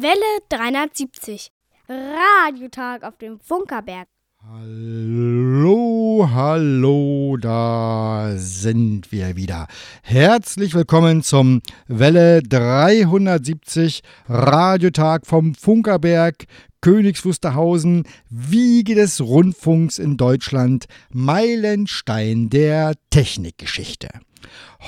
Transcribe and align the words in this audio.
Welle 0.00 0.14
370. 0.48 1.50
Radiotag 1.88 3.02
auf 3.02 3.18
dem 3.18 3.40
Funkerberg. 3.40 4.06
Hallo, 4.48 6.28
hallo, 6.32 7.36
da 7.36 8.34
sind 8.36 9.10
wir 9.10 9.34
wieder. 9.34 9.66
Herzlich 10.02 10.74
willkommen 10.74 11.24
zum 11.24 11.62
Welle 11.88 12.44
370 12.44 14.02
Radiotag 14.28 15.26
vom 15.26 15.56
Funkerberg, 15.56 16.44
Königs 16.80 17.24
Wusterhausen, 17.24 18.04
Wiege 18.30 18.94
des 18.94 19.20
Rundfunks 19.20 19.98
in 19.98 20.16
Deutschland, 20.16 20.86
Meilenstein 21.10 22.50
der 22.50 22.92
Technikgeschichte. 23.10 24.10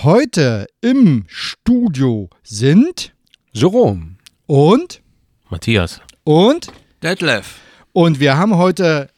Heute 0.04 0.68
im 0.80 1.24
Studio 1.26 2.30
sind 2.44 3.12
Jerome. 3.50 4.19
Und 4.50 5.00
Matthias. 5.48 6.00
und 6.24 6.72
Detlef. 7.04 7.60
Und 7.92 8.18
wir 8.18 8.36
haben 8.36 8.56
heute 8.56 9.08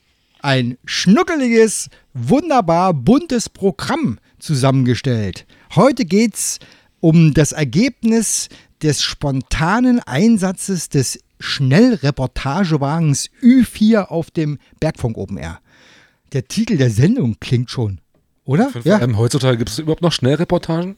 ein 0.43 0.77
schnuckeliges, 0.85 1.89
wunderbar 2.13 2.93
buntes 2.93 3.49
Programm 3.49 4.19
zusammengestellt. 4.39 5.47
Heute 5.75 6.05
geht 6.05 6.35
es 6.35 6.59
um 7.01 7.33
das 7.33 7.53
Ergebnis 7.53 8.51
des 8.83 9.03
spontanen 9.03 10.01
Einsatzes 10.01 10.91
des 10.91 11.19
Schnellreportagewagens 11.41 13.31
Ü4 13.43 14.09
auf 14.09 14.31
dem 14.31 14.59
Bergfunk 14.81 15.17
Open 15.17 15.39
Air. 15.39 15.61
Der 16.35 16.47
Titel 16.47 16.77
der 16.77 16.91
Sendung 16.91 17.39
klingt 17.41 17.71
schon, 17.71 18.03
oder? 18.45 18.71
Ja. 18.85 19.01
Ähm, 19.01 19.17
heutzutage 19.17 19.57
gibt 19.57 19.71
es 19.71 19.79
überhaupt 19.79 20.03
noch 20.03 20.12
Schnellreportagen? 20.12 20.97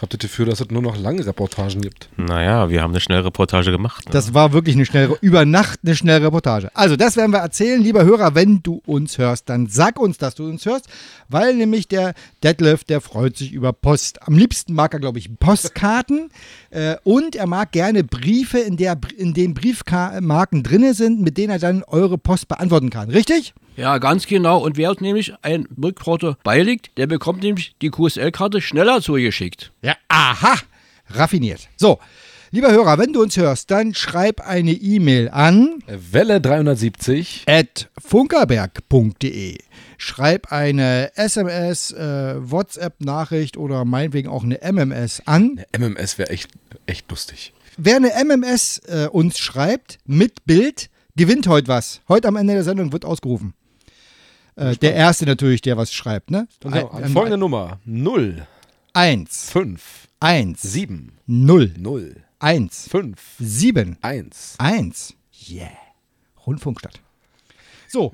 Habt 0.00 0.14
ihr 0.14 0.18
dafür, 0.18 0.46
dass 0.46 0.60
es 0.60 0.70
nur 0.70 0.82
noch 0.82 0.96
lange 0.96 1.26
Reportagen 1.26 1.80
gibt? 1.80 2.08
Naja, 2.16 2.70
wir 2.70 2.82
haben 2.82 2.92
eine 2.92 3.00
Schnellreportage 3.00 3.70
gemacht. 3.72 4.06
Ne? 4.06 4.12
Das 4.12 4.32
war 4.32 4.52
wirklich 4.52 4.76
eine 4.76 4.86
schnelle, 4.86 5.16
über 5.20 5.44
Nacht 5.44 5.80
eine 5.84 5.96
schnelle 5.96 6.26
Reportage. 6.26 6.70
Also, 6.74 6.96
das 6.96 7.16
werden 7.16 7.32
wir 7.32 7.38
erzählen, 7.38 7.82
lieber 7.82 8.04
Hörer, 8.04 8.34
wenn 8.34 8.62
du 8.62 8.80
uns 8.86 9.18
hörst, 9.18 9.48
dann 9.48 9.66
sag 9.66 9.98
uns, 9.98 10.18
dass 10.18 10.34
du 10.34 10.44
uns 10.44 10.64
hörst, 10.66 10.86
weil 11.28 11.54
nämlich 11.54 11.88
der 11.88 12.14
Detlef, 12.44 12.84
der 12.84 13.00
freut 13.00 13.36
sich 13.36 13.52
über 13.52 13.72
Post. 13.72 14.22
Am 14.22 14.36
liebsten 14.36 14.72
mag 14.74 14.94
er, 14.94 15.00
glaube 15.00 15.18
ich, 15.18 15.36
Postkarten 15.38 16.30
äh, 16.70 16.96
und 17.02 17.34
er 17.34 17.46
mag 17.46 17.72
gerne 17.72 18.04
Briefe, 18.04 18.58
in, 18.58 18.76
der, 18.76 18.98
in 19.16 19.34
denen 19.34 19.54
Briefmarken 19.54 20.62
drin 20.62 20.94
sind, 20.94 21.20
mit 21.20 21.36
denen 21.36 21.50
er 21.50 21.58
dann 21.58 21.82
eure 21.84 22.18
Post 22.18 22.48
beantworten 22.48 22.90
kann. 22.90 23.10
Richtig? 23.10 23.54
Ja, 23.78 23.98
ganz 23.98 24.26
genau. 24.26 24.58
Und 24.58 24.76
wer 24.76 24.90
uns 24.90 25.00
nämlich 25.00 25.34
ein 25.42 25.68
Rückporto 25.80 26.34
beiliegt, 26.42 26.90
der 26.98 27.06
bekommt 27.06 27.44
nämlich 27.44 27.76
die 27.80 27.90
QSL-Karte 27.90 28.60
schneller 28.60 29.00
zugeschickt. 29.00 29.70
Ja, 29.82 29.94
aha, 30.08 30.56
raffiniert. 31.10 31.68
So, 31.76 32.00
lieber 32.50 32.72
Hörer, 32.72 32.98
wenn 32.98 33.12
du 33.12 33.22
uns 33.22 33.36
hörst, 33.36 33.70
dann 33.70 33.94
schreib 33.94 34.40
eine 34.40 34.72
E-Mail 34.72 35.28
an 35.28 35.78
Welle 35.86 36.40
370. 36.40 37.44
at 37.46 37.88
funkerberg.de. 38.04 39.58
Schreib 39.96 40.50
eine 40.50 41.16
SMS, 41.16 41.92
äh, 41.92 42.34
WhatsApp-Nachricht 42.50 43.56
oder 43.56 43.84
meinetwegen 43.84 44.28
auch 44.28 44.42
eine 44.42 44.60
MMS 44.60 45.22
an. 45.26 45.62
MMS 45.70 46.18
wäre 46.18 46.30
echt, 46.30 46.50
echt 46.86 47.08
lustig. 47.12 47.52
Wer 47.76 47.94
eine 47.94 48.10
MMS 48.24 48.78
äh, 48.88 49.06
uns 49.06 49.38
schreibt 49.38 49.98
mit 50.04 50.44
Bild, 50.46 50.90
gewinnt 51.14 51.46
heute 51.46 51.68
was. 51.68 52.00
Heute 52.08 52.26
am 52.26 52.34
Ende 52.34 52.54
der 52.54 52.64
Sendung 52.64 52.90
wird 52.90 53.04
ausgerufen. 53.04 53.54
Äh, 54.58 54.76
der 54.76 54.94
Erste 54.94 55.24
natürlich, 55.24 55.60
der 55.60 55.76
was 55.76 55.92
schreibt. 55.92 56.30
Ne? 56.30 56.48
Also, 56.64 56.90
Ein- 56.90 57.08
folgende 57.10 57.38
Nummer: 57.38 57.78
0, 57.84 58.46
1, 58.92 59.50
5, 59.50 60.08
1, 60.20 60.60
7, 60.62 61.12
0, 61.26 61.74
0, 61.78 62.16
1, 62.40 62.88
5, 62.90 63.20
7, 63.38 63.96
1. 64.02 64.54
1. 64.58 65.14
Yeah. 65.48 65.70
Rundfunkstadt. 66.46 67.00
So, 67.86 68.12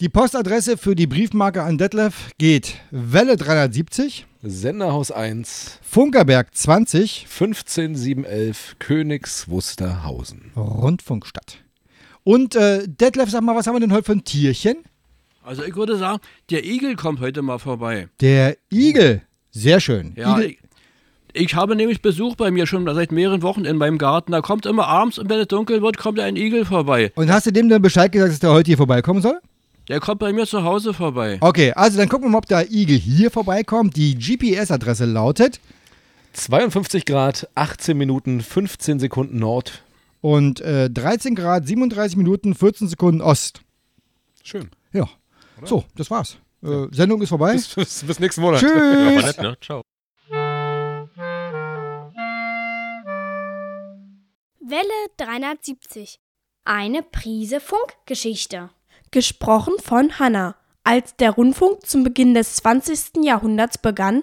die 0.00 0.08
Postadresse 0.08 0.76
für 0.78 0.94
die 0.94 1.06
Briefmarke 1.06 1.62
an 1.62 1.76
Detlef 1.76 2.30
geht 2.38 2.76
Welle 2.90 3.36
370, 3.36 4.26
Senderhaus 4.42 5.10
1, 5.10 5.78
Funkerberg 5.82 6.54
20, 6.54 7.26
15711, 7.28 8.76
Königs 8.78 9.48
Wusterhausen. 9.48 10.52
Rundfunkstadt. 10.56 11.58
Und 12.22 12.54
äh, 12.54 12.86
Detlef, 12.86 13.30
sag 13.30 13.42
mal, 13.42 13.56
was 13.56 13.66
haben 13.66 13.74
wir 13.74 13.80
denn 13.80 13.92
heute 13.92 14.04
für 14.04 14.12
ein 14.12 14.24
Tierchen? 14.24 14.76
Also 15.50 15.64
ich 15.64 15.74
würde 15.74 15.96
sagen, 15.96 16.20
der 16.50 16.64
Igel 16.64 16.94
kommt 16.94 17.18
heute 17.18 17.42
mal 17.42 17.58
vorbei. 17.58 18.06
Der 18.20 18.56
Igel. 18.72 19.22
Sehr 19.50 19.80
schön. 19.80 20.12
Ja, 20.14 20.38
Igel. 20.38 20.50
ich, 20.50 20.58
ich 21.32 21.54
habe 21.56 21.74
nämlich 21.74 22.02
Besuch 22.02 22.36
bei 22.36 22.52
mir 22.52 22.68
schon 22.68 22.86
seit 22.94 23.10
mehreren 23.10 23.42
Wochen 23.42 23.64
in 23.64 23.76
meinem 23.76 23.98
Garten. 23.98 24.30
Da 24.30 24.42
kommt 24.42 24.64
immer 24.64 24.86
abends 24.86 25.18
und 25.18 25.28
wenn 25.28 25.40
es 25.40 25.48
dunkel 25.48 25.82
wird, 25.82 25.98
kommt 25.98 26.20
ein 26.20 26.36
Igel 26.36 26.64
vorbei. 26.64 27.10
Und 27.16 27.32
hast 27.32 27.46
du 27.46 27.50
dem 27.50 27.68
dann 27.68 27.82
Bescheid 27.82 28.12
gesagt, 28.12 28.30
dass 28.30 28.38
der 28.38 28.52
heute 28.52 28.68
hier 28.68 28.76
vorbeikommen 28.76 29.22
soll? 29.22 29.40
Der 29.88 29.98
kommt 29.98 30.20
bei 30.20 30.32
mir 30.32 30.46
zu 30.46 30.62
Hause 30.62 30.94
vorbei. 30.94 31.38
Okay, 31.40 31.72
also 31.72 31.98
dann 31.98 32.08
gucken 32.08 32.26
wir 32.26 32.30
mal, 32.30 32.38
ob 32.38 32.46
der 32.46 32.70
Igel 32.70 32.96
hier 32.96 33.32
vorbeikommt. 33.32 33.96
Die 33.96 34.16
GPS-Adresse 34.16 35.04
lautet 35.04 35.58
52 36.34 37.04
Grad, 37.06 37.48
18 37.56 37.98
Minuten, 37.98 38.40
15 38.40 39.00
Sekunden 39.00 39.40
Nord. 39.40 39.82
und 40.20 40.60
äh, 40.60 40.88
13 40.88 41.34
Grad, 41.34 41.66
37 41.66 42.16
Minuten, 42.16 42.54
14 42.54 42.86
Sekunden 42.86 43.20
Ost. 43.20 43.62
Schön. 44.44 44.70
Ja. 45.60 45.66
So, 45.66 45.84
das 45.96 46.10
war's. 46.10 46.36
Äh, 46.62 46.86
Sendung 46.90 47.22
ist 47.22 47.30
vorbei. 47.30 47.52
Bis, 47.54 47.74
bis, 47.74 48.04
bis 48.04 48.18
nächsten 48.20 48.40
Monat. 48.42 48.62
Ja, 48.62 48.68
war 48.68 49.22
Tschüss. 49.22 49.24
nett, 49.24 49.42
ne? 49.42 49.56
Ciao. 49.60 49.82
Welle 54.60 55.08
370. 55.16 56.20
Eine 56.64 57.02
Prise 57.02 57.60
Funkgeschichte. 57.60 58.70
Gesprochen 59.10 59.74
von 59.82 60.18
Hanna. 60.18 60.56
Als 60.84 61.14
der 61.16 61.32
Rundfunk 61.32 61.84
zum 61.86 62.04
Beginn 62.04 62.32
des 62.34 62.56
20. 62.56 63.22
Jahrhunderts 63.22 63.78
begann, 63.78 64.22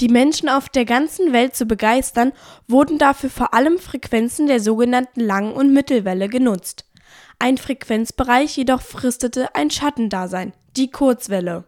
die 0.00 0.08
Menschen 0.08 0.48
auf 0.48 0.68
der 0.68 0.84
ganzen 0.84 1.32
Welt 1.32 1.54
zu 1.54 1.66
begeistern, 1.66 2.32
wurden 2.66 2.98
dafür 2.98 3.28
vor 3.30 3.52
allem 3.52 3.78
Frequenzen 3.78 4.46
der 4.46 4.60
sogenannten 4.60 5.20
Lang- 5.20 5.52
und 5.52 5.72
Mittelwelle 5.72 6.28
genutzt. 6.28 6.86
Ein 7.38 7.58
Frequenzbereich 7.58 8.56
jedoch 8.56 8.80
fristete 8.80 9.54
ein 9.54 9.70
Schattendasein, 9.70 10.54
die 10.78 10.90
Kurzwelle. 10.90 11.64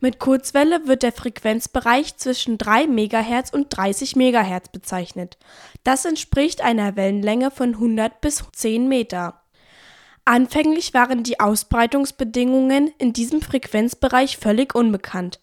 Mit 0.00 0.18
Kurzwelle 0.18 0.86
wird 0.86 1.02
der 1.02 1.12
Frequenzbereich 1.12 2.16
zwischen 2.16 2.58
3 2.58 2.86
MHz 2.86 3.50
und 3.50 3.68
30 3.70 4.14
MHz 4.14 4.68
bezeichnet. 4.68 5.38
Das 5.84 6.04
entspricht 6.04 6.60
einer 6.60 6.96
Wellenlänge 6.96 7.50
von 7.50 7.74
100 7.74 8.20
bis 8.20 8.44
10 8.52 8.88
Meter. 8.88 9.40
Anfänglich 10.26 10.92
waren 10.92 11.22
die 11.22 11.40
Ausbreitungsbedingungen 11.40 12.92
in 12.98 13.14
diesem 13.14 13.40
Frequenzbereich 13.40 14.36
völlig 14.36 14.74
unbekannt. 14.74 15.40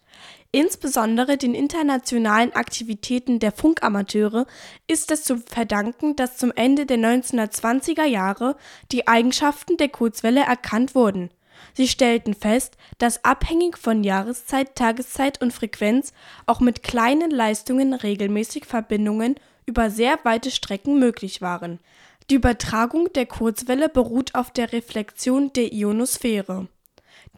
Insbesondere 0.50 1.36
den 1.36 1.54
internationalen 1.54 2.52
Aktivitäten 2.54 3.38
der 3.38 3.52
Funkamateure 3.52 4.46
ist 4.86 5.10
es 5.10 5.24
zu 5.24 5.38
verdanken, 5.38 6.16
dass 6.16 6.38
zum 6.38 6.52
Ende 6.52 6.86
der 6.86 6.98
1920er 6.98 8.04
Jahre 8.04 8.56
die 8.92 9.06
Eigenschaften 9.06 9.76
der 9.76 9.88
Kurzwelle 9.88 10.40
erkannt 10.40 10.94
wurden. 10.94 11.30
Sie 11.74 11.88
stellten 11.88 12.34
fest, 12.34 12.76
dass 12.98 13.24
abhängig 13.24 13.78
von 13.78 14.04
Jahreszeit, 14.04 14.74
Tageszeit 14.74 15.40
und 15.40 15.52
Frequenz 15.52 16.12
auch 16.46 16.60
mit 16.60 16.82
kleinen 16.82 17.30
Leistungen 17.30 17.94
regelmäßig 17.94 18.64
Verbindungen 18.64 19.36
über 19.66 19.90
sehr 19.90 20.18
weite 20.24 20.50
Strecken 20.50 20.98
möglich 20.98 21.42
waren. 21.42 21.78
Die 22.30 22.34
Übertragung 22.34 23.12
der 23.14 23.26
Kurzwelle 23.26 23.88
beruht 23.88 24.34
auf 24.34 24.50
der 24.50 24.72
Reflexion 24.72 25.52
der 25.52 25.72
Ionosphäre. 25.72 26.68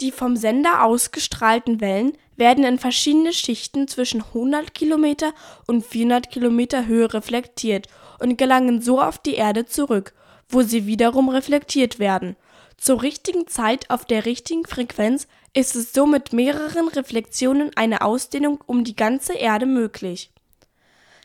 Die 0.01 0.11
vom 0.11 0.37
Sender 0.37 0.85
ausgestrahlten 0.85 1.81
Wellen 1.81 2.13
werden 2.37 2.65
in 2.65 2.79
verschiedene 2.79 3.33
Schichten 3.33 3.87
zwischen 3.87 4.23
100 4.23 4.75
Kilometer 4.75 5.33
und 5.67 5.85
400 5.85 6.31
Kilometer 6.31 6.87
Höhe 6.87 7.13
reflektiert 7.13 7.87
und 8.19 8.39
gelangen 8.39 8.81
so 8.81 9.01
auf 9.01 9.19
die 9.19 9.35
Erde 9.35 9.67
zurück, 9.67 10.15
wo 10.49 10.63
sie 10.63 10.87
wiederum 10.87 11.29
reflektiert 11.29 11.99
werden. 11.99 12.37
Zur 12.81 13.03
richtigen 13.03 13.47
Zeit 13.47 13.91
auf 13.91 14.07
der 14.07 14.25
richtigen 14.25 14.65
Frequenz 14.65 15.29
ist 15.53 15.77
es 15.77 15.93
so 15.93 16.07
mit 16.07 16.33
mehreren 16.33 16.89
Reflexionen 16.89 17.71
eine 17.77 18.01
Ausdehnung 18.01 18.59
um 18.65 18.85
die 18.85 18.97
ganze 18.97 19.35
Erde 19.35 19.67
möglich. 19.67 20.33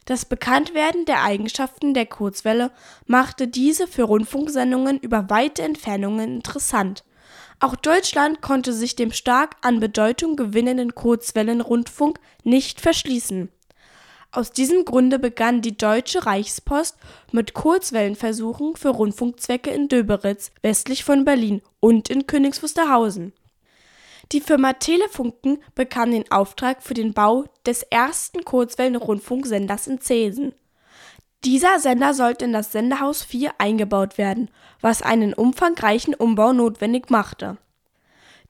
Das 0.03 0.25
Bekanntwerden 0.25 1.05
der 1.05 1.23
Eigenschaften 1.23 1.93
der 1.93 2.07
Kurzwelle 2.07 2.71
machte 3.07 3.47
diese 3.47 3.87
für 3.87 4.03
Rundfunksendungen 4.03 4.99
über 4.99 5.29
weite 5.29 5.61
Entfernungen 5.61 6.35
interessant. 6.35 7.05
Auch 7.61 7.77
Deutschland 7.77 8.41
konnte 8.41 8.73
sich 8.73 8.97
dem 8.97 9.13
stark 9.13 9.55
an 9.61 9.79
Bedeutung 9.79 10.35
gewinnenden 10.35 10.93
Kurzwellenrundfunk 10.93 12.19
nicht 12.43 12.81
verschließen. 12.81 13.49
Aus 14.35 14.51
diesem 14.51 14.83
Grunde 14.83 15.17
begann 15.17 15.61
die 15.61 15.77
Deutsche 15.77 16.25
Reichspost 16.25 16.97
mit 17.31 17.53
Kurzwellenversuchen 17.53 18.75
für 18.75 18.89
Rundfunkzwecke 18.89 19.69
in 19.69 19.87
Döberitz, 19.87 20.51
westlich 20.61 21.05
von 21.05 21.23
Berlin 21.23 21.61
und 21.79 22.09
in 22.09 22.27
Königs 22.27 22.61
Wusterhausen. 22.61 23.31
Die 24.33 24.41
Firma 24.41 24.73
Telefunken 24.73 25.59
bekam 25.73 26.11
den 26.11 26.29
Auftrag 26.33 26.83
für 26.83 26.93
den 26.93 27.13
Bau 27.13 27.45
des 27.65 27.83
ersten 27.83 28.43
Kurzwellenrundfunksenders 28.43 29.87
in 29.87 30.01
Zesen. 30.01 30.53
Dieser 31.45 31.79
Sender 31.79 32.13
sollte 32.13 32.43
in 32.43 32.51
das 32.51 32.73
Sendehaus 32.73 33.23
4 33.23 33.53
eingebaut 33.57 34.17
werden, 34.17 34.51
was 34.81 35.01
einen 35.01 35.33
umfangreichen 35.33 36.13
Umbau 36.13 36.51
notwendig 36.51 37.09
machte. 37.09 37.55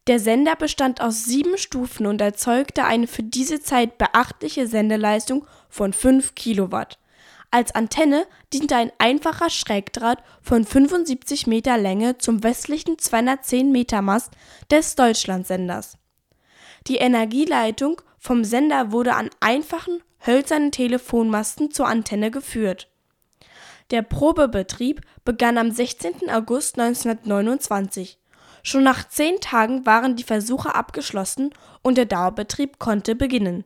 Der 0.07 0.19
Sender 0.19 0.55
bestand 0.55 1.01
aus 1.01 1.25
sieben 1.25 1.57
Stufen 1.57 2.05
und 2.05 2.21
erzeugte 2.21 2.83
eine 2.83 3.07
für 3.07 3.23
diese 3.23 3.59
Zeit 3.59 3.97
beachtliche 3.97 4.67
Sendeleistung 4.67 5.47
von 5.67 5.93
5 5.93 6.35
Kilowatt. 6.35 6.99
Als 7.49 7.73
Antenne 7.73 8.27
diente 8.53 8.75
ein 8.75 8.91
einfacher 8.99 9.49
Schrägdraht 9.49 10.21
von 10.41 10.63
75 10.63 11.47
Meter 11.47 11.77
Länge 11.77 12.17
zum 12.17 12.43
westlichen 12.43 12.99
210 12.99 13.71
Meter 13.71 14.01
Mast 14.01 14.33
des 14.69 14.95
Deutschlandsenders. 14.95 15.97
Die 16.87 16.97
Energieleitung 16.97 18.01
vom 18.19 18.43
Sender 18.43 18.91
wurde 18.91 19.15
an 19.15 19.29
einfachen 19.39 20.03
hölzernen 20.25 20.71
Telefonmasten 20.71 21.71
zur 21.71 21.87
Antenne 21.87 22.29
geführt. 22.29 22.89
Der 23.91 24.01
Probebetrieb 24.01 25.01
begann 25.23 25.57
am 25.57 25.71
16. 25.71 26.29
August 26.29 26.79
1929. 26.79 28.19
Schon 28.67 28.81
nach 28.81 29.07
zehn 29.07 29.39
Tagen 29.41 29.85
waren 29.85 30.15
die 30.15 30.23
Versuche 30.23 30.73
abgeschlossen 30.73 31.51
und 31.83 31.99
der 31.99 32.05
Dauerbetrieb 32.05 32.79
konnte 32.79 33.13
beginnen. 33.13 33.63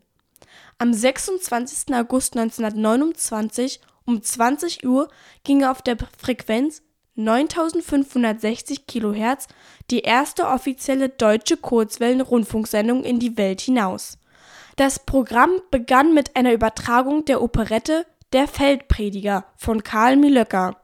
Am 0.78 0.94
26. 0.94 1.96
August 1.96 2.36
1929 2.36 3.80
um 4.04 4.22
20 4.22 4.86
Uhr 4.86 5.07
ging 5.46 5.63
auf 5.63 5.81
der 5.81 5.96
Frequenz 6.18 6.81
9560 7.16 8.88
kHz 8.88 9.48
die 9.90 10.01
erste 10.01 10.48
offizielle 10.48 11.07
deutsche 11.07 11.56
Kurzwellen-Rundfunksendung 11.56 13.06
in 13.06 13.19
die 13.19 13.38
Welt 13.38 13.62
hinaus. 13.62 14.18
Das 14.75 15.00
Programm 15.00 15.62
begann 15.72 16.13
mit 16.13 16.36
einer 16.36 16.51
Übertragung 16.51 17.24
der 17.24 17.42
Operette 17.42 18.06
Der 18.34 18.50
Feldprediger 18.50 19.46
von 19.56 19.81
Karl 19.81 20.18
Milöcker. 20.18 20.75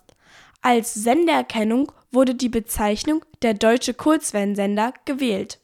Als 0.62 0.94
Sendererkennung 0.94 1.91
wurde 2.15 2.33
die 2.33 2.50
Bezeichnung 2.50 3.23
der 3.44 3.53
Deutsche 3.53 3.94
Kurzwellensender 3.94 4.94
gewählt. 5.06 5.59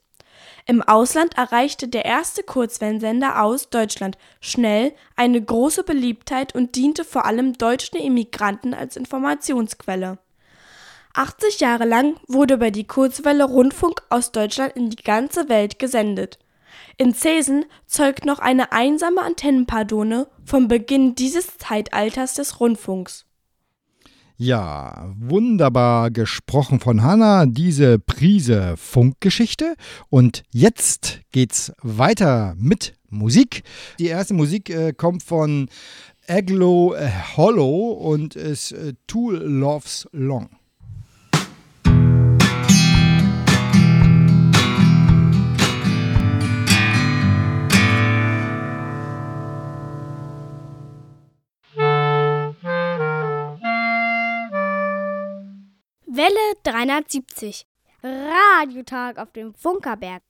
Im 0.68 0.83
Ausland 0.83 1.38
erreichte 1.38 1.88
der 1.88 2.06
erste 2.06 2.44
Kurzwellensender 2.44 3.42
aus 3.42 3.69
Deutschland 3.69 4.18
schnell 4.39 4.94
eine 5.15 5.42
große 5.42 5.83
Beliebtheit 5.83 6.53
und 6.53 6.75
diente 6.75 7.03
vor 7.03 7.25
allem 7.25 7.57
deutschen 7.57 7.98
Immigranten 8.00 8.74
als 8.74 8.95
Informationsquelle. 8.95 10.19
80 11.13 11.59
Jahre 11.59 11.86
lang 11.86 12.15
wurde 12.27 12.53
über 12.53 12.71
die 12.71 12.88
Kurzwelle 12.88 13.44
Rundfunk 13.45 14.03
aus 14.09 14.31
Deutschland 14.31 14.75
in 14.75 14.89
die 14.89 15.03
ganze 15.03 15.50
Welt 15.50 15.80
gesendet. 15.80 16.39
In 16.98 17.13
Zesen 17.13 17.65
zeugt 17.86 18.25
noch 18.25 18.39
eine 18.39 18.71
einsame 18.71 19.21
Antennenpardone 19.21 20.27
vom 20.45 20.68
Beginn 20.68 21.15
dieses 21.15 21.57
Zeitalters 21.57 22.36
des 22.36 22.59
Rundfunks. 22.59 23.25
Ja, 24.43 25.13
wunderbar 25.19 26.09
gesprochen 26.09 26.79
von 26.79 27.03
Hanna, 27.03 27.45
diese 27.45 27.99
Prise 27.99 28.73
Funkgeschichte. 28.75 29.75
Und 30.09 30.41
jetzt 30.49 31.19
geht's 31.31 31.71
weiter 31.83 32.55
mit 32.57 32.95
Musik. 33.11 33.61
Die 33.99 34.07
erste 34.07 34.33
Musik 34.33 34.71
äh, 34.71 34.93
kommt 34.93 35.21
von 35.21 35.69
Aglo 36.27 36.95
Hollow 37.38 37.91
und 37.91 38.35
ist 38.35 38.71
äh, 38.71 38.93
Tool 39.05 39.35
Loves 39.35 40.07
Long. 40.11 40.49
Welle 56.13 56.56
370. 56.63 57.66
Radiotag 58.04 59.18
auf 59.18 59.31
dem 59.31 59.54
Funkerberg. 59.54 60.22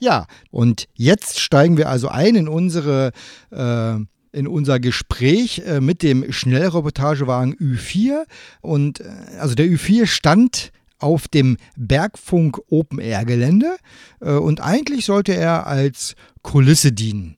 Ja, 0.00 0.26
und 0.50 0.88
jetzt 0.94 1.38
steigen 1.38 1.76
wir 1.76 1.88
also 1.88 2.08
ein 2.08 2.34
in 2.34 2.48
unsere 2.48 3.12
äh, 3.50 3.94
in 4.36 4.48
unser 4.48 4.80
Gespräch 4.80 5.62
äh, 5.64 5.80
mit 5.80 6.02
dem 6.02 6.32
Schnellreportagewagen 6.32 7.54
Ü4 7.54 8.24
und 8.62 9.00
äh, 9.00 9.04
also 9.38 9.54
der 9.54 9.66
Ü4 9.66 10.06
stand 10.06 10.72
auf 10.98 11.28
dem 11.28 11.56
Bergfunk 11.76 12.60
Open 12.68 12.98
Air 12.98 13.24
Gelände 13.24 13.76
äh, 14.20 14.32
und 14.32 14.60
eigentlich 14.60 15.04
sollte 15.04 15.34
er 15.36 15.68
als 15.68 16.16
Kulisse 16.42 16.90
dienen. 16.90 17.36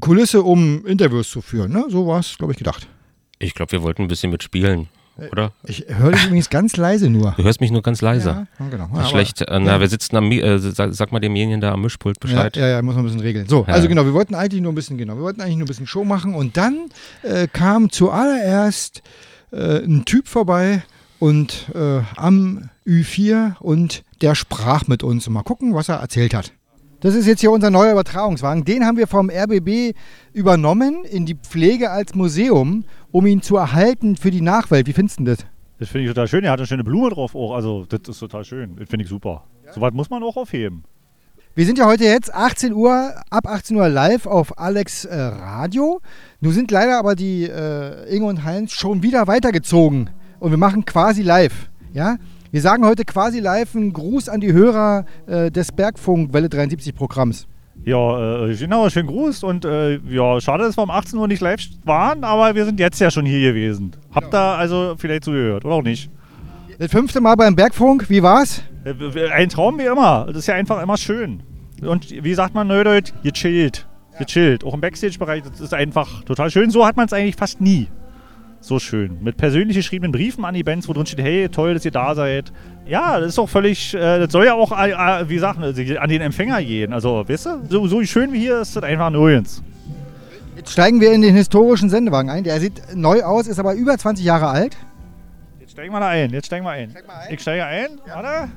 Kulisse, 0.00 0.42
um 0.42 0.86
Interviews 0.86 1.28
zu 1.28 1.42
führen, 1.42 1.72
ne? 1.72 1.84
So 1.88 2.06
war 2.06 2.20
es, 2.20 2.38
glaube 2.38 2.52
ich, 2.52 2.58
gedacht. 2.58 2.88
Ich 3.38 3.54
glaube, 3.54 3.72
wir 3.72 3.82
wollten 3.82 4.02
ein 4.02 4.08
bisschen 4.08 4.30
mitspielen, 4.30 4.88
oder? 5.32 5.52
Ich 5.64 5.86
höre 5.88 6.12
dich 6.12 6.26
übrigens 6.26 6.50
ganz 6.50 6.76
leise 6.76 7.10
nur. 7.10 7.32
Du 7.36 7.42
hörst 7.44 7.60
mich 7.60 7.70
nur 7.70 7.82
ganz 7.82 8.00
leise. 8.02 8.46
Ja, 8.58 8.68
genau. 8.68 8.88
Ist 9.00 9.10
schlecht. 9.10 9.42
Äh, 9.42 9.58
na, 9.60 9.80
wir 9.80 9.88
sitzen 9.88 10.16
am, 10.16 10.30
äh, 10.30 10.58
sag, 10.58 10.94
sag 10.94 11.12
mal 11.12 11.20
demjenigen 11.20 11.60
da 11.60 11.72
am 11.72 11.82
Mischpult 11.82 12.20
Bescheid. 12.20 12.56
Ja, 12.56 12.62
ja, 12.66 12.68
ja, 12.76 12.82
muss 12.82 12.94
man 12.94 13.04
ein 13.04 13.06
bisschen 13.06 13.20
regeln. 13.20 13.46
So, 13.48 13.64
Ja. 13.66 13.74
also 13.74 13.88
genau, 13.88 14.04
wir 14.04 14.14
wollten 14.14 14.34
eigentlich 14.34 14.62
nur 14.62 14.72
ein 14.72 14.74
bisschen, 14.74 14.96
genau, 14.98 15.16
wir 15.16 15.22
wollten 15.22 15.40
eigentlich 15.40 15.56
nur 15.56 15.64
ein 15.64 15.68
bisschen 15.68 15.86
Show 15.86 16.04
machen 16.04 16.34
und 16.34 16.56
dann 16.56 16.88
äh, 17.22 17.46
kam 17.52 17.90
zuallererst 17.90 19.02
äh, 19.52 19.78
ein 19.84 20.04
Typ 20.04 20.28
vorbei 20.28 20.82
und 21.18 21.66
äh, 21.74 22.00
am 22.16 22.70
Ü4 22.86 23.56
und 23.60 24.04
der 24.22 24.34
sprach 24.34 24.86
mit 24.86 25.02
uns. 25.02 25.28
Mal 25.28 25.42
gucken, 25.42 25.74
was 25.74 25.88
er 25.88 25.96
erzählt 25.96 26.34
hat. 26.34 26.52
Das 27.00 27.14
ist 27.14 27.26
jetzt 27.26 27.40
hier 27.40 27.52
unser 27.52 27.70
neuer 27.70 27.92
Übertragungswagen. 27.92 28.64
Den 28.64 28.84
haben 28.84 28.96
wir 28.96 29.06
vom 29.06 29.30
RBB 29.30 29.94
übernommen 30.32 31.04
in 31.04 31.26
die 31.26 31.36
Pflege 31.36 31.90
als 31.90 32.14
Museum, 32.16 32.84
um 33.12 33.26
ihn 33.26 33.42
zu 33.42 33.56
erhalten 33.56 34.16
für 34.16 34.30
die 34.30 34.40
Nachwelt. 34.40 34.86
Wie 34.86 34.92
findest 34.92 35.20
du 35.20 35.24
das? 35.24 35.38
Das 35.78 35.88
finde 35.88 36.04
ich 36.04 36.10
total 36.10 36.28
schön. 36.28 36.44
Er 36.44 36.52
hat 36.52 36.58
eine 36.58 36.66
schöne 36.66 36.84
Blume 36.84 37.10
drauf 37.10 37.34
auch. 37.34 37.54
Also, 37.54 37.86
das 37.88 38.00
ist 38.08 38.18
total 38.18 38.44
schön. 38.44 38.76
Das 38.76 38.88
finde 38.88 39.04
ich 39.04 39.08
super. 39.08 39.44
So 39.74 39.80
was 39.80 39.92
muss 39.92 40.10
man 40.10 40.22
auch 40.22 40.36
aufheben. 40.36 40.84
Wir 41.54 41.66
sind 41.66 41.78
ja 41.78 41.86
heute 41.86 42.04
jetzt 42.04 42.32
18 42.32 42.72
Uhr, 42.72 43.14
ab 43.30 43.46
18 43.46 43.76
Uhr 43.76 43.88
live 43.88 44.26
auf 44.26 44.58
Alex 44.58 45.04
äh, 45.04 45.16
Radio. 45.16 46.00
Nun 46.40 46.52
sind 46.52 46.70
leider 46.70 46.98
aber 46.98 47.16
die 47.16 47.44
äh, 47.44 48.14
Inge 48.14 48.26
und 48.26 48.44
Heinz 48.44 48.72
schon 48.72 49.02
wieder 49.02 49.26
weitergezogen 49.26 50.10
und 50.38 50.50
wir 50.50 50.58
machen 50.58 50.84
quasi 50.84 51.22
live. 51.22 51.68
Ja? 51.92 52.16
Wir 52.52 52.60
sagen 52.60 52.86
heute 52.86 53.04
quasi 53.04 53.40
live 53.40 53.74
einen 53.74 53.92
Gruß 53.92 54.28
an 54.28 54.40
die 54.40 54.52
Hörer 54.52 55.04
äh, 55.26 55.50
des 55.50 55.72
Bergfunk 55.72 56.32
Welle 56.32 56.48
73 56.48 56.94
Programms. 56.94 57.48
Ja, 57.84 58.46
äh, 58.46 58.54
genau, 58.54 58.88
schönen 58.90 59.08
Gruß. 59.08 59.44
Und 59.44 59.64
äh, 59.64 59.98
ja, 60.08 60.40
schade, 60.40 60.64
dass 60.64 60.76
wir 60.76 60.82
um 60.82 60.90
18 60.90 61.18
Uhr 61.18 61.28
nicht 61.28 61.40
live 61.40 61.60
waren, 61.84 62.24
aber 62.24 62.54
wir 62.54 62.64
sind 62.64 62.78
jetzt 62.80 63.00
ja 63.00 63.10
schon 63.10 63.24
hier 63.24 63.40
gewesen. 63.52 63.92
Habt 64.14 64.34
ihr 64.34 64.38
also 64.38 64.94
vielleicht 64.98 65.24
zugehört 65.24 65.64
oder 65.64 65.76
auch 65.76 65.82
nicht? 65.82 66.10
Das 66.78 66.90
fünfte 66.90 67.20
Mal 67.20 67.34
beim 67.34 67.56
Bergfunk, 67.56 68.08
wie 68.10 68.22
war's? 68.22 68.62
Äh, 68.84 69.30
Ein 69.30 69.48
Traum 69.48 69.78
wie 69.78 69.84
immer. 69.84 70.26
Das 70.26 70.36
ist 70.36 70.46
ja 70.46 70.54
einfach 70.54 70.82
immer 70.82 70.96
schön. 70.96 71.42
Und 71.82 72.10
wie 72.24 72.34
sagt 72.34 72.54
man 72.54 72.66
neudeutsch, 72.66 73.12
gechillt. 73.22 73.86
Gechillt. 74.18 74.64
Auch 74.64 74.74
im 74.74 74.80
Backstage-Bereich, 74.80 75.44
das 75.44 75.60
ist 75.60 75.72
einfach 75.74 76.24
total 76.24 76.50
schön. 76.50 76.70
So 76.70 76.84
hat 76.84 76.96
man 76.96 77.06
es 77.06 77.12
eigentlich 77.12 77.36
fast 77.36 77.60
nie. 77.60 77.88
So 78.60 78.78
schön. 78.78 79.18
Mit 79.22 79.36
persönlich 79.36 79.76
geschriebenen 79.76 80.12
Briefen 80.12 80.44
an 80.44 80.54
die 80.54 80.64
Bands, 80.64 80.88
wo 80.88 80.92
drin 80.92 81.06
steht, 81.06 81.24
hey, 81.24 81.48
toll, 81.48 81.74
dass 81.74 81.84
ihr 81.84 81.90
da 81.90 82.14
seid. 82.14 82.52
Ja, 82.86 83.20
das 83.20 83.30
ist 83.30 83.38
doch 83.38 83.48
völlig, 83.48 83.94
äh, 83.94 84.18
das 84.18 84.32
soll 84.32 84.46
ja 84.46 84.54
auch, 84.54 84.72
äh, 84.72 84.90
äh, 84.90 85.28
wie 85.28 85.38
sagt 85.38 85.60
man, 85.60 85.68
an 85.68 86.08
den 86.08 86.20
Empfänger 86.20 86.62
gehen. 86.62 86.92
Also, 86.92 87.28
weißt 87.28 87.46
du, 87.46 87.50
so, 87.68 87.86
so 87.86 88.02
schön 88.04 88.32
wie 88.32 88.40
hier 88.40 88.60
ist 88.60 88.74
das 88.74 88.82
einfach 88.82 89.10
nirgends. 89.10 89.62
Jetzt 90.56 90.72
steigen 90.72 91.00
wir 91.00 91.12
in 91.12 91.22
den 91.22 91.34
historischen 91.34 91.88
Sendewagen 91.88 92.30
ein. 92.30 92.42
Der 92.42 92.58
sieht 92.58 92.96
neu 92.96 93.22
aus, 93.22 93.46
ist 93.46 93.60
aber 93.60 93.74
über 93.74 93.96
20 93.96 94.24
Jahre 94.24 94.48
alt. 94.48 94.76
Jetzt 95.60 95.72
steigen 95.72 95.92
wir 95.92 96.00
da 96.00 96.08
ein, 96.08 96.30
jetzt 96.30 96.46
steigen 96.46 96.64
wir 96.64 96.70
ein. 96.70 96.90
Steig 96.90 97.04
ein. 97.08 97.34
Ich 97.34 97.40
steige 97.40 97.64
ein, 97.64 97.88
warte. 98.06 98.50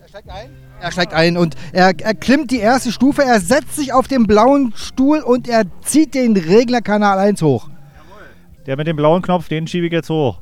Er 0.00 0.08
steigt 0.08 0.30
ein. 0.30 0.50
Er 0.80 0.92
steigt 0.92 1.12
ein 1.14 1.36
und 1.36 1.56
er, 1.72 1.92
er 1.98 2.14
klimmt 2.14 2.50
die 2.50 2.60
erste 2.60 2.92
Stufe, 2.92 3.22
er 3.22 3.40
setzt 3.40 3.76
sich 3.76 3.92
auf 3.92 4.08
den 4.08 4.26
blauen 4.26 4.72
Stuhl 4.76 5.20
und 5.20 5.48
er 5.48 5.64
zieht 5.82 6.14
den 6.14 6.36
Regler 6.36 6.80
Kanal 6.80 7.18
1 7.18 7.42
hoch. 7.42 7.68
Der 8.66 8.76
mit 8.76 8.86
dem 8.86 8.96
blauen 8.96 9.22
Knopf, 9.22 9.48
den 9.48 9.66
schiebe 9.66 9.86
ich 9.86 9.92
jetzt 9.92 10.10
hoch. 10.10 10.40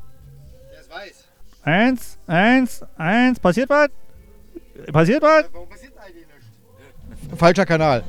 Der 0.71 0.81
ist 0.81 0.91
weiß. 0.91 1.25
Eins, 1.63 2.17
eins, 2.27 2.83
eins. 2.97 3.39
Passiert 3.39 3.69
was? 3.69 3.89
Passiert 4.91 5.21
was? 5.21 5.45
Warum 5.53 5.69
passiert 5.69 5.93
eigentlich 5.97 6.25
nichts? 6.27 7.39
Falscher 7.39 7.65
Kanal. 7.65 8.03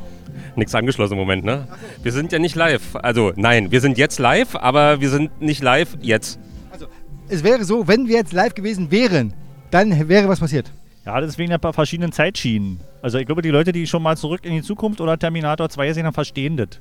Nichts 0.57 0.75
angeschlossen 0.75 1.13
im 1.13 1.19
Moment, 1.19 1.45
ne? 1.45 1.69
Wir 2.03 2.13
sind 2.13 2.33
ja 2.33 2.39
nicht 2.39 2.55
live. 2.55 2.97
Also, 2.97 3.33
nein, 3.37 3.71
wir 3.71 3.81
sind 3.81 3.99
jetzt 3.99 4.19
live, 4.19 4.57
aber 4.57 5.01
wir 5.01 5.11
sind 5.11 5.41
nicht 5.41 5.63
live 5.63 5.97
jetzt. 6.01 6.39
Also, 6.71 6.87
es 7.29 7.45
wäre 7.45 7.65
so, 7.65 7.87
wenn 7.87 8.09
wir 8.09 8.17
jetzt 8.17 8.33
live 8.33 8.55
gewesen 8.55 8.91
wären, 8.91 9.35
dann 9.71 10.09
wäre 10.09 10.29
was 10.29 10.41
passiert. 10.41 10.71
Ja, 11.05 11.21
das 11.21 11.31
ist 11.31 11.39
wegen 11.39 11.51
der 11.51 11.73
verschiedenen 11.73 12.11
Zeitschienen. 12.11 12.81
Also 13.01 13.19
ich 13.19 13.27
glaube, 13.27 13.43
die 13.43 13.51
Leute, 13.51 13.71
die 13.71 13.87
schon 13.87 14.03
mal 14.03 14.17
zurück 14.17 14.41
in 14.45 14.53
die 14.53 14.63
Zukunft 14.63 15.01
oder 15.01 15.17
Terminator 15.19 15.69
2 15.69 15.93
sehen, 15.93 16.05
dann 16.05 16.13
verstehen 16.13 16.57
das. 16.57 16.81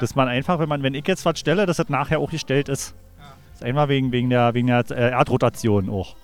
Dass 0.00 0.14
man 0.14 0.28
einfach, 0.28 0.58
wenn 0.58 0.68
man, 0.68 0.82
wenn 0.82 0.94
ich 0.94 1.06
jetzt 1.06 1.24
was 1.24 1.38
stelle, 1.38 1.66
dass 1.66 1.78
das 1.78 1.88
nachher 1.88 2.20
auch 2.20 2.30
gestellt 2.30 2.68
ist. 2.68 2.94
Das 3.18 3.60
ist 3.60 3.64
einfach 3.64 3.88
wegen, 3.88 4.12
wegen 4.12 4.30
der, 4.30 4.54
wegen 4.54 4.68
der 4.68 4.84
äh, 4.90 5.10
Erdrotation 5.10 5.90
auch. 5.90 6.14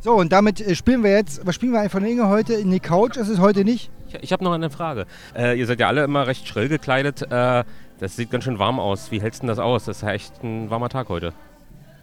So, 0.00 0.14
und 0.14 0.32
damit 0.32 0.60
äh, 0.60 0.74
spielen 0.76 1.02
wir 1.02 1.10
jetzt, 1.10 1.44
was 1.44 1.56
spielen 1.56 1.72
wir 1.72 1.90
von 1.90 2.04
Inge 2.04 2.28
heute? 2.28 2.54
In 2.54 2.70
die 2.70 2.78
Couch 2.80 3.16
ist 3.16 3.28
es 3.28 3.40
heute 3.40 3.64
nicht. 3.64 3.90
Ich, 4.08 4.14
ich 4.22 4.32
habe 4.32 4.44
noch 4.44 4.52
eine 4.52 4.70
Frage. 4.70 5.06
Äh, 5.36 5.58
ihr 5.58 5.66
seid 5.66 5.80
ja 5.80 5.88
alle 5.88 6.04
immer 6.04 6.26
recht 6.28 6.46
schrill 6.46 6.68
gekleidet. 6.68 7.22
Äh, 7.30 7.64
Das 7.98 8.14
sieht 8.14 8.30
ganz 8.30 8.44
schön 8.44 8.60
warm 8.60 8.78
aus. 8.78 9.10
Wie 9.10 9.20
hältst 9.20 9.40
du 9.42 9.46
denn 9.46 9.48
das 9.48 9.58
aus? 9.58 9.86
Das 9.86 9.96
ist 9.96 10.02
ja 10.02 10.12
echt 10.12 10.44
ein 10.44 10.70
warmer 10.70 10.88
Tag 10.88 11.08
heute. 11.08 11.32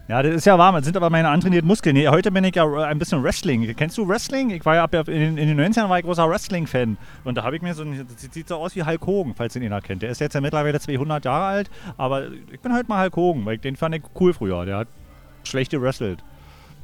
Ja, 0.08 0.22
das 0.22 0.34
ist 0.36 0.44
ja 0.44 0.56
warm. 0.56 0.76
Das 0.76 0.84
sind 0.84 0.96
aber 0.96 1.10
meine 1.10 1.28
antrainierten 1.30 1.66
Muskeln. 1.66 1.94
Nee, 1.96 2.06
heute 2.06 2.30
bin 2.30 2.44
ich 2.44 2.54
ja 2.54 2.64
äh, 2.64 2.84
ein 2.84 2.98
bisschen 2.98 3.24
Wrestling. 3.24 3.74
Kennst 3.74 3.98
du 3.98 4.06
Wrestling? 4.06 4.50
Ich 4.50 4.64
war 4.64 4.76
ja 4.76 4.84
ab, 4.84 4.94
in, 4.94 5.04
den- 5.06 5.36
in 5.38 5.56
den 5.56 5.60
90ern 5.72 5.88
war 5.88 5.98
ich 5.98 6.04
großer 6.04 6.28
Wrestling-Fan. 6.30 6.96
Und 7.24 7.34
da 7.36 7.42
habe 7.42 7.56
ich 7.56 7.62
mir 7.62 7.74
so 7.74 7.82
ein, 7.82 8.06
das 8.08 8.32
sieht 8.32 8.46
so 8.46 8.54
aus 8.56 8.76
wie 8.76 8.84
Hulk 8.84 9.04
Hogan, 9.04 9.34
falls 9.34 9.56
ihn 9.56 9.64
einer 9.64 9.80
kennt. 9.80 10.02
Der 10.02 10.10
ist 10.10 10.20
jetzt 10.20 10.34
ja 10.34 10.40
mittlerweile 10.40 10.78
200 10.78 11.24
Jahre 11.24 11.44
alt, 11.46 11.70
aber 11.96 12.28
ich 12.52 12.60
bin 12.60 12.72
halt 12.72 12.88
mal 12.88 13.02
Hulk 13.02 13.16
Hogan, 13.16 13.44
weil 13.46 13.56
ich, 13.56 13.62
den 13.62 13.74
fand 13.74 13.96
ich 13.96 14.02
cool 14.20 14.32
früher. 14.32 14.64
Der 14.64 14.76
hat 14.78 14.88
schlecht 15.42 15.72
gewrestelt. 15.72 16.22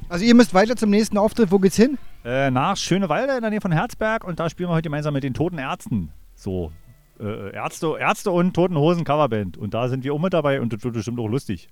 Also 0.09 0.25
ihr 0.25 0.35
müsst 0.35 0.53
weiter 0.53 0.75
zum 0.75 0.89
nächsten 0.89 1.17
Auftritt. 1.17 1.49
Wo 1.49 1.59
geht's 1.59 1.77
hin? 1.77 1.97
Äh, 2.25 2.51
nach 2.51 2.75
Schönewalde 2.75 3.35
in 3.35 3.41
der 3.41 3.51
Nähe 3.51 3.61
von 3.61 3.71
Herzberg 3.71 4.25
und 4.25 4.41
da 4.41 4.49
spielen 4.49 4.67
wir 4.69 4.73
heute 4.73 4.83
gemeinsam 4.89 5.13
mit 5.13 5.23
den 5.23 5.33
Toten 5.33 5.59
Ärzten. 5.59 6.11
So, 6.35 6.73
äh, 7.21 7.53
Ärzte, 7.53 7.95
Ärzte 7.97 8.31
und 8.31 8.53
Toten 8.53 8.75
Hosen 8.75 9.05
Coverband. 9.05 9.57
Und 9.57 9.73
da 9.73 9.87
sind 9.87 10.03
wir 10.03 10.13
auch 10.13 10.19
mit 10.19 10.33
dabei 10.33 10.59
und 10.59 10.73
das 10.73 10.83
wird 10.83 10.93
bestimmt 10.93 11.19
auch 11.21 11.27
lustig. 11.29 11.69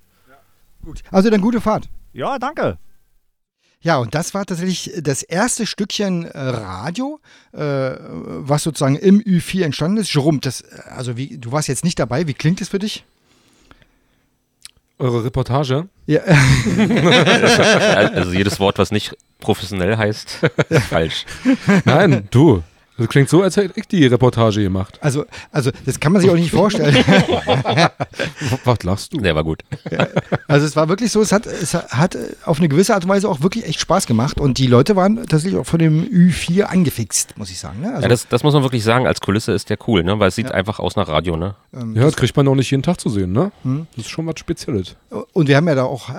Gut. 0.84 1.02
Also 1.12 1.30
dann 1.30 1.42
gute 1.42 1.62
Fahrt. 1.62 1.90
Ja, 2.14 2.40
danke. 2.40 2.78
Ja, 3.84 3.98
und 3.98 4.14
das 4.14 4.34
war 4.36 4.46
tatsächlich 4.46 4.92
das 5.02 5.24
erste 5.24 5.66
Stückchen 5.66 6.26
äh, 6.26 6.40
Radio, 6.40 7.20
äh, 7.52 7.60
was 7.60 8.62
sozusagen 8.64 8.96
im 8.96 9.20
Ü4 9.20 9.64
entstanden 9.64 9.98
ist. 9.98 10.14
Jerome, 10.14 10.40
das, 10.40 10.64
also 10.64 11.18
wie, 11.18 11.38
du 11.40 11.52
warst 11.52 11.68
jetzt 11.68 11.84
nicht 11.84 11.98
dabei. 11.98 12.28
Wie 12.28 12.36
klingt 12.36 12.62
es 12.62 12.70
für 12.70 12.78
dich? 12.78 13.04
Eure 15.00 15.24
Reportage? 15.26 15.90
Ja, 16.06 16.22
Also 18.14 18.34
jedes 18.34 18.60
Wort, 18.60 18.78
was 18.78 18.92
nicht 18.92 19.16
professionell 19.40 19.98
heißt, 19.98 20.42
ist 20.70 20.84
falsch. 20.90 21.26
Nein, 21.86 22.28
du. 22.30 22.62
Das 23.02 23.10
klingt 23.10 23.30
so, 23.30 23.42
als 23.42 23.58
hätte 23.58 23.74
ich 23.76 23.88
die 23.88 24.06
Reportage 24.06 24.62
gemacht. 24.62 25.00
also, 25.02 25.26
also 25.52 25.72
das 25.86 26.00
kann 26.00 26.12
man 26.12 26.22
sich 26.22 26.30
auch 26.30 26.36
nicht 26.36 26.52
vorstellen. 26.52 26.96
Was 28.64 28.84
lachst 28.84 29.14
du? 29.14 29.18
Der 29.20 29.36
war 29.36 29.44
gut. 29.44 29.64
Also 30.48 30.66
es 30.66 30.76
war 30.76 30.88
wirklich 30.90 31.12
so, 31.12 31.22
es 31.22 31.32
hat, 31.32 31.46
es 31.46 31.74
hat 31.74 32.18
auf 32.46 32.60
eine 32.60 32.70
gewisse 32.70 32.94
Art 32.94 33.04
und 33.04 33.10
Weise 33.10 33.28
auch 33.28 33.42
wirklich 33.42 33.66
echt 33.66 33.80
Spaß 33.80 34.06
gemacht 34.06 34.40
und 34.40 34.58
die 34.58 34.68
Leute 34.68 34.96
waren 34.96 35.18
tatsächlich 35.18 35.60
auch 35.60 35.66
von 35.66 35.80
dem 35.80 36.04
Ü4 36.04 36.64
angefixt, 36.64 37.38
muss 37.38 37.50
ich 37.50 37.60
sagen. 37.60 37.82
Ne? 37.82 37.90
Also, 37.90 38.02
Ja, 38.04 38.08
das, 38.08 38.28
das 38.28 38.44
muss 38.44 38.54
man 38.54 38.64
wirklich 38.64 38.84
sagen, 38.84 39.08
als 39.08 39.20
Kulisse 39.22 39.52
ist 39.54 39.70
der 39.70 39.78
cool, 39.88 40.04
ne? 40.04 40.20
weil 40.20 40.28
es 40.30 40.36
sieht 40.36 40.52
einfach 40.52 40.80
aus 40.80 40.96
nach 40.96 41.08
Radio. 41.08 41.38
Ne? 41.38 41.56
ähm, 41.74 41.96
Ja, 41.96 42.04
das 42.04 42.16
kriegt 42.16 42.36
man 42.36 42.48
auch 42.48 42.56
nicht 42.56 42.70
jeden 42.70 42.84
Tag 42.84 43.00
zu 43.00 43.10
sehen, 43.10 43.32
ne? 43.32 43.52
Hm. 43.64 43.88
Das 43.96 44.06
ist 44.06 44.12
schon 44.12 44.28
was 44.28 44.38
Spezielles. 44.38 44.96
Und 45.34 45.50
wir 45.50 45.58
haben 45.58 45.68
ja 45.68 45.76
da 45.76 45.84
auch 45.84 46.10
äh, 46.10 46.14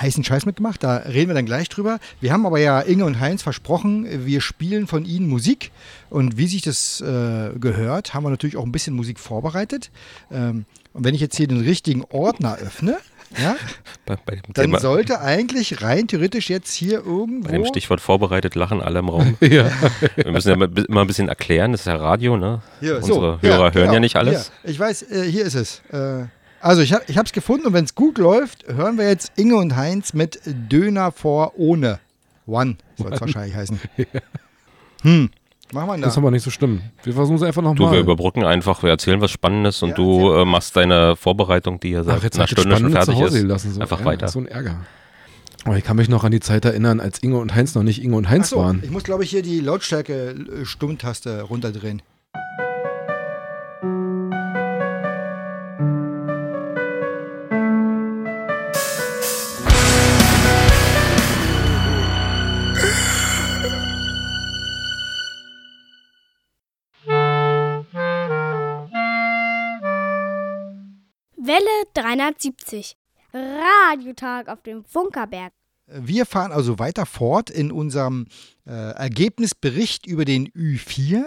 heißen 0.00 0.24
Scheiß 0.24 0.46
mitgemacht, 0.46 0.82
da 0.82 0.96
reden 0.96 1.30
wir 1.30 1.34
dann 1.34 1.46
gleich 1.46 1.68
drüber. 1.68 2.00
Wir 2.20 2.32
haben 2.32 2.44
aber 2.44 2.58
ja 2.58 2.80
Inge 2.80 3.04
und 3.04 3.20
Heinz 3.20 3.40
versprochen, 3.42 4.26
wir 4.26 4.40
spielen 4.40 4.88
von 4.88 5.04
ihnen 5.04 5.28
Musik. 5.28 5.70
Und 6.10 6.36
wie 6.36 6.48
sich 6.48 6.62
das 6.62 7.00
äh, 7.00 7.50
gehört, 7.58 8.14
haben 8.14 8.24
wir 8.24 8.30
natürlich 8.30 8.56
auch 8.56 8.64
ein 8.64 8.72
bisschen 8.72 8.94
Musik 8.94 9.20
vorbereitet. 9.20 9.90
Ähm, 10.32 10.64
und 10.92 11.04
wenn 11.04 11.14
ich 11.14 11.20
jetzt 11.20 11.36
hier 11.36 11.46
den 11.46 11.60
richtigen 11.60 12.04
Ordner 12.10 12.58
öffne, 12.58 12.98
ja, 13.38 13.56
Bei, 14.06 14.16
bei, 14.26 14.40
dann 14.52 14.64
Thema, 14.66 14.80
sollte 14.80 15.20
eigentlich 15.20 15.80
rein 15.80 16.08
theoretisch 16.08 16.50
jetzt 16.50 16.74
hier 16.74 17.04
irgendwo. 17.06 17.48
bei 17.48 17.52
dem 17.52 17.64
Stichwort 17.64 18.00
vorbereitet 18.00 18.56
lachen 18.56 18.82
alle 18.82 18.98
im 18.98 19.08
Raum. 19.08 19.36
Ja. 19.40 19.70
Wir 20.16 20.32
müssen 20.32 20.48
ja 20.48 20.54
immer 20.54 21.00
ein 21.00 21.06
bisschen 21.06 21.28
erklären, 21.28 21.72
das 21.72 21.82
ist 21.82 21.86
ja 21.86 21.96
Radio, 21.96 22.36
ne? 22.36 22.60
Hier, 22.80 22.96
Unsere 22.96 23.38
so, 23.40 23.48
Hörer 23.48 23.72
hören 23.72 23.72
genau, 23.72 23.92
ja 23.94 24.00
nicht 24.00 24.16
alles. 24.16 24.50
Hier. 24.62 24.70
Ich 24.70 24.78
weiß, 24.78 25.10
äh, 25.10 25.30
hier 25.30 25.44
ist 25.44 25.54
es. 25.54 25.82
Äh, 25.92 26.26
also 26.62 26.80
ich 26.82 26.92
habe 26.94 27.04
es 27.24 27.32
gefunden 27.32 27.66
und 27.66 27.72
wenn 27.74 27.84
es 27.84 27.94
gut 27.94 28.18
läuft, 28.18 28.66
hören 28.68 28.96
wir 28.98 29.08
jetzt 29.08 29.32
Inge 29.36 29.56
und 29.56 29.76
Heinz 29.76 30.12
mit 30.14 30.40
Döner 30.46 31.12
vor 31.12 31.52
ohne. 31.58 31.98
One 32.46 32.76
soll 32.96 33.12
es 33.12 33.20
wahrscheinlich 33.20 33.54
heißen. 33.54 33.78
Hm, 35.02 35.30
machen 35.72 35.88
wir 35.88 35.96
Das 35.98 36.08
ist 36.08 36.14
da. 36.16 36.20
aber 36.20 36.30
nicht 36.30 36.44
so 36.44 36.50
schlimm. 36.50 36.80
Wir 37.02 37.12
versuchen 37.12 37.36
es 37.36 37.42
einfach 37.42 37.62
Du, 37.62 37.66
wir 37.70 37.74
nochmal. 37.86 37.98
überbrücken 37.98 38.44
einfach, 38.44 38.82
wir 38.84 38.90
erzählen 38.90 39.20
was 39.20 39.30
Spannendes 39.32 39.82
und 39.82 39.90
Ja, 39.90 39.94
du 39.96 40.32
äh, 40.32 40.44
machst 40.44 40.76
deine 40.76 41.16
Vorbereitung, 41.16 41.80
die 41.80 41.88
hier 41.88 42.04
seit 42.04 42.18
Ach, 42.18 42.22
jetzt 42.22 42.36
einer 42.38 42.46
Stunde 42.46 42.76
schon 42.76 42.92
fertig 42.92 43.14
Hause 43.16 43.36
ist. 43.38 43.42
gelassen. 43.42 43.72
So. 43.72 43.80
Einfach 43.80 43.98
ja, 44.00 44.04
weiter. 44.06 44.28
So 44.28 44.38
ein 44.38 44.46
Ärger. 44.46 44.76
Aber 45.64 45.76
ich 45.76 45.84
kann 45.84 45.96
mich 45.96 46.08
noch 46.08 46.22
an 46.24 46.30
die 46.32 46.40
Zeit 46.40 46.64
erinnern, 46.64 47.00
als 47.00 47.18
Inge 47.20 47.38
und 47.38 47.54
Heinz 47.54 47.74
noch 47.74 47.82
nicht 47.82 48.02
Inge 48.02 48.16
und 48.16 48.28
Heinz 48.28 48.46
Achso, 48.52 48.58
waren. 48.58 48.80
ich 48.84 48.90
muss 48.90 49.02
glaube 49.04 49.24
ich 49.24 49.30
hier 49.30 49.42
die 49.42 49.60
Lautstärke 49.60 50.30
äh, 50.60 50.64
Stummtaste 50.64 51.42
runterdrehen. 51.42 52.02
370. 72.22 72.96
Radiotag 73.34 74.48
auf 74.48 74.62
dem 74.62 74.84
Funkerberg. 74.84 75.52
Wir 75.86 76.24
fahren 76.26 76.52
also 76.52 76.78
weiter 76.78 77.04
fort 77.06 77.50
in 77.50 77.72
unserem 77.72 78.26
äh, 78.64 78.70
Ergebnisbericht 78.70 80.06
über 80.06 80.24
den 80.24 80.48
Ü4. 80.50 81.24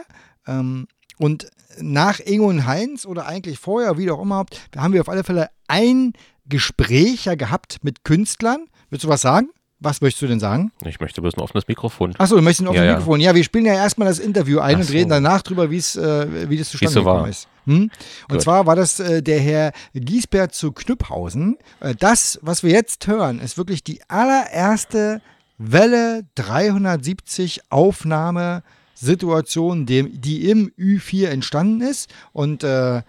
Ähm, 0.48 0.88
und 1.18 1.50
nach 1.80 2.20
Ingo 2.20 2.48
und 2.48 2.66
Heinz 2.66 3.06
oder 3.06 3.26
eigentlich 3.26 3.60
vorher, 3.60 3.98
wie 3.98 4.10
auch 4.10 4.22
immer, 4.22 4.46
haben 4.78 4.94
wir 4.94 5.02
auf 5.02 5.10
alle 5.10 5.24
Fälle 5.24 5.50
ein 5.68 6.14
Gespräch 6.46 7.26
ja 7.26 7.36
gehabt 7.36 7.80
mit 7.84 8.04
Künstlern. 8.06 8.68
Willst 8.90 9.04
du 9.04 9.10
was 9.10 9.22
sagen? 9.22 9.50
Was 9.80 10.00
möchtest 10.02 10.22
du 10.22 10.28
denn 10.28 10.40
sagen? 10.40 10.72
Ich 10.86 11.00
möchte 11.00 11.22
bloß 11.22 11.36
ein 11.36 11.42
offenes 11.42 11.68
Mikrofon. 11.68 12.14
Achso, 12.18 12.36
du 12.38 12.42
möchtest 12.42 12.66
Ja, 12.68 12.74
dem 12.74 12.84
ja. 12.86 12.92
Mikrofon. 12.94 13.20
Ja, 13.20 13.36
wir 13.36 13.44
spielen 13.44 13.66
ja 13.66 13.74
erstmal 13.74 14.08
das 14.08 14.20
Interview 14.20 14.60
ein 14.60 14.76
Ach 14.76 14.80
und 14.80 14.86
so. 14.86 14.94
reden 14.94 15.10
danach 15.10 15.42
drüber, 15.42 15.70
wie 15.70 15.78
es, 15.78 15.96
äh, 15.98 16.50
wie 16.50 16.58
das 16.58 16.70
zustande 16.70 16.94
so 16.94 17.00
gekommen 17.02 17.22
war. 17.24 17.30
ist. 17.30 17.48
Hm? 17.66 17.82
Und 17.84 17.92
Gut. 18.30 18.42
zwar 18.42 18.66
war 18.68 18.76
das 18.76 19.00
äh, 19.00 19.22
der 19.22 19.40
Herr 19.40 19.72
Giesbert 19.94 20.54
zu 20.54 20.72
Knüpphausen. 20.72 21.58
Äh, 21.82 21.94
das, 21.96 22.40
was 22.42 22.64
wir 22.64 22.72
jetzt 22.72 23.06
hören, 23.08 23.40
ist 23.40 23.58
wirklich 23.58 23.84
die 23.84 24.00
allererste 24.08 25.22
Welle 25.58 26.24
370 26.36 27.62
Aufnahmesituation, 27.70 29.86
dem, 29.86 30.22
die 30.22 30.50
im 30.50 30.72
Ü4 30.80 31.28
entstanden 31.28 31.82
ist. 31.82 32.10
Und 32.34 32.64
äh, 32.64 33.02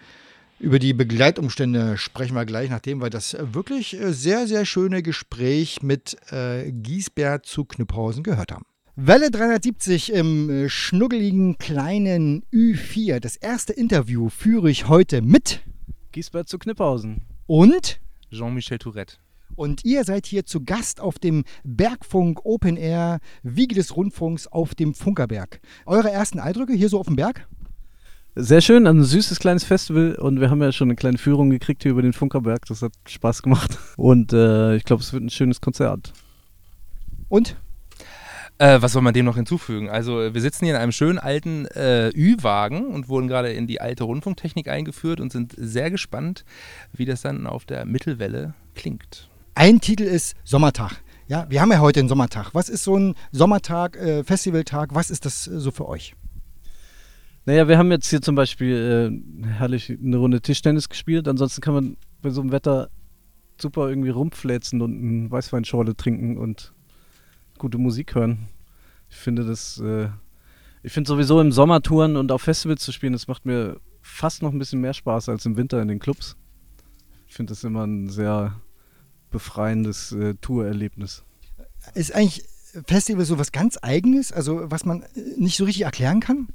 über 0.58 0.78
die 0.78 0.94
Begleitumstände 0.94 1.98
sprechen 1.98 2.34
wir 2.34 2.46
gleich, 2.46 2.70
nachdem 2.70 3.02
wir 3.02 3.10
das 3.10 3.36
wirklich 3.52 4.00
äh, 4.00 4.12
sehr, 4.12 4.46
sehr 4.46 4.64
schöne 4.64 5.02
Gespräch 5.02 5.82
mit 5.82 6.16
äh, 6.32 6.72
Giesbert 6.72 7.46
zu 7.46 7.64
Knüpphausen 7.64 8.22
gehört 8.22 8.52
haben. 8.52 8.64
Welle 8.94 9.30
370 9.30 10.12
im 10.14 10.48
äh, 10.48 10.68
schnuggeligen 10.70 11.58
kleinen 11.58 12.42
Ü4. 12.52 13.20
Das 13.20 13.36
erste 13.36 13.74
Interview 13.74 14.30
führe 14.30 14.70
ich 14.70 14.88
heute 14.88 15.20
mit 15.20 15.60
Giesbert 16.12 16.48
zu 16.48 16.58
Knipphausen. 16.58 17.20
und 17.46 18.00
Jean-Michel 18.30 18.78
Tourette. 18.78 19.18
und 19.54 19.84
ihr 19.84 20.04
seid 20.04 20.24
hier 20.24 20.46
zu 20.46 20.64
Gast 20.64 21.00
auf 21.00 21.18
dem 21.18 21.44
Bergfunk 21.62 22.46
Open 22.46 22.78
Air 22.78 23.18
Wiege 23.42 23.74
des 23.74 23.94
Rundfunks 23.94 24.46
auf 24.46 24.74
dem 24.74 24.94
Funkerberg. 24.94 25.60
Eure 25.84 26.10
ersten 26.10 26.40
Eindrücke 26.40 26.72
hier 26.72 26.88
so 26.88 26.98
auf 26.98 27.06
dem 27.06 27.16
Berg? 27.16 27.46
Sehr 28.38 28.60
schön, 28.60 28.86
ein 28.86 29.02
süßes 29.02 29.38
kleines 29.38 29.64
Festival 29.64 30.14
und 30.16 30.42
wir 30.42 30.50
haben 30.50 30.60
ja 30.60 30.70
schon 30.70 30.88
eine 30.88 30.94
kleine 30.94 31.16
Führung 31.16 31.48
gekriegt 31.48 31.84
hier 31.84 31.92
über 31.92 32.02
den 32.02 32.12
Funkerberg. 32.12 32.66
Das 32.66 32.82
hat 32.82 32.92
Spaß 33.08 33.42
gemacht 33.42 33.78
und 33.96 34.34
äh, 34.34 34.76
ich 34.76 34.84
glaube, 34.84 35.02
es 35.02 35.10
wird 35.14 35.22
ein 35.22 35.30
schönes 35.30 35.62
Konzert. 35.62 36.12
Und? 37.30 37.56
Äh, 38.58 38.82
was 38.82 38.92
soll 38.92 39.00
man 39.00 39.14
dem 39.14 39.24
noch 39.24 39.36
hinzufügen? 39.36 39.88
Also 39.88 40.34
wir 40.34 40.40
sitzen 40.42 40.66
hier 40.66 40.74
in 40.74 40.80
einem 40.82 40.92
schönen 40.92 41.18
alten 41.18 41.64
äh, 41.68 42.10
Ü-Wagen 42.10 42.88
und 42.88 43.08
wurden 43.08 43.26
gerade 43.26 43.52
in 43.52 43.66
die 43.66 43.80
alte 43.80 44.04
Rundfunktechnik 44.04 44.68
eingeführt 44.68 45.18
und 45.18 45.32
sind 45.32 45.54
sehr 45.56 45.90
gespannt, 45.90 46.44
wie 46.92 47.06
das 47.06 47.22
dann 47.22 47.46
auf 47.46 47.64
der 47.64 47.86
Mittelwelle 47.86 48.52
klingt. 48.74 49.30
Ein 49.54 49.80
Titel 49.80 50.02
ist 50.02 50.36
Sommertag. 50.44 51.02
Ja, 51.26 51.46
wir 51.48 51.62
haben 51.62 51.72
ja 51.72 51.78
heute 51.78 52.00
einen 52.00 52.10
Sommertag. 52.10 52.50
Was 52.52 52.68
ist 52.68 52.84
so 52.84 52.98
ein 52.98 53.14
Sommertag, 53.32 53.96
äh, 53.96 54.24
Festivaltag? 54.24 54.90
Was 54.92 55.10
ist 55.10 55.24
das 55.24 55.46
äh, 55.46 55.58
so 55.58 55.70
für 55.70 55.88
euch? 55.88 56.14
Naja, 57.46 57.68
wir 57.68 57.78
haben 57.78 57.92
jetzt 57.92 58.10
hier 58.10 58.20
zum 58.20 58.34
Beispiel 58.34 59.22
äh, 59.44 59.46
herrlich 59.46 59.88
eine 59.88 60.16
Runde 60.16 60.40
Tischtennis 60.40 60.88
gespielt. 60.88 61.28
Ansonsten 61.28 61.60
kann 61.60 61.74
man 61.74 61.96
bei 62.20 62.30
so 62.30 62.40
einem 62.40 62.50
Wetter 62.50 62.90
super 63.60 63.88
irgendwie 63.88 64.10
rumfläzen 64.10 64.82
und 64.82 64.98
eine 64.98 65.30
Weißweinschorle 65.30 65.96
trinken 65.96 66.38
und 66.38 66.74
gute 67.56 67.78
Musik 67.78 68.16
hören. 68.16 68.48
Ich 69.08 69.16
finde 69.16 69.44
das, 69.44 69.78
äh, 69.78 70.08
ich 70.82 70.92
finde 70.92 71.06
sowieso 71.06 71.40
im 71.40 71.52
Sommer 71.52 71.82
Touren 71.82 72.16
und 72.16 72.32
auf 72.32 72.42
Festivals 72.42 72.82
zu 72.82 72.90
spielen, 72.90 73.12
das 73.12 73.28
macht 73.28 73.46
mir 73.46 73.80
fast 74.02 74.42
noch 74.42 74.52
ein 74.52 74.58
bisschen 74.58 74.80
mehr 74.80 74.94
Spaß 74.94 75.28
als 75.28 75.46
im 75.46 75.56
Winter 75.56 75.80
in 75.80 75.86
den 75.86 76.00
Clubs. 76.00 76.36
Ich 77.28 77.34
finde 77.34 77.52
das 77.52 77.62
immer 77.62 77.86
ein 77.86 78.08
sehr 78.08 78.60
befreiendes 79.30 80.10
äh, 80.10 80.34
Tourerlebnis. 80.40 81.24
Ist 81.94 82.12
eigentlich 82.12 82.44
Festival 82.86 83.24
so 83.24 83.38
was 83.38 83.52
ganz 83.52 83.78
Eigenes, 83.80 84.32
also 84.32 84.68
was 84.68 84.84
man 84.84 85.02
äh, 85.02 85.06
nicht 85.38 85.56
so 85.56 85.64
richtig 85.64 85.84
erklären 85.84 86.18
kann? 86.18 86.48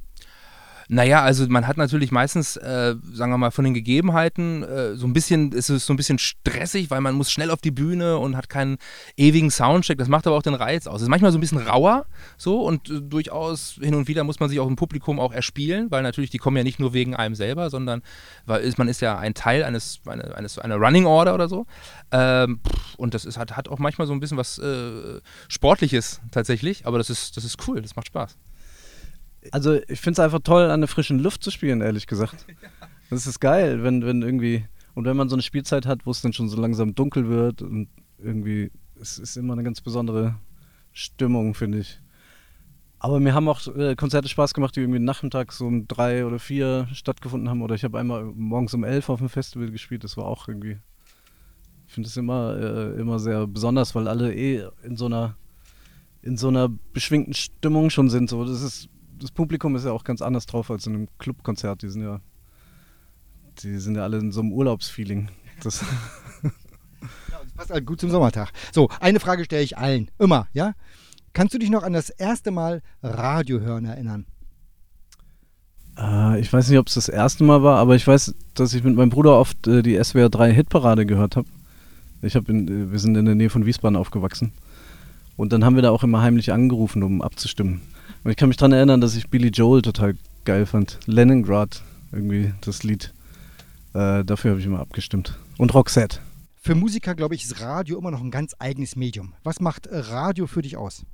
Naja, 0.92 1.22
also 1.22 1.46
man 1.48 1.66
hat 1.66 1.78
natürlich 1.78 2.12
meistens, 2.12 2.58
äh, 2.58 2.96
sagen 3.14 3.32
wir 3.32 3.38
mal, 3.38 3.50
von 3.50 3.64
den 3.64 3.72
Gegebenheiten 3.72 4.62
äh, 4.62 4.94
so 4.94 5.06
ein 5.06 5.14
bisschen, 5.14 5.50
ist 5.52 5.70
es 5.70 5.86
so 5.86 5.94
ein 5.94 5.96
bisschen 5.96 6.18
stressig, 6.18 6.90
weil 6.90 7.00
man 7.00 7.14
muss 7.14 7.32
schnell 7.32 7.50
auf 7.50 7.62
die 7.62 7.70
Bühne 7.70 8.18
und 8.18 8.36
hat 8.36 8.50
keinen 8.50 8.76
ewigen 9.16 9.50
Soundcheck. 9.50 9.96
Das 9.96 10.08
macht 10.08 10.26
aber 10.26 10.36
auch 10.36 10.42
den 10.42 10.52
Reiz 10.52 10.86
aus. 10.86 10.96
Es 10.96 11.04
ist 11.04 11.08
manchmal 11.08 11.32
so 11.32 11.38
ein 11.38 11.40
bisschen 11.40 11.66
rauer 11.66 12.04
so 12.36 12.60
und 12.60 12.90
äh, 12.90 13.00
durchaus 13.00 13.78
hin 13.80 13.94
und 13.94 14.06
wieder 14.06 14.22
muss 14.22 14.38
man 14.38 14.50
sich 14.50 14.60
auch 14.60 14.66
im 14.66 14.76
Publikum 14.76 15.18
auch 15.18 15.32
erspielen, 15.32 15.90
weil 15.90 16.02
natürlich 16.02 16.28
die 16.28 16.36
kommen 16.36 16.58
ja 16.58 16.62
nicht 16.62 16.78
nur 16.78 16.92
wegen 16.92 17.16
einem 17.16 17.36
selber, 17.36 17.70
sondern 17.70 18.02
weil 18.44 18.60
ist, 18.60 18.76
man 18.76 18.88
ist 18.88 19.00
ja 19.00 19.18
ein 19.18 19.32
Teil 19.32 19.64
eines, 19.64 20.00
eine, 20.04 20.36
eines 20.36 20.58
einer 20.58 20.76
Running 20.76 21.06
Order 21.06 21.32
oder 21.32 21.48
so. 21.48 21.64
Ähm, 22.10 22.60
und 22.98 23.14
das 23.14 23.24
ist, 23.24 23.38
hat, 23.38 23.56
hat 23.56 23.66
auch 23.70 23.78
manchmal 23.78 24.06
so 24.06 24.12
ein 24.12 24.20
bisschen 24.20 24.36
was 24.36 24.58
äh, 24.58 25.22
Sportliches 25.48 26.20
tatsächlich, 26.32 26.84
aber 26.84 26.98
das 26.98 27.08
ist, 27.08 27.38
das 27.38 27.44
ist 27.44 27.66
cool, 27.66 27.80
das 27.80 27.96
macht 27.96 28.08
Spaß. 28.08 28.36
Also 29.50 29.74
ich 29.88 30.00
finde 30.00 30.12
es 30.12 30.18
einfach 30.20 30.40
toll, 30.40 30.70
an 30.70 30.80
der 30.80 30.88
frischen 30.88 31.18
Luft 31.18 31.42
zu 31.42 31.50
spielen, 31.50 31.80
ehrlich 31.80 32.06
gesagt. 32.06 32.46
Das 33.10 33.26
ist 33.26 33.40
geil, 33.40 33.82
wenn, 33.82 34.04
wenn 34.06 34.22
irgendwie, 34.22 34.64
und 34.94 35.04
wenn 35.04 35.16
man 35.16 35.28
so 35.28 35.34
eine 35.34 35.42
Spielzeit 35.42 35.86
hat, 35.86 36.06
wo 36.06 36.10
es 36.10 36.22
dann 36.22 36.32
schon 36.32 36.48
so 36.48 36.60
langsam 36.60 36.94
dunkel 36.94 37.28
wird 37.28 37.60
und 37.60 37.88
irgendwie, 38.18 38.70
es 39.00 39.18
ist 39.18 39.36
immer 39.36 39.54
eine 39.54 39.64
ganz 39.64 39.80
besondere 39.80 40.36
Stimmung, 40.92 41.54
finde 41.54 41.78
ich. 41.78 42.00
Aber 42.98 43.18
mir 43.18 43.34
haben 43.34 43.48
auch 43.48 43.66
äh, 43.76 43.96
Konzerte 43.96 44.28
Spaß 44.28 44.54
gemacht, 44.54 44.76
die 44.76 44.80
irgendwie 44.80 45.00
nachmittags 45.00 45.58
so 45.58 45.66
um 45.66 45.88
drei 45.88 46.24
oder 46.24 46.38
vier 46.38 46.86
stattgefunden 46.92 47.50
haben. 47.50 47.60
Oder 47.60 47.74
ich 47.74 47.82
habe 47.82 47.98
einmal 47.98 48.24
morgens 48.24 48.74
um 48.74 48.84
elf 48.84 49.08
auf 49.08 49.18
dem 49.18 49.28
Festival 49.28 49.72
gespielt, 49.72 50.04
das 50.04 50.16
war 50.16 50.26
auch 50.26 50.46
irgendwie, 50.46 50.78
ich 51.88 51.92
finde 51.92 52.08
es 52.08 52.16
immer, 52.16 52.56
äh, 52.56 53.00
immer 53.00 53.18
sehr 53.18 53.48
besonders, 53.48 53.96
weil 53.96 54.06
alle 54.06 54.32
eh 54.32 54.68
in 54.84 54.96
so 54.96 55.06
einer 55.06 55.36
in 56.22 56.36
so 56.36 56.48
einer 56.48 56.68
beschwingten 56.68 57.34
Stimmung 57.34 57.90
schon 57.90 58.08
sind. 58.08 58.30
So, 58.30 58.44
das 58.44 58.62
ist 58.62 58.88
das 59.22 59.30
Publikum 59.30 59.76
ist 59.76 59.84
ja 59.84 59.92
auch 59.92 60.04
ganz 60.04 60.22
anders 60.22 60.46
drauf 60.46 60.70
als 60.70 60.86
in 60.86 60.94
einem 60.94 61.08
Clubkonzert. 61.18 61.82
Die 61.82 61.88
sind 61.88 62.02
ja, 62.02 62.20
die 63.62 63.78
sind 63.78 63.96
ja 63.96 64.02
alle 64.02 64.18
in 64.18 64.32
so 64.32 64.40
einem 64.40 64.52
Urlaubsfeeling. 64.52 65.30
Das 65.62 65.84
Das 67.00 67.52
passt 67.54 67.70
halt 67.70 67.86
gut 67.86 68.00
zum 68.00 68.10
Sommertag. 68.10 68.52
So, 68.72 68.88
eine 69.00 69.18
Frage 69.20 69.44
stelle 69.44 69.62
ich 69.62 69.76
allen. 69.76 70.10
Immer, 70.18 70.46
ja? 70.52 70.74
Kannst 71.32 71.54
du 71.54 71.58
dich 71.58 71.70
noch 71.70 71.82
an 71.82 71.92
das 71.92 72.08
erste 72.08 72.50
Mal 72.50 72.82
Radio 73.02 73.60
hören 73.60 73.84
erinnern? 73.84 74.26
äh, 75.98 76.40
ich 76.40 76.52
weiß 76.52 76.68
nicht, 76.68 76.78
ob 76.78 76.88
es 76.88 76.94
das 76.94 77.08
erste 77.08 77.44
Mal 77.44 77.62
war, 77.62 77.78
aber 77.78 77.94
ich 77.94 78.06
weiß, 78.06 78.34
dass 78.54 78.74
ich 78.74 78.84
mit 78.84 78.96
meinem 78.96 79.10
Bruder 79.10 79.38
oft 79.38 79.66
äh, 79.66 79.82
die 79.82 80.02
SWR 80.02 80.28
3 80.28 80.52
Hitparade 80.52 81.06
gehört 81.06 81.36
habe. 81.36 81.48
Ich 82.22 82.36
hab 82.36 82.48
in, 82.48 82.68
äh, 82.68 82.92
wir 82.92 82.98
sind 82.98 83.16
in 83.16 83.24
der 83.24 83.34
Nähe 83.34 83.50
von 83.50 83.66
Wiesbaden 83.66 83.96
aufgewachsen. 83.96 84.52
Und 85.36 85.52
dann 85.52 85.64
haben 85.64 85.76
wir 85.76 85.82
da 85.82 85.90
auch 85.90 86.04
immer 86.04 86.22
heimlich 86.22 86.52
angerufen, 86.52 87.02
um 87.02 87.22
abzustimmen. 87.22 87.80
Und 88.24 88.30
ich 88.30 88.36
kann 88.36 88.48
mich 88.48 88.56
daran 88.56 88.72
erinnern, 88.72 89.00
dass 89.00 89.16
ich 89.16 89.28
Billy 89.28 89.48
Joel 89.48 89.82
total 89.82 90.16
geil 90.44 90.66
fand. 90.66 90.98
Leningrad, 91.06 91.82
irgendwie 92.12 92.52
das 92.60 92.82
Lied. 92.82 93.12
Äh, 93.94 94.24
dafür 94.24 94.52
habe 94.52 94.60
ich 94.60 94.66
immer 94.66 94.80
abgestimmt. 94.80 95.38
Und 95.58 95.74
Roxette. 95.74 96.18
Für 96.56 96.76
Musiker, 96.76 97.16
glaube 97.16 97.34
ich, 97.34 97.44
ist 97.44 97.60
Radio 97.60 97.98
immer 97.98 98.12
noch 98.12 98.20
ein 98.20 98.30
ganz 98.30 98.54
eigenes 98.58 98.94
Medium. 98.94 99.34
Was 99.42 99.58
macht 99.58 99.88
äh, 99.88 99.98
Radio 99.98 100.46
für 100.46 100.62
dich 100.62 100.76
aus? 100.76 101.04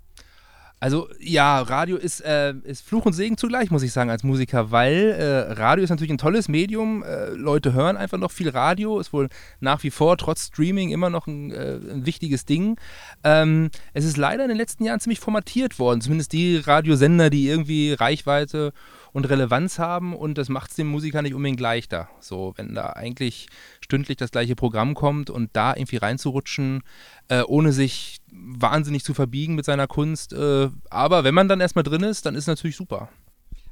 Also 0.81 1.09
ja, 1.19 1.61
Radio 1.61 1.97
ist, 1.97 2.21
äh, 2.21 2.55
ist 2.63 2.87
Fluch 2.87 3.05
und 3.05 3.13
Segen 3.13 3.37
zugleich, 3.37 3.71
muss 3.71 3.83
ich 3.83 3.93
sagen, 3.93 4.11
als 4.11 4.23
Musiker, 4.23 4.71
weil 4.71 5.17
äh, 5.19 5.53
Radio 5.53 5.83
ist 5.83 5.91
natürlich 5.91 6.13
ein 6.13 6.19
tolles 6.19 6.49
Medium. 6.49 7.03
Äh, 7.03 7.31
Leute 7.31 7.73
hören 7.73 7.97
einfach 7.97 8.19
noch 8.19 8.31
viel 8.31 8.49
Radio, 8.49 9.01
ist 9.01 9.13
wohl 9.13 9.29
nach 9.59 9.83
wie 9.83 9.91
vor 9.91 10.17
trotz 10.17 10.47
Streaming 10.47 10.91
immer 10.91 11.11
noch 11.11 11.27
ein, 11.27 11.51
äh, 11.51 11.81
ein 11.91 12.07
wichtiges 12.07 12.45
Ding. 12.45 12.77
Ähm, 13.25 13.71
es 13.93 14.05
ist 14.05 14.17
leider 14.17 14.45
in 14.45 14.51
den 14.51 14.57
letzten 14.57 14.85
Jahren 14.85 15.01
ziemlich 15.01 15.19
formatiert 15.19 15.81
worden, 15.81 16.01
zumindest 16.01 16.33
die 16.33 16.59
Radiosender, 16.59 17.29
die 17.29 17.49
irgendwie 17.49 17.93
Reichweite 17.95 18.73
und 19.19 19.29
Relevanz 19.29 19.81
haben 19.81 20.15
und 20.15 20.39
das 20.39 20.49
macht 20.49 20.71
es 20.71 20.77
dem 20.77 20.87
Musiker 20.87 21.23
nicht 21.23 21.35
unbedingt 21.35 21.59
leichter. 21.59 22.09
So, 22.21 22.55
wenn 22.57 22.75
da 22.75 22.91
eigentlich 22.91 23.49
stündlich 23.81 24.17
das 24.17 24.31
gleiche 24.31 24.55
Programm 24.55 24.95
kommt 24.95 25.29
und 25.29 25.51
da 25.55 25.75
irgendwie 25.75 25.97
reinzurutschen, 25.97 26.83
äh, 27.27 27.43
ohne 27.43 27.73
sich 27.73 28.19
wahnsinnig 28.31 29.03
zu 29.03 29.15
verbiegen 29.15 29.57
mit 29.57 29.65
seiner 29.65 29.89
Kunst. 29.89 30.33
Äh, 30.33 30.69
aber 30.89 31.25
wenn 31.25 31.35
man 31.35 31.49
dann 31.49 31.61
erstmal 31.61 31.83
drin 31.83 32.05
ist, 32.05 32.27
dann 32.27 32.37
ist 32.37 32.45
es 32.45 32.47
natürlich 32.47 32.77
super. 32.77 33.09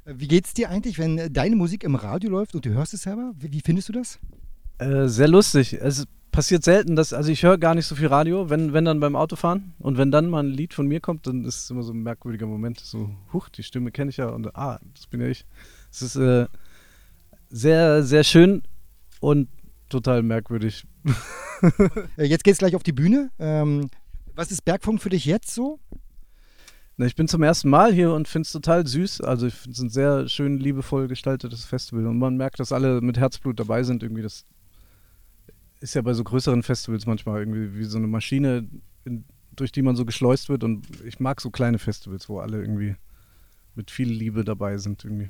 Wie 0.03 0.27
geht's 0.27 0.53
dir 0.53 0.69
eigentlich, 0.69 0.99
wenn 0.99 1.17
äh, 1.17 1.31
deine 1.31 1.55
Musik 1.55 1.85
im 1.85 1.95
Radio 1.95 2.29
läuft 2.29 2.53
und 2.53 2.65
du 2.65 2.71
hörst 2.71 2.93
es 2.93 3.03
selber? 3.03 3.31
Wie, 3.37 3.53
wie 3.53 3.61
findest 3.61 3.87
du 3.87 3.93
das? 3.93 4.19
Äh, 4.79 5.07
sehr 5.07 5.29
lustig. 5.29 5.73
Es 5.73 6.05
passiert 6.37 6.63
selten, 6.63 6.95
dass, 6.95 7.13
also 7.13 7.31
ich 7.31 7.41
höre 7.41 7.57
gar 7.57 7.73
nicht 7.73 7.87
so 7.87 7.95
viel 7.95 8.05
Radio, 8.05 8.47
wenn, 8.47 8.71
wenn 8.71 8.85
dann 8.85 8.99
beim 8.99 9.15
Autofahren. 9.15 9.73
Und 9.79 9.97
wenn 9.97 10.11
dann 10.11 10.29
mal 10.29 10.43
ein 10.43 10.51
Lied 10.51 10.75
von 10.75 10.85
mir 10.85 10.99
kommt, 10.99 11.25
dann 11.25 11.43
ist 11.43 11.63
es 11.63 11.71
immer 11.71 11.81
so 11.81 11.93
ein 11.93 12.03
merkwürdiger 12.03 12.45
Moment. 12.45 12.79
So, 12.79 13.09
huch, 13.33 13.49
die 13.49 13.63
Stimme 13.63 13.89
kenne 13.89 14.11
ich 14.11 14.17
ja 14.17 14.27
und 14.27 14.55
ah, 14.55 14.79
das 14.93 15.07
bin 15.07 15.19
ja 15.19 15.25
ich. 15.29 15.47
Es 15.91 16.03
ist 16.03 16.15
äh, 16.15 16.45
sehr, 17.49 18.03
sehr 18.03 18.23
schön 18.23 18.61
und 19.19 19.49
total 19.89 20.21
merkwürdig. 20.21 20.85
Äh, 22.17 22.25
Jetzt 22.25 22.43
geht's 22.43 22.59
gleich 22.59 22.75
auf 22.75 22.83
die 22.83 22.91
Bühne. 22.91 23.31
Ähm, 23.39 23.89
was 24.35 24.51
ist 24.51 24.63
Bergfunk 24.63 25.01
für 25.01 25.09
dich 25.09 25.25
jetzt 25.25 25.55
so? 25.55 25.79
Na, 26.97 27.07
ich 27.07 27.15
bin 27.15 27.27
zum 27.27 27.41
ersten 27.41 27.71
Mal 27.71 27.91
hier 27.91 28.13
und 28.13 28.27
finde 28.27 28.45
es 28.45 28.51
total 28.51 28.85
süß. 28.85 29.21
Also 29.21 29.47
ich 29.47 29.55
finde 29.55 29.71
es 29.73 29.79
ein 29.79 29.89
sehr 29.89 30.29
schön 30.29 30.59
liebevoll 30.59 31.07
gestaltetes 31.07 31.65
Festival 31.65 32.05
und 32.05 32.19
man 32.19 32.37
merkt, 32.37 32.59
dass 32.59 32.71
alle 32.71 33.01
mit 33.01 33.17
Herzblut 33.17 33.59
dabei 33.59 33.81
sind. 33.81 34.03
Irgendwie 34.03 34.21
das 34.21 34.45
ist 35.79 35.95
ja 35.95 36.01
bei 36.01 36.13
so 36.13 36.23
größeren 36.23 36.63
Festivals 36.63 37.05
manchmal 37.05 37.39
irgendwie 37.39 37.77
wie 37.77 37.85
so 37.85 37.97
eine 37.97 38.07
Maschine, 38.07 38.67
in, 39.05 39.25
durch 39.55 39.71
die 39.71 39.81
man 39.81 39.95
so 39.95 40.05
geschleust 40.05 40.49
wird. 40.49 40.63
Und 40.63 40.87
ich 41.05 41.19
mag 41.19 41.41
so 41.41 41.49
kleine 41.51 41.79
Festivals, 41.79 42.29
wo 42.29 42.39
alle 42.39 42.59
irgendwie 42.61 42.95
mit 43.75 43.91
viel 43.91 44.09
Liebe 44.09 44.43
dabei 44.43 44.77
sind 44.77 45.03
irgendwie. 45.03 45.29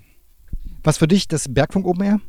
Was 0.83 0.97
für 0.97 1.07
dich 1.07 1.27
das 1.27 1.53
Bergfunk 1.53 1.85
Open 1.85 2.03
Air? 2.03 2.21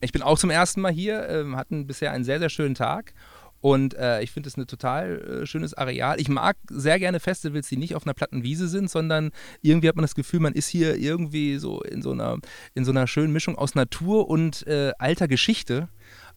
Ich 0.00 0.12
bin 0.12 0.22
auch 0.22 0.38
zum 0.38 0.50
ersten 0.50 0.80
Mal 0.80 0.92
hier, 0.92 1.28
ähm, 1.28 1.56
hatten 1.56 1.86
bisher 1.86 2.12
einen 2.12 2.24
sehr, 2.24 2.38
sehr 2.38 2.50
schönen 2.50 2.74
Tag. 2.74 3.14
Und 3.60 3.94
äh, 3.94 4.22
ich 4.22 4.30
finde 4.30 4.48
es 4.48 4.56
ein 4.56 4.66
total 4.68 5.42
äh, 5.42 5.46
schönes 5.46 5.74
Areal. 5.74 6.20
Ich 6.20 6.28
mag 6.28 6.56
sehr 6.70 6.98
gerne 7.00 7.18
Festivals, 7.18 7.68
die 7.68 7.76
nicht 7.76 7.96
auf 7.96 8.06
einer 8.06 8.14
platten 8.14 8.44
Wiese 8.44 8.68
sind, 8.68 8.88
sondern 8.88 9.32
irgendwie 9.62 9.88
hat 9.88 9.96
man 9.96 10.04
das 10.04 10.14
Gefühl, 10.14 10.38
man 10.38 10.52
ist 10.54 10.68
hier 10.68 10.96
irgendwie 10.96 11.58
so 11.58 11.82
in 11.82 12.00
so 12.00 12.12
einer, 12.12 12.38
in 12.74 12.84
so 12.84 12.92
einer 12.92 13.08
schönen 13.08 13.32
Mischung 13.32 13.58
aus 13.58 13.74
Natur 13.74 14.28
und 14.28 14.64
äh, 14.68 14.92
alter 14.98 15.26
Geschichte. 15.26 15.88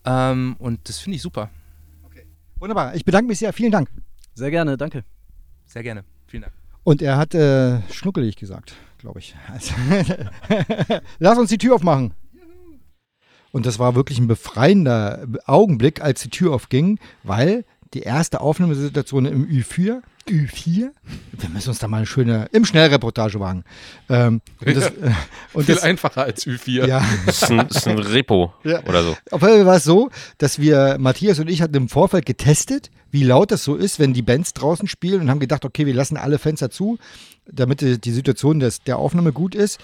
Ähm, 0.06 0.56
und 0.60 0.88
das 0.90 1.00
finde 1.00 1.16
ich 1.18 1.22
super. 1.22 1.50
Wunderbar. 2.60 2.94
Ich 2.96 3.06
bedanke 3.06 3.28
mich 3.28 3.40
sehr. 3.40 3.54
Vielen 3.54 3.72
Dank. 3.72 3.90
Sehr 4.36 4.52
gerne, 4.52 4.78
danke. 4.78 5.04
Sehr 5.66 5.82
gerne. 5.82 6.04
Vielen 6.28 6.44
Dank. 6.44 6.54
Und 6.84 7.02
er 7.02 7.18
hat 7.18 7.34
äh, 7.34 7.82
schnuckelig 7.92 8.36
gesagt, 8.36 8.76
glaube 9.00 9.20
ich. 9.20 9.36
Also, 9.52 9.74
Lass 11.20 11.38
uns 11.40 11.50
die 11.50 11.58
Tür 11.58 11.76
aufmachen. 11.76 12.14
Und 13.52 13.66
das 13.66 13.80
war 13.80 13.96
wirklich 13.96 14.20
ein 14.20 14.28
befreiender 14.28 15.28
Augenblick, 15.46 16.02
als 16.02 16.22
die 16.22 16.30
Tür 16.30 16.54
aufging, 16.54 17.00
weil 17.24 17.66
die 17.94 18.02
erste 18.02 18.42
Aufnahmesituation 18.42 19.26
im 19.26 19.48
Ü4, 19.48 20.02
Ü4, 20.30 20.90
wir 21.32 21.50
müssen 21.50 21.70
uns 21.70 21.80
da 21.80 21.88
mal 21.88 21.98
eine 21.98 22.06
schöne, 22.06 22.48
im 22.52 22.64
Schnellreportage 22.64 23.40
wagen. 23.40 23.64
Ähm, 24.08 24.42
und 24.66 24.78
das, 24.78 24.86
äh, 24.86 25.12
und 25.54 25.66
Viel 25.66 25.76
das, 25.76 25.84
einfacher 25.84 26.22
als 26.24 26.46
Ü4. 26.46 26.88
ja, 26.88 27.04
Das 27.26 27.42
ist 27.42 27.52
ein, 27.52 27.58
das 27.68 27.78
ist 27.78 27.88
ein 27.88 27.98
Repo 28.00 28.54
Ja. 28.64 28.84
oder 28.86 29.04
so. 29.04 29.18
Auf 29.32 29.42
jeden 29.42 29.56
Fall 29.56 29.66
war 29.66 29.76
es 29.78 29.84
so, 29.84 30.10
dass 30.38 30.60
wir, 30.60 30.98
Matthias 31.00 31.40
und 31.40 31.50
ich 31.50 31.62
hatten 31.62 31.76
im 31.76 31.90
Vorfeld 31.90 32.26
getestet, 32.26 32.92
wie 33.10 33.24
laut 33.24 33.52
das 33.52 33.64
so 33.64 33.76
ist, 33.76 34.00
wenn 34.00 34.14
die 34.14 34.22
Bands 34.22 34.54
draußen 34.54 34.88
spielen 34.88 35.22
und 35.22 35.30
haben 35.30 35.40
gedacht, 35.40 35.66
okay, 35.66 35.86
wir 35.86 35.94
lassen 35.94 36.18
alle 36.18 36.38
Fenster 36.40 36.70
zu, 36.70 36.98
damit 37.46 37.82
die, 37.82 38.00
die 38.00 38.12
Situation 38.12 38.60
des, 38.60 38.84
der 38.84 38.98
Aufnahme 39.00 39.34
gut 39.34 39.56
ist. 39.56 39.80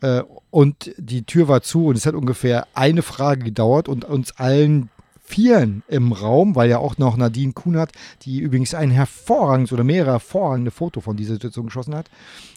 Äh, 0.00 0.22
und 0.50 0.90
die 0.96 1.22
Tür 1.24 1.48
war 1.48 1.62
zu 1.62 1.86
und 1.86 1.96
es 1.96 2.06
hat 2.06 2.14
ungefähr 2.14 2.66
eine 2.74 3.02
Frage 3.02 3.44
gedauert 3.44 3.88
und 3.88 4.04
uns 4.04 4.32
allen 4.32 4.88
Vieren 5.32 5.82
im 5.88 6.12
Raum, 6.12 6.54
weil 6.54 6.68
ja 6.68 6.76
auch 6.76 6.98
noch 6.98 7.16
Nadine 7.16 7.54
Kunert, 7.54 7.92
die 8.22 8.40
übrigens 8.40 8.74
ein 8.74 8.90
hervorragendes 8.90 9.72
oder 9.72 9.82
mehrere 9.82 10.12
hervorragende 10.12 10.70
Foto 10.70 11.00
von 11.00 11.16
dieser 11.16 11.32
Situation 11.32 11.66
geschossen 11.66 11.94
hat, 11.94 12.10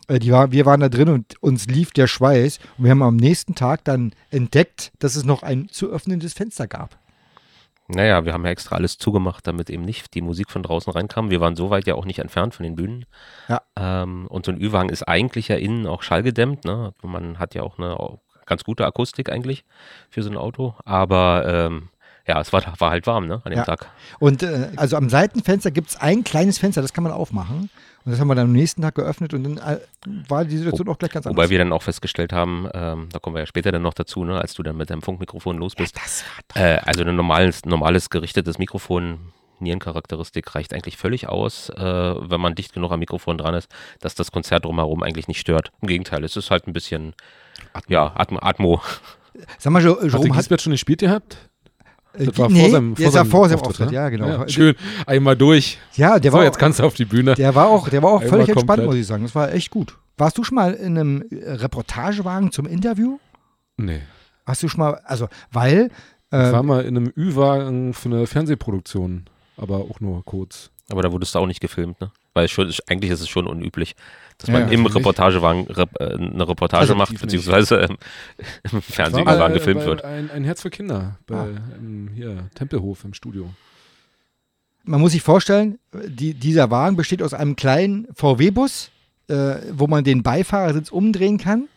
äh, 0.10 0.20
die 0.20 0.32
war, 0.32 0.52
wir 0.52 0.66
waren 0.66 0.82
da 0.82 0.90
drin 0.90 1.08
und 1.08 1.42
uns 1.42 1.68
lief 1.68 1.92
der 1.92 2.08
Schweiß 2.08 2.60
und 2.78 2.84
wir 2.84 2.92
haben 2.92 3.02
am 3.02 3.16
nächsten 3.16 3.56
Tag 3.56 3.86
dann 3.86 4.12
entdeckt, 4.30 4.92
dass 5.00 5.16
es 5.16 5.24
noch 5.24 5.42
ein 5.42 5.70
zu 5.70 5.90
öffnendes 5.90 6.34
Fenster 6.34 6.68
gab. 6.68 7.00
Naja, 7.88 8.26
wir 8.26 8.34
haben 8.34 8.44
ja 8.44 8.52
extra 8.52 8.76
alles 8.76 8.98
zugemacht, 8.98 9.48
damit 9.48 9.70
eben 9.70 9.84
nicht 9.84 10.14
die 10.14 10.22
Musik 10.22 10.52
von 10.52 10.62
draußen 10.62 10.92
reinkam. 10.92 11.30
Wir 11.30 11.40
waren 11.40 11.56
so 11.56 11.70
weit 11.70 11.88
ja 11.88 11.96
auch 11.96 12.06
nicht 12.06 12.20
entfernt 12.20 12.56
von 12.56 12.66
den 12.66 12.76
Bühnen. 12.76 13.06
Ja. 13.48 13.62
Ähm, 13.78 14.28
und 14.28 14.46
so 14.46 14.52
ein 14.52 14.60
Ü-Wagen 14.60 14.90
ist 14.90 15.04
eigentlich 15.04 15.48
ja 15.48 15.56
innen 15.56 15.88
auch 15.88 16.02
schallgedämmt. 16.02 16.66
Ne? 16.66 16.94
Man 17.04 17.40
hat 17.40 17.54
ja 17.54 17.62
auch 17.62 17.78
eine 17.78 18.20
ganz 18.46 18.64
gute 18.64 18.86
Akustik 18.86 19.32
eigentlich 19.32 19.66
für 20.10 20.24
so 20.24 20.30
ein 20.30 20.38
Auto. 20.38 20.76
Aber 20.84 21.46
ähm, 21.46 21.90
ja, 22.28 22.40
es 22.42 22.52
war, 22.54 22.64
war 22.80 22.90
halt 22.92 23.06
warm 23.08 23.28
ne? 23.28 23.42
an 23.44 23.52
dem 23.52 23.58
Ja. 23.60 23.66
Tag. 23.66 23.88
Und 24.20 24.44
äh, 24.44 24.70
also 24.76 24.98
am 24.98 25.10
Seitenfenster 25.10 25.72
gibt 25.72 25.90
es 25.90 25.98
ein 25.98 26.24
kleines 26.24 26.58
Fenster, 26.58 26.82
das 26.82 26.94
kann 26.94 27.04
man 27.04 27.14
aufmachen. 27.14 27.70
Und 28.04 28.12
das 28.12 28.20
haben 28.20 28.28
wir 28.28 28.36
dann 28.36 28.46
am 28.48 28.52
nächsten 28.54 28.84
Tag 28.84 28.94
geöffnet 28.96 29.34
und 29.34 29.44
dann 29.44 29.58
äh, 29.58 29.80
war 30.30 30.46
die 30.46 30.58
Situation 30.58 30.88
auch 30.90 30.98
gleich 31.00 31.12
ganz 31.12 31.26
anders. 31.26 31.38
Wobei 31.38 31.50
wir 31.50 31.58
dann 31.58 31.74
auch 31.74 31.82
festgestellt 31.82 32.34
haben, 32.34 32.70
ähm, 32.74 33.10
da 33.12 33.18
kommen 33.18 33.36
wir 33.36 33.40
ja 33.40 33.46
später 33.48 33.72
dann 33.72 33.82
noch 33.82 33.96
dazu, 33.96 34.24
ne, 34.24 34.40
als 34.40 34.54
du 34.54 34.62
dann 34.62 34.78
mit 34.78 34.92
deinem 34.92 35.02
Funkmikrofon 35.02 35.58
los 35.58 35.74
bist. 35.74 35.96
das 35.98 36.24
war 36.54 36.64
Äh, 36.64 36.78
also 36.86 37.04
ein 37.04 37.16
normales, 37.16 37.66
normales 37.66 38.10
gerichtetes 38.12 38.60
Mikrofon 38.60 39.32
Nierencharakteristik 39.60 40.54
reicht 40.54 40.74
eigentlich 40.74 40.98
völlig 40.98 41.28
aus, 41.30 41.70
äh, 41.70 41.82
wenn 41.82 42.42
man 42.42 42.56
dicht 42.56 42.74
genug 42.74 42.92
am 42.92 43.00
Mikrofon 43.00 43.38
dran 43.38 43.56
ist, 43.56 43.70
dass 44.02 44.14
das 44.14 44.32
Konzert 44.32 44.66
drumherum 44.66 45.02
eigentlich 45.02 45.28
nicht 45.28 45.40
stört. 45.40 45.72
Im 45.82 45.88
Gegenteil, 45.88 46.24
es 46.24 46.36
ist 46.36 46.52
halt 46.52 46.68
ein 46.68 46.74
bisschen, 46.74 47.14
ja, 47.88 48.12
Atmo. 48.16 48.40
Atmo. 48.42 48.82
Sag 49.58 49.72
mal, 49.74 49.82
Jo- 49.84 49.96
Hat 49.98 50.04
Jerome 50.12 50.30
hat. 50.30 50.36
Giesbert 50.38 50.62
schon 50.62 50.72
gespielt 50.72 51.00
gehabt? 51.00 51.38
Äh, 52.18 52.26
Das 52.26 52.38
war 52.38 52.50
nee, 52.50 52.62
vor 52.62 52.70
seinem, 52.72 52.96
vor 52.96 53.12
seinem 53.12 53.30
vor 53.30 53.50
seinem 53.50 53.60
Auftritt, 53.60 53.70
Auftritt, 53.72 53.90
ne? 53.92 53.96
ja, 53.96 54.10
genau. 54.10 54.28
Ja, 54.28 54.48
schön, 54.50 54.76
einmal 55.06 55.36
durch. 55.36 55.78
Ja, 55.96 56.20
der 56.20 56.32
so, 56.32 56.38
war, 56.38 56.44
jetzt 56.44 56.58
kannst 56.60 56.80
du 56.80 56.84
auf 56.84 56.94
die 56.94 57.06
Bühne. 57.06 57.36
der 57.36 57.56
war 57.56 57.68
auch, 57.68 57.90
der 57.90 58.02
war 58.04 58.12
auch 58.12 58.22
Einmal 58.22 58.30
völlig 58.30 58.50
entspannt, 58.50 58.68
komplett. 58.68 58.86
muss 58.88 58.96
ich 58.96 59.08
sagen. 59.08 59.24
Das 59.24 59.36
war 59.36 59.54
echt 59.54 59.70
gut. 59.70 59.98
Warst 60.18 60.38
du 60.38 60.44
schon 60.44 60.56
mal 60.56 60.74
in 60.74 60.98
einem 60.98 61.24
äh, 61.30 61.52
Reportagewagen 61.52 62.52
zum 62.52 62.66
Interview? 62.68 63.18
Nee. 63.78 64.02
Hast 64.46 64.64
du 64.64 64.68
schon 64.68 64.80
mal, 64.80 65.00
also, 65.06 65.28
weil, 65.52 65.90
Ich 66.32 66.38
äh, 66.38 66.52
war 66.52 66.64
mal 66.64 66.86
in 66.86 66.96
einem 66.98 67.12
Ü-Wagen 67.18 67.94
für 67.94 68.10
eine 68.10 68.28
Fernsehproduktion, 68.28 69.26
aber 69.58 69.78
auch 69.78 70.00
nur 70.00 70.24
kurz. 70.24 70.70
Aber 70.90 71.02
da 71.02 71.12
wurdest 71.12 71.34
du 71.36 71.40
auch 71.40 71.48
nicht 71.48 71.62
gefilmt, 71.62 72.00
ne? 72.00 72.12
Weil 72.34 72.48
schon, 72.48 72.72
eigentlich 72.88 73.12
ist 73.12 73.22
es 73.22 73.30
schon 73.30 73.48
unüblich, 73.48 73.96
dass 74.38 74.50
man 74.50 74.64
Ja, 74.64 74.68
im. 74.70 74.86
Reportagewagen 74.86 75.68
rep, 75.68 75.90
äh, 76.00 76.14
eine 76.16 76.48
Reportage 76.48 76.82
Also 76.82 76.96
macht, 76.96 77.20
beziehungsweise 77.20 77.78
ähm, 77.78 77.98
im 78.72 78.82
Fernsehwagen 78.82 79.54
gefilmt 79.54 79.82
bei 79.82 79.86
wird. 79.86 80.04
Ein, 80.04 80.30
ein 80.32 80.44
Herz 80.44 80.62
für 80.62 80.70
Kinder 80.70 81.18
bei 81.28 81.36
Ah. 81.36 81.48
im, 81.78 82.10
hier, 82.14 82.50
Tempelhof 82.56 83.04
im 83.06 83.14
Studio. 83.14 83.50
man 84.84 85.02
muss 85.02 85.14
sich 85.14 85.22
vorstellen, 85.24 85.80
die, 86.08 86.34
dieser 86.34 86.70
Wagen 86.70 86.96
besteht 86.96 87.24
aus 87.24 87.34
einem 87.34 87.56
kleinen 87.56 88.08
VW-Bus, 88.14 88.92
äh, 89.30 89.56
wo 89.72 89.88
man 89.88 90.04
den 90.04 90.22
Beifahrersitz 90.22 90.92
umdrehen 90.92 91.38
kann. 91.38 91.68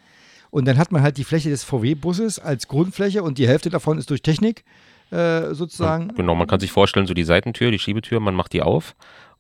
Und 0.51 0.67
dann 0.67 0.79
hat 0.79 0.93
man 0.93 1.03
halt 1.03 1.17
die 1.19 1.25
Fläche 1.25 1.51
des 1.51 1.63
VW-Busses 1.65 2.39
als 2.39 2.69
Grundfläche 2.69 3.23
und 3.23 3.39
die 3.39 3.47
Hälfte 3.49 3.69
davon 3.71 3.99
ist 3.99 4.09
durch 4.11 4.23
Technik 4.23 4.65
äh, 5.11 5.55
sozusagen. 5.55 6.09
Genau, 6.17 6.35
man 6.35 6.47
kann 6.47 6.61
sich 6.61 6.73
vorstellen, 6.73 7.07
so 7.07 7.15
die 7.15 7.25
Seitentür, 7.25 7.71
die 7.71 7.79
Schiebetür, 7.79 8.21
man 8.21 8.35
macht 8.35 8.53
die 8.55 8.63
auf 8.63 8.95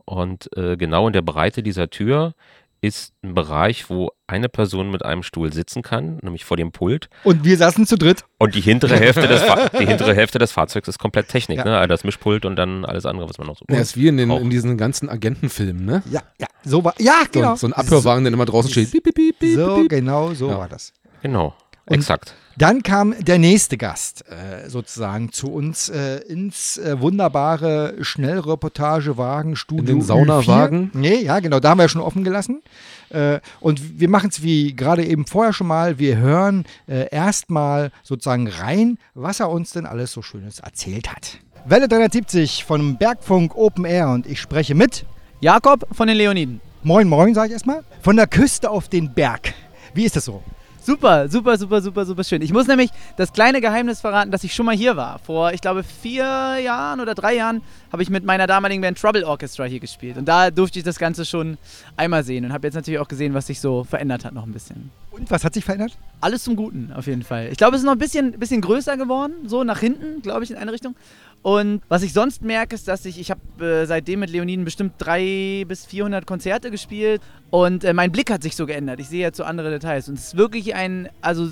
und 0.04 0.48
äh, 0.57 0.76
genau 0.76 1.07
in 1.07 1.12
der 1.14 1.22
Breite 1.22 1.62
dieser 1.62 1.88
Tür 1.90 2.35
ist 2.80 3.12
ein 3.22 3.34
Bereich, 3.34 3.90
wo 3.90 4.10
eine 4.26 4.48
Person 4.48 4.90
mit 4.90 5.04
einem 5.04 5.22
Stuhl 5.22 5.52
sitzen 5.52 5.82
kann, 5.82 6.18
nämlich 6.22 6.44
vor 6.44 6.56
dem 6.56 6.70
Pult. 6.72 7.08
Und 7.24 7.44
wir 7.44 7.56
saßen 7.56 7.86
zu 7.86 7.96
dritt. 7.96 8.24
Und 8.38 8.54
die 8.54 8.60
hintere 8.60 8.96
Hälfte 8.96 9.26
des, 9.26 9.42
Fa 9.42 9.68
die 9.80 9.86
hintere 9.86 10.14
Hälfte 10.14 10.38
des 10.38 10.52
Fahrzeugs 10.52 10.86
ist 10.88 10.98
komplett 10.98 11.28
Technik, 11.28 11.58
Ja. 11.58 11.64
ne? 11.64 11.76
Also 11.78 11.88
das 11.88 12.04
Mischpult 12.04 12.44
und 12.44 12.56
dann 12.56 12.84
alles 12.84 13.04
andere, 13.06 13.28
was 13.28 13.38
man 13.38 13.46
noch 13.48 13.56
so 13.56 13.64
Ja, 13.70 13.78
ist 13.78 13.96
wie 13.96 14.08
in, 14.08 14.16
den, 14.16 14.28
braucht. 14.28 14.42
in 14.42 14.50
diesen 14.50 14.76
ganzen 14.78 15.08
Agentenfilmen, 15.08 15.84
ne? 15.84 16.02
Ja, 16.10 16.22
ja, 16.40 16.46
so 16.64 16.84
war, 16.84 16.94
ja, 16.98 17.20
So, 17.24 17.30
genau. 17.32 17.56
so 17.56 17.66
ein 17.66 17.72
Abhörwagen, 17.72 18.24
der 18.24 18.32
immer 18.32 18.44
draußen 18.44 18.70
steht. 18.70 18.90
Piep, 18.92 19.02
piep, 19.04 19.14
piep, 19.14 19.38
piep, 19.38 19.56
So, 19.56 19.84
genau, 19.88 20.32
so 20.34 20.48
Ja. 20.50 20.58
war 20.58 20.68
das. 20.68 20.92
Genau, 21.22 21.54
Und- 21.86 21.96
exakt. 21.96 22.34
Dann 22.59 22.83
kam 22.83 23.14
der 23.21 23.38
nächste 23.38 23.79
Gast 23.79 24.25
äh, 24.29 24.68
sozusagen 24.68 25.31
zu 25.31 25.53
uns 25.53 25.90
äh, 25.90 26.16
ins 26.29 26.77
äh, 26.77 27.01
wunderbare 27.01 27.94
Schnellreportagewagen-Studio. 28.01 29.81
In 29.81 29.87
den 29.87 30.03
Saunawagen? 30.03 30.90
Ü4. 30.90 30.99
Nee, 30.99 31.23
ja, 31.23 31.38
genau, 31.38 31.61
da 31.61 31.71
haben 31.71 31.79
wir 31.79 31.85
ja 31.85 31.88
schon 31.88 32.01
offen 32.01 32.25
gelassen. 32.25 32.62
Äh, 33.11 33.38
und 33.61 34.01
wir 34.01 34.09
machen 34.09 34.31
es 34.31 34.42
wie 34.42 34.75
gerade 34.75 35.07
eben 35.07 35.25
vorher 35.25 35.53
schon 35.53 35.68
mal. 35.68 36.01
Wir 36.01 36.16
hören 36.16 36.64
äh, 36.88 37.09
erstmal 37.11 37.92
sozusagen 38.03 38.49
rein, 38.49 38.99
was 39.14 39.38
er 39.38 39.51
uns 39.51 39.71
denn 39.71 39.87
alles 39.87 40.11
so 40.11 40.21
Schönes 40.21 40.59
erzählt 40.59 41.14
hat. 41.14 41.38
Welle 41.64 41.87
370 41.87 42.64
vom 42.64 42.97
Bergfunk 42.99 43.55
Open 43.55 43.85
Air 43.85 44.09
und 44.09 44.27
ich 44.27 44.40
spreche 44.40 44.75
mit. 44.75 45.07
Jakob 45.40 45.87
von 45.92 46.09
den 46.09 46.16
Leoniden. 46.16 46.61
Moin, 46.83 47.09
moin, 47.09 47.35
sage 47.35 47.49
ich 47.49 47.53
erstmal. 47.53 47.85
Von 48.03 48.16
der 48.16 48.27
Küste 48.27 48.68
auf 48.68 48.88
den 48.88 49.14
Berg. 49.14 49.55
Wie 49.94 50.05
ist 50.05 50.16
das 50.16 50.25
so? 50.25 50.42
Super, 50.88 51.29
super, 51.29 51.59
super, 51.59 51.83
super, 51.83 52.07
super 52.07 52.24
schön. 52.24 52.40
Ich 52.40 52.51
muss 52.51 52.66
nämlich 52.66 52.88
das 53.18 53.35
kleine 53.35 53.61
Geheimnis 53.61 54.01
verraten, 54.01 54.31
dass 54.31 54.42
ich 54.42 54.55
schon 54.55 54.64
mal 54.64 54.74
hier 54.74 54.96
war. 54.96 55.18
Vor, 55.18 55.53
ich 55.53 55.61
glaube, 55.61 55.83
vier 55.83 56.24
Jahren 56.24 57.01
oder 57.01 57.14
drei 57.14 57.35
Jahren 57.35 57.61
habe 57.92 58.03
ich 58.03 58.09
mit 58.09 58.24
meiner 58.24 58.46
damaligen 58.46 58.81
Band 58.81 58.98
Trouble 58.98 59.22
Orchestra 59.22 59.64
hier 59.64 59.81
gespielt. 59.81 60.16
Und 60.16 60.24
da 60.24 60.51
durfte 60.51 60.79
ich 60.79 60.87
das 60.87 60.98
Ganze 60.98 61.27
schon 61.27 61.59
einmal 61.98 62.24
sehen 62.24 62.46
und 62.46 62.55
habe 62.55 62.66
jetzt 62.66 62.74
natürlich 62.74 63.01
auch 63.01 63.09
gesehen, 63.09 63.35
was 63.35 63.48
sich 63.48 63.61
so 63.61 63.85
verändert 63.85 64.24
hat 64.24 64.33
noch 64.33 64.46
ein 64.46 64.53
bisschen. 64.55 64.90
Und 65.11 65.31
was 65.31 65.44
hat 65.44 65.53
sich 65.53 65.66
verändert? 65.66 65.98
Alles 66.22 66.44
zum 66.44 66.57
Guten, 66.57 66.90
auf 66.96 67.07
jeden 67.07 67.22
Fall. 67.22 67.51
Ich 67.53 67.59
glaube, 67.59 67.77
es 67.77 67.83
ist 67.83 67.87
noch 67.87 67.92
ein 67.92 67.98
bisschen, 67.98 68.38
bisschen 68.38 68.62
größer 68.62 68.96
geworden, 68.96 69.35
so 69.44 69.64
nach 69.64 69.81
hinten, 69.81 70.22
glaube 70.22 70.44
ich, 70.44 70.53
in 70.53 70.57
eine 70.57 70.72
Richtung. 70.72 70.96
Und 71.42 71.83
was 71.88 72.03
ich 72.03 72.12
sonst 72.12 72.42
merke, 72.42 72.74
ist, 72.74 72.88
dass 72.88 73.05
ich, 73.05 73.18
ich 73.18 73.31
habe 73.31 73.64
äh, 73.64 73.87
seitdem 73.87 74.20
mit 74.20 74.31
Leoniden 74.31 74.64
bestimmt 74.64 74.94
drei 74.98 75.64
bis 75.66 75.87
400 75.87 76.27
Konzerte 76.27 76.70
gespielt 76.70 77.22
und 77.51 77.85
äh, 77.85 77.92
mein 77.92 78.11
Blick 78.11 78.31
hat 78.31 78.42
sich 78.42 78.57
so 78.57 78.66
geändert. 78.66 79.01
Ich 79.01 79.09
sehe 79.09 79.20
jetzt 79.20 79.37
so 79.37 79.44
andere 79.44 79.70
Details 79.70 80.09
und 80.09 80.18
es 80.18 80.29
ist 80.29 80.37
wirklich 80.37 80.74
ein, 80.74 81.09
also 81.20 81.48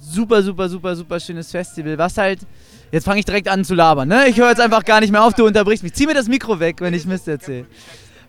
super, 0.00 0.42
super, 0.42 0.68
super, 0.68 0.96
super 0.96 1.20
schönes 1.20 1.50
Festival, 1.50 1.98
was 1.98 2.18
halt, 2.18 2.40
jetzt 2.90 3.04
fange 3.04 3.20
ich 3.20 3.26
direkt 3.26 3.48
an 3.48 3.64
zu 3.64 3.74
labern, 3.74 4.08
ne? 4.08 4.28
Ich 4.28 4.38
höre 4.38 4.48
jetzt 4.48 4.60
einfach 4.60 4.84
gar 4.84 5.00
nicht 5.00 5.12
mehr 5.12 5.22
auf, 5.22 5.34
du 5.34 5.46
unterbrichst 5.46 5.82
mich. 5.82 5.94
Zieh 5.94 6.06
mir 6.06 6.14
das 6.14 6.28
Mikro 6.28 6.58
weg, 6.58 6.76
wenn 6.80 6.94
ich 6.94 7.06
Mist 7.06 7.28
erzähle. 7.28 7.66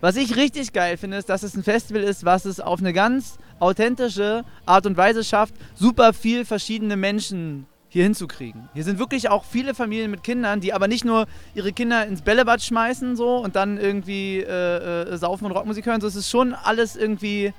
Was 0.00 0.16
ich 0.16 0.36
richtig 0.36 0.72
geil 0.72 0.96
finde, 0.96 1.18
ist, 1.18 1.28
dass 1.28 1.42
es 1.42 1.54
ein 1.54 1.62
Festival 1.62 2.02
ist, 2.02 2.24
was 2.24 2.46
es 2.46 2.60
auf 2.60 2.80
eine 2.80 2.92
ganz 2.92 3.38
authentische 3.58 4.44
Art 4.64 4.86
und 4.86 4.96
Weise 4.96 5.24
schafft, 5.24 5.54
super 5.74 6.12
viel 6.12 6.44
verschiedene 6.46 6.96
Menschen 6.96 7.66
hier 7.90 8.04
hinzukriegen. 8.04 8.68
Hier 8.72 8.84
sind 8.84 8.98
wirklich 8.98 9.28
auch 9.28 9.44
viele 9.44 9.74
Familien 9.74 10.10
mit 10.10 10.22
Kindern, 10.22 10.60
die 10.60 10.72
aber 10.72 10.88
nicht 10.88 11.04
nur 11.04 11.26
ihre 11.54 11.72
Kinder 11.72 12.06
ins 12.06 12.22
Bällebad 12.22 12.62
schmeißen 12.62 13.16
so 13.16 13.36
und 13.38 13.56
dann 13.56 13.78
irgendwie 13.78 14.38
äh, 14.38 15.12
äh, 15.12 15.18
saufen 15.18 15.44
und 15.44 15.52
Rockmusik 15.52 15.86
hören, 15.86 16.00
so 16.00 16.06
es 16.06 16.14
ist 16.14 16.30
schon 16.30 16.54
alles 16.54 16.96
irgendwie 16.96 17.52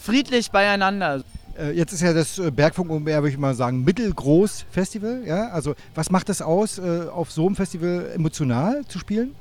friedlich 0.00 0.52
beieinander. 0.52 1.24
Äh, 1.58 1.72
Jetzt 1.72 1.92
ist 1.92 2.00
ja 2.00 2.12
das 2.12 2.38
äh, 2.38 2.52
Bergfunk 2.52 2.90
Air, 3.08 3.22
würde 3.22 3.30
ich 3.30 3.38
mal 3.38 3.54
sagen, 3.54 3.82
mittelgroß 3.82 4.66
Festival. 4.70 5.24
Ja? 5.26 5.48
Also 5.48 5.74
was 5.96 6.10
macht 6.10 6.28
das 6.28 6.40
aus, 6.40 6.78
äh, 6.78 7.06
auf 7.12 7.32
so 7.32 7.46
einem 7.46 7.56
Festival 7.56 8.12
emotional 8.14 8.84
zu 8.86 9.00
spielen? 9.00 9.34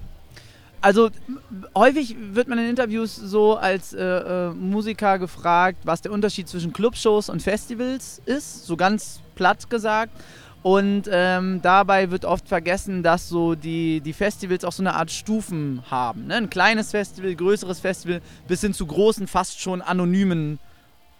Also 0.81 1.09
häufig 1.75 2.15
wird 2.33 2.47
man 2.47 2.57
in 2.59 2.69
Interviews 2.69 3.15
so 3.15 3.57
als 3.57 3.93
äh, 3.93 4.49
Musiker 4.51 5.19
gefragt, 5.19 5.79
was 5.83 6.01
der 6.01 6.11
Unterschied 6.11 6.47
zwischen 6.47 6.73
Clubshows 6.73 7.29
und 7.29 7.41
Festivals 7.41 8.21
ist, 8.25 8.65
so 8.65 8.77
ganz 8.77 9.21
platt 9.37 9.69
gesagt. 9.69 10.11
Und 10.63 11.03
ähm, 11.09 11.61
dabei 11.61 12.11
wird 12.11 12.25
oft 12.25 12.49
vergessen, 12.49 13.01
dass 13.01 13.29
so 13.29 13.55
die, 13.55 14.01
die 14.01 14.11
Festivals 14.11 14.65
auch 14.65 14.73
so 14.73 14.83
eine 14.83 14.95
Art 14.95 15.11
Stufen 15.11 15.81
haben. 15.89 16.27
Ne? 16.27 16.35
Ein 16.35 16.49
kleines 16.49 16.91
Festival, 16.91 17.33
größeres 17.33 17.79
Festival, 17.79 18.21
bis 18.49 18.61
hin 18.61 18.73
zu 18.73 18.85
großen, 18.85 19.27
fast 19.27 19.61
schon 19.61 19.81
anonymen 19.81 20.59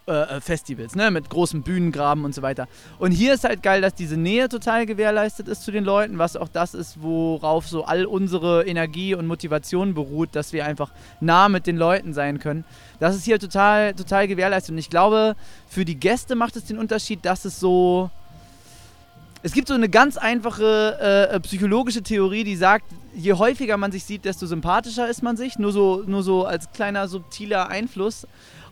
äh, 0.07 0.37
äh, 0.37 0.39
Festivals, 0.39 0.95
ne? 0.95 1.11
mit 1.11 1.29
großen 1.29 1.63
Bühnengraben 1.63 2.23
und 2.23 2.33
so 2.33 2.41
weiter. 2.41 2.69
Und 2.97 3.11
hier 3.11 3.33
ist 3.33 3.43
halt 3.43 3.61
geil, 3.61 3.81
dass 3.81 3.93
diese 3.93 4.15
Nähe 4.15 4.47
total 4.47 4.85
gewährleistet 4.85 5.49
ist 5.49 5.63
zu 5.63 5.71
den 5.73 5.83
Leuten, 5.83 6.17
was 6.17 6.37
auch 6.37 6.47
das 6.47 6.73
ist, 6.73 7.01
worauf 7.01 7.67
so 7.67 7.83
all 7.83 8.05
unsere 8.05 8.65
Energie 8.65 9.15
und 9.15 9.27
Motivation 9.27 9.93
beruht, 9.93 10.29
dass 10.31 10.53
wir 10.53 10.65
einfach 10.65 10.91
nah 11.19 11.49
mit 11.49 11.67
den 11.67 11.75
Leuten 11.75 12.13
sein 12.13 12.39
können. 12.39 12.63
Das 13.01 13.17
ist 13.17 13.25
hier 13.25 13.37
total, 13.37 13.95
total 13.95 14.29
gewährleistet. 14.29 14.71
Und 14.71 14.77
ich 14.77 14.89
glaube, 14.89 15.35
für 15.67 15.83
die 15.83 15.99
Gäste 15.99 16.35
macht 16.35 16.55
es 16.55 16.63
den 16.63 16.77
Unterschied, 16.77 17.25
dass 17.25 17.43
es 17.43 17.59
so. 17.59 18.09
Es 19.43 19.51
gibt 19.51 19.67
so 19.67 19.73
eine 19.73 19.89
ganz 19.89 20.15
einfache 20.15 20.97
äh, 21.01 21.35
äh, 21.35 21.39
psychologische 21.41 22.01
Theorie, 22.01 22.45
die 22.45 22.55
sagt, 22.55 22.85
je 23.13 23.33
häufiger 23.33 23.75
man 23.75 23.91
sich 23.91 24.05
sieht, 24.05 24.23
desto 24.23 24.45
sympathischer 24.45 25.09
ist 25.09 25.21
man 25.21 25.35
sich. 25.35 25.59
Nur 25.59 25.73
so, 25.73 26.03
nur 26.07 26.23
so 26.23 26.45
als 26.45 26.71
kleiner 26.71 27.09
subtiler 27.09 27.67
Einfluss. 27.67 28.25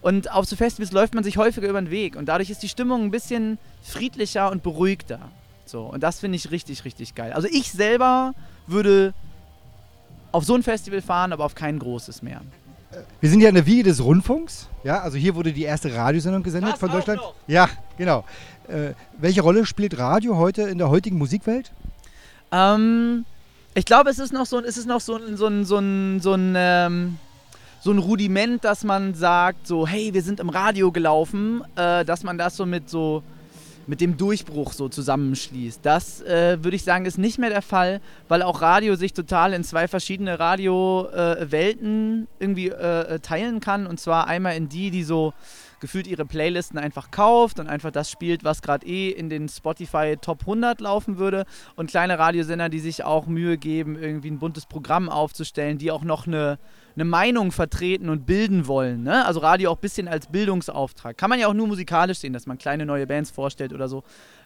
Und 0.06 0.32
auf 0.32 0.46
so 0.46 0.56
Festivals 0.56 0.92
läuft 0.92 1.16
man 1.16 1.24
sich 1.24 1.38
häufiger 1.38 1.68
über 1.68 1.82
den 1.82 1.90
Weg. 1.90 2.16
Und 2.16 2.28
dadurch 2.28 2.52
ist 2.52 2.62
die 2.62 2.70
Stimmung 2.70 3.06
ein 3.06 3.10
bisschen 3.10 3.58
friedlicher 3.82 4.52
und 4.52 4.62
beruhigter. 4.62 5.18
So, 5.66 5.82
und 5.82 6.04
das 6.04 6.20
finde 6.20 6.36
ich 6.36 6.52
richtig, 6.52 6.86
richtig 6.86 7.16
geil. 7.16 7.34
Also 7.34 7.48
ich 7.52 7.72
selber 7.72 8.36
würde 8.68 9.16
auf 10.32 10.46
so 10.46 10.54
ein 10.54 10.62
Festival 10.62 11.02
fahren, 11.02 11.34
aber 11.34 11.44
auf 11.44 11.56
kein 11.56 11.80
großes 11.80 12.22
mehr. 12.22 12.42
Wir 13.20 13.32
sind 13.32 13.42
ja 13.42 13.50
in 13.50 13.56
der 13.56 13.66
Wiege 13.66 13.82
des 13.82 14.04
Rundfunks. 14.04 14.70
Ja, 14.84 15.00
also 15.02 15.18
hier 15.18 15.34
wurde 15.34 15.52
die 15.52 15.64
erste 15.64 15.92
Radiosendung 15.96 16.44
gesendet 16.44 16.74
Das 16.74 16.80
von 16.80 16.92
auch 16.92 16.94
Deutschland. 16.94 17.22
noch. 17.22 17.34
Ja, 17.48 17.68
genau. 17.98 18.26
Äh, 18.68 18.94
welche 19.18 19.42
Rolle 19.42 19.66
spielt 19.66 19.98
Radio 19.98 20.38
heute 20.38 20.62
in 20.70 20.78
der 20.78 20.90
heutigen 20.90 21.18
Musikwelt? 21.18 21.72
Ähm, 22.52 23.26
ich 23.74 23.86
glaube, 23.86 24.12
es 24.12 24.20
ist 24.20 24.32
noch 24.34 24.46
so, 24.46 24.60
es 24.64 24.78
ist 24.78 24.86
noch 24.86 25.02
so, 25.02 25.16
ein- 25.16 25.36
so, 25.36 25.48
ein- 25.48 25.66
so, 25.66 25.78
ein- 25.80 26.20
so, 26.22 26.34
ein, 26.36 26.54
ähm, 26.56 27.18
so 27.86 27.92
ein 27.92 28.00
Rudiment, 28.00 28.66
dass 28.66 28.84
man 28.84 29.14
sagt, 29.14 29.68
so, 29.68 29.86
hey, 29.86 30.12
wir 30.12 30.24
sind 30.24 30.40
im 30.40 30.50
Radio 30.50 30.92
gelaufen, 30.92 31.62
äh, 31.76 32.04
dass 32.04 32.24
man 32.24 32.36
das 32.36 32.58
so 32.58 32.66
mit 32.66 32.90
so 32.90 33.22
mit 33.86 34.02
dem 34.02 34.18
Durchbruch 34.18 34.74
so 34.74 34.90
zusammenschließt. 34.90 35.82
Das 35.84 36.20
äh, 36.24 36.64
würde 36.64 36.76
ich 36.76 36.84
sagen, 36.84 37.06
ist 37.06 37.20
nicht 37.20 37.38
mehr 37.38 37.52
der 37.52 37.62
Fall, 37.62 38.02
weil 38.28 38.42
auch 38.42 38.64
Radio 38.64 38.96
sich 38.96 39.14
total 39.14 39.54
in 39.54 39.64
zwei 39.64 39.88
verschiedene 39.88 40.40
Radio-Welten 40.40 42.28
irgendwie 42.40 42.70
äh, 42.70 43.02
äh, 43.02 43.20
teilen 43.20 43.60
kann. 43.60 43.86
Und 43.86 44.00
zwar 44.00 44.26
einmal 44.26 44.56
in 44.56 44.68
die, 44.68 44.90
die 44.90 45.04
so 45.04 45.36
gefühlt 45.80 46.08
ihre 46.08 46.26
Playlisten 46.26 46.80
einfach 46.80 47.12
kauft 47.12 47.60
und 47.60 47.68
einfach 47.68 47.92
das 47.92 48.10
spielt, 48.10 48.44
was 48.44 48.64
gerade 48.64 48.88
eh 48.88 49.12
in 49.12 49.30
den 49.30 49.48
Spotify 49.48 50.18
Top 50.20 50.40
100 50.42 50.82
laufen 50.82 51.20
würde. 51.20 51.46
Und 51.76 51.92
kleine 51.92 52.18
Radiosender, 52.18 52.70
die 52.70 52.80
sich 52.80 53.04
auch 53.04 53.28
Mühe 53.28 53.60
geben, 53.60 53.96
irgendwie 53.96 54.32
ein 54.32 54.40
buntes 54.40 54.66
Programm 54.66 55.08
aufzustellen, 55.08 55.78
die 55.78 55.92
auch 55.92 56.04
noch 56.04 56.26
eine, 56.26 56.58
eine 56.96 57.06
Meinung 57.06 57.52
vertreten 57.52 58.10
und 58.10 58.26
bilden 58.26 58.68
wollen. 58.68 59.04
Ne? 59.04 59.26
Also 59.26 59.40
Radio 59.42 59.72
auch 59.72 59.78
ein 59.78 59.82
bisschen 59.82 60.08
als 60.08 60.28
Bildungsauftrag. 60.28 61.18
Kann 61.18 61.30
man 61.30 61.40
ja 61.40 61.48
auch 61.48 61.54
nur 61.54 61.68
musikalisch 61.68 62.20
sehen, 62.20 62.34
dass 62.34 62.48
man 62.48 62.58
kleine 62.58 62.86
neue 62.86 63.06
Bands 63.08 63.32
vorstellt 63.32 63.74
oder 63.74 63.88
so. 63.88 64.04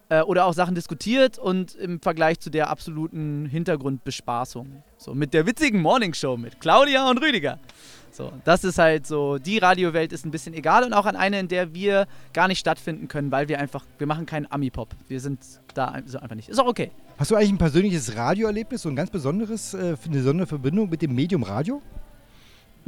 äh, 0.10 0.22
oder 0.22 0.46
auch 0.46 0.54
Sachen 0.54 0.76
diskutiert 0.76 1.38
und 1.38 1.76
im 1.76 2.02
Vergleich 2.02 2.40
zu 2.40 2.50
der 2.50 2.70
absoluten 2.70 3.46
Hintergrundbespaßung. 3.46 4.84
So 4.98 5.14
mit 5.14 5.34
der 5.34 5.46
witzigen 5.46 5.82
Morningshow 5.82 6.36
mit 6.36 6.60
Claudia 6.60 7.10
und 7.10 7.20
Rüdiger. 7.20 7.60
So, 8.12 8.34
das 8.44 8.64
ist 8.64 8.80
halt 8.80 9.06
so, 9.06 9.38
die 9.38 9.60
Radiowelt 9.60 10.12
ist 10.12 10.26
ein 10.26 10.32
bisschen 10.32 10.56
egal 10.56 10.84
und 10.84 10.94
auch 10.94 11.06
an 11.06 11.16
eine, 11.16 11.40
in 11.40 11.48
der 11.48 11.76
wir 11.76 12.08
gar 12.34 12.48
nicht 12.48 12.60
stattfinden 12.60 13.08
können, 13.08 13.32
weil 13.32 13.48
wir 13.48 13.60
einfach, 13.60 13.86
wir 14.00 14.08
machen 14.08 14.26
keinen 14.26 14.52
Ami-Pop. 14.52 14.90
Wir 15.08 15.20
sind 15.20 15.40
da 15.76 15.96
so 16.06 16.18
einfach 16.18 16.36
nicht. 16.36 16.50
Ist 16.50 16.60
auch 16.60 16.68
okay. 16.68 16.90
Hast 17.20 17.30
du 17.30 17.36
eigentlich 17.36 17.52
ein 17.52 17.58
persönliches 17.60 18.16
Radioerlebnis, 18.16 18.82
so 18.82 18.90
ein 18.90 18.96
ganz 18.96 19.12
besonderes, 19.12 19.76
äh, 19.76 19.96
eine 20.04 20.18
besondere 20.18 20.48
Verbindung 20.48 20.90
mit 20.90 21.04
dem 21.04 21.14
Medium 21.14 21.44
Radio? 21.44 21.82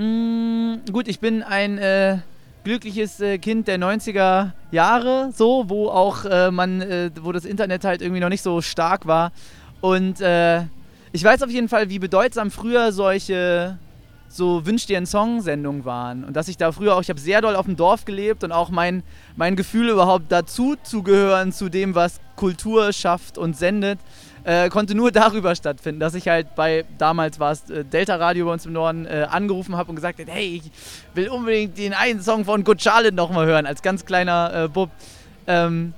Mm, 0.01 0.77
gut, 0.91 1.07
ich 1.07 1.19
bin 1.19 1.43
ein 1.43 1.77
äh, 1.77 2.17
glückliches 2.63 3.19
äh, 3.19 3.37
Kind 3.37 3.67
der 3.67 3.77
90er 3.77 4.49
Jahre, 4.71 5.31
so, 5.31 5.65
wo 5.67 5.89
auch 5.89 6.25
äh, 6.25 6.49
man, 6.49 6.81
äh, 6.81 7.11
wo 7.21 7.31
das 7.31 7.45
Internet 7.45 7.83
halt 7.83 8.01
irgendwie 8.01 8.19
noch 8.19 8.29
nicht 8.29 8.41
so 8.41 8.61
stark 8.61 9.05
war. 9.05 9.31
Und 9.79 10.19
äh, 10.19 10.61
ich 11.11 11.23
weiß 11.23 11.43
auf 11.43 11.51
jeden 11.51 11.69
Fall, 11.69 11.89
wie 11.89 11.99
bedeutsam 11.99 12.49
früher 12.49 12.91
solche 12.91 13.77
so 14.27 14.65
Wünsch 14.65 14.87
dir 14.87 14.97
einen 14.97 15.05
Song-Sendungen 15.05 15.85
waren. 15.85 16.23
Und 16.23 16.35
dass 16.35 16.47
ich 16.47 16.57
da 16.57 16.71
früher 16.71 16.95
auch, 16.95 17.01
ich 17.01 17.09
habe 17.09 17.19
sehr 17.19 17.41
doll 17.41 17.55
auf 17.55 17.65
dem 17.65 17.75
Dorf 17.75 18.05
gelebt 18.05 18.43
und 18.43 18.51
auch 18.51 18.71
mein, 18.71 19.03
mein 19.35 19.55
Gefühl 19.55 19.89
überhaupt 19.89 20.31
dazu 20.31 20.77
zu 20.81 21.03
gehören, 21.03 21.51
zu 21.51 21.69
dem, 21.69 21.93
was 21.93 22.21
Kultur 22.37 22.91
schafft 22.91 23.37
und 23.37 23.55
sendet, 23.55 23.99
äh, 24.43 24.69
konnte 24.69 24.95
nur 24.95 25.11
darüber 25.11 25.55
stattfinden, 25.55 25.99
dass 25.99 26.13
ich 26.13 26.27
halt 26.27 26.55
bei, 26.55 26.85
damals 26.97 27.39
war 27.39 27.51
es 27.51 27.69
äh, 27.69 27.83
Delta 27.83 28.15
Radio 28.15 28.45
bei 28.45 28.53
uns 28.53 28.65
im 28.65 28.73
Norden, 28.73 29.05
äh, 29.05 29.27
angerufen 29.29 29.75
habe 29.77 29.89
und 29.89 29.95
gesagt 29.95 30.19
habe, 30.19 30.31
hey, 30.31 30.61
ich 30.63 30.71
will 31.15 31.29
unbedingt 31.29 31.77
den 31.77 31.93
einen 31.93 32.21
Song 32.21 32.45
von 32.45 32.63
Good 32.63 32.81
Charlotte 32.81 33.15
nochmal 33.15 33.45
hören, 33.45 33.65
als 33.65 33.81
ganz 33.81 34.05
kleiner 34.05 34.65
äh, 34.65 34.67
Bub. 34.67 34.89
Ähm, 35.47 35.93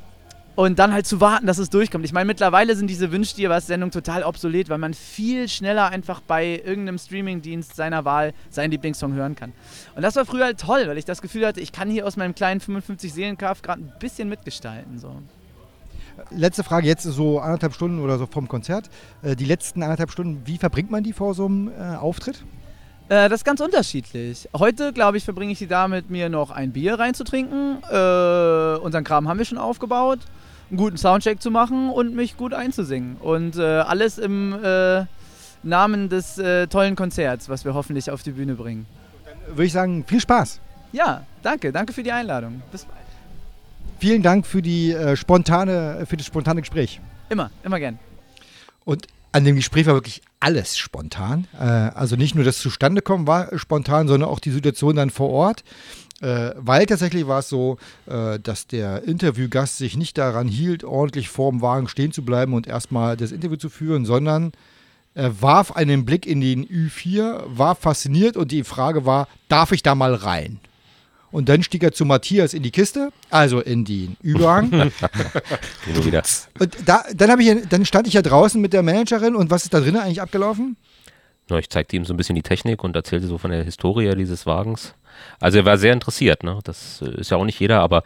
und 0.56 0.78
dann 0.78 0.94
halt 0.94 1.08
zu 1.08 1.20
warten, 1.20 1.48
dass 1.48 1.58
es 1.58 1.72
durchkommt. 1.72 2.06
Ich 2.06 2.14
meine, 2.14 2.26
mittlerweile 2.26 2.76
sind 2.76 2.88
diese 2.88 3.12
Wünsch 3.12 3.34
dir 3.34 3.50
was 3.50 3.66
Sendungen 3.66 3.92
total 3.92 4.24
obsolet, 4.24 4.70
weil 4.70 4.78
man 4.78 4.94
viel 4.94 5.50
schneller 5.50 5.90
einfach 5.90 6.22
bei 6.22 6.62
irgendeinem 6.64 7.00
Streamingdienst 7.00 7.76
seiner 7.76 8.06
Wahl 8.06 8.34
seinen 8.52 8.70
Lieblingssong 8.70 9.14
hören 9.14 9.36
kann. 9.36 9.52
Und 9.96 10.04
das 10.04 10.16
war 10.16 10.26
früher 10.26 10.46
halt 10.46 10.60
toll, 10.60 10.88
weil 10.88 10.98
ich 11.00 11.06
das 11.06 11.24
Gefühl 11.24 11.48
hatte, 11.48 11.60
ich 11.60 11.72
kann 11.72 11.90
hier 11.90 12.06
aus 12.06 12.18
meinem 12.18 12.36
kleinen 12.36 12.60
55 12.60 13.12
Seelenkraft 13.12 13.64
gerade 13.64 13.82
ein 13.82 13.94
bisschen 14.00 14.30
mitgestalten. 14.30 15.00
So. 15.00 15.16
Letzte 16.30 16.64
Frage, 16.64 16.88
jetzt 16.88 17.04
so 17.04 17.40
anderthalb 17.40 17.74
Stunden 17.74 18.00
oder 18.00 18.18
so 18.18 18.26
vom 18.26 18.48
Konzert. 18.48 18.90
Äh, 19.22 19.36
die 19.36 19.46
letzten 19.46 19.84
anderthalb 19.84 20.12
Stunden, 20.12 20.42
wie 20.46 20.58
verbringt 20.58 20.92
man 20.92 21.04
die 21.04 21.14
vor 21.14 21.34
so 21.34 21.46
einem 21.46 21.70
äh, 21.70 21.96
Auftritt? 21.96 22.44
Äh, 23.10 23.30
das 23.30 23.42
ist 23.42 23.46
ganz 23.46 23.60
unterschiedlich. 23.60 24.48
Heute, 24.58 24.94
glaube 24.94 25.18
ich, 25.18 25.24
verbringe 25.24 25.52
ich 25.52 25.60
die 25.60 25.68
damit, 25.68 26.10
mir 26.10 26.30
noch 26.30 26.52
ein 26.52 26.72
Bier 26.72 27.00
reinzutrinken. 27.00 27.78
Äh, 27.90 28.78
unseren 28.78 29.04
Kram 29.04 29.28
haben 29.28 29.38
wir 29.38 29.46
schon 29.46 29.58
aufgebaut 29.58 30.20
einen 30.70 30.78
guten 30.78 30.98
Soundcheck 30.98 31.40
zu 31.40 31.52
machen 31.52 31.90
und 31.90 32.16
mich 32.16 32.36
gut 32.36 32.54
einzusingen. 32.54 33.18
Und 33.18 33.58
äh, 33.58 33.62
alles 33.62 34.18
im 34.18 34.58
äh, 34.64 35.06
Namen 35.62 36.10
des 36.10 36.42
tollen 36.70 36.96
Konzerts, 36.96 37.48
was 37.48 37.64
wir 37.64 37.74
hoffentlich 37.74 38.10
auf 38.10 38.24
die 38.24 38.32
Bühne 38.32 38.56
bringen. 38.56 38.86
Dann 39.24 39.56
würde 39.56 39.66
ich 39.66 39.74
sagen, 39.74 40.04
viel 40.08 40.20
Spaß. 40.20 40.60
Ja, 40.92 41.26
danke. 41.42 41.72
Danke 41.72 41.94
für 41.94 42.04
die 42.04 42.12
Einladung. 42.12 42.62
Bis 42.72 42.86
bald. 42.86 43.03
Vielen 44.04 44.22
Dank 44.22 44.46
für, 44.46 44.62
die, 44.62 44.92
äh, 44.92 45.16
spontane, 45.16 46.06
für 46.06 46.18
das 46.18 46.26
spontane 46.26 46.60
Gespräch. 46.60 47.00
Immer, 47.30 47.52
immer 47.64 47.80
gern. 47.80 48.00
Und 48.84 49.08
an 49.32 49.46
dem 49.46 49.56
Gespräch 49.56 49.86
war 49.86 49.94
wirklich 49.94 50.22
alles 50.42 50.78
spontan. 50.78 51.48
Äh, 51.58 51.64
also 51.64 52.18
nicht 52.18 52.36
nur 52.36 52.44
das 52.44 52.60
Zustandekommen 52.60 53.28
war 53.28 53.58
spontan, 53.58 54.10
sondern 54.10 54.30
auch 54.30 54.42
die 54.42 54.52
Situation 54.52 54.98
dann 54.98 55.10
vor 55.10 55.30
Ort. 55.30 55.64
Äh, 56.20 56.52
weil 56.58 56.86
tatsächlich 56.86 57.28
war 57.28 57.40
es 57.40 57.48
so, 57.48 57.78
äh, 58.06 58.40
dass 58.42 58.68
der 58.68 59.06
Interviewgast 59.06 59.78
sich 59.78 59.96
nicht 59.96 60.18
daran 60.18 60.50
hielt, 60.50 60.84
ordentlich 60.84 61.30
vorm 61.30 61.62
Wagen 61.62 61.88
stehen 61.88 62.12
zu 62.12 62.26
bleiben 62.26 62.54
und 62.54 62.68
erstmal 62.68 63.16
das 63.16 63.32
Interview 63.32 63.56
zu 63.56 63.70
führen, 63.70 64.04
sondern 64.04 64.52
er 65.14 65.42
warf 65.42 65.72
einen 65.72 66.04
Blick 66.04 66.26
in 66.26 66.42
den 66.42 66.68
Ü4, 66.68 67.44
war 67.46 67.76
fasziniert 67.76 68.36
und 68.36 68.52
die 68.52 68.66
Frage 68.66 69.06
war, 69.06 69.30
darf 69.48 69.72
ich 69.72 69.82
da 69.82 69.96
mal 69.96 70.14
rein? 70.14 70.60
Und 71.34 71.50
dann 71.50 71.64
stieg 71.64 71.82
er 71.82 71.92
zu 71.92 72.06
Matthias 72.06 72.54
in 72.54 72.62
die 72.62 72.70
Kiste, 72.70 73.12
also 73.32 73.60
in 73.60 73.86
den 73.86 74.18
Überhang. 74.22 74.72
wieder. 76.06 76.22
Und 76.60 76.78
da, 76.86 77.04
dann, 77.16 77.40
ich, 77.40 77.68
dann 77.70 77.86
stand 77.86 78.06
ich 78.06 78.14
ja 78.14 78.22
draußen 78.22 78.62
mit 78.62 78.72
der 78.72 78.84
Managerin 78.84 79.36
und 79.36 79.50
was 79.50 79.64
ist 79.64 79.74
da 79.74 79.80
drinnen 79.80 79.98
eigentlich 79.98 80.22
abgelaufen? 80.22 80.78
Ja, 81.50 81.58
ich 81.58 81.72
zeigte 81.72 81.96
ihm 81.96 82.06
so 82.06 82.14
ein 82.14 82.18
bisschen 82.18 82.36
die 82.36 82.44
Technik 82.44 82.84
und 82.84 82.96
erzählte 82.96 83.26
so 83.26 83.40
von 83.40 83.50
der 83.50 83.64
Historie 83.64 84.14
dieses 84.16 84.46
Wagens. 84.46 84.94
Also 85.40 85.58
er 85.58 85.66
war 85.66 85.80
sehr 85.80 85.92
interessiert, 85.92 86.44
ne? 86.44 86.60
Das 86.66 87.02
äh, 87.02 87.20
ist 87.20 87.32
ja 87.32 87.38
auch 87.38 87.46
nicht 87.46 87.60
jeder, 87.60 87.80
aber 87.80 88.04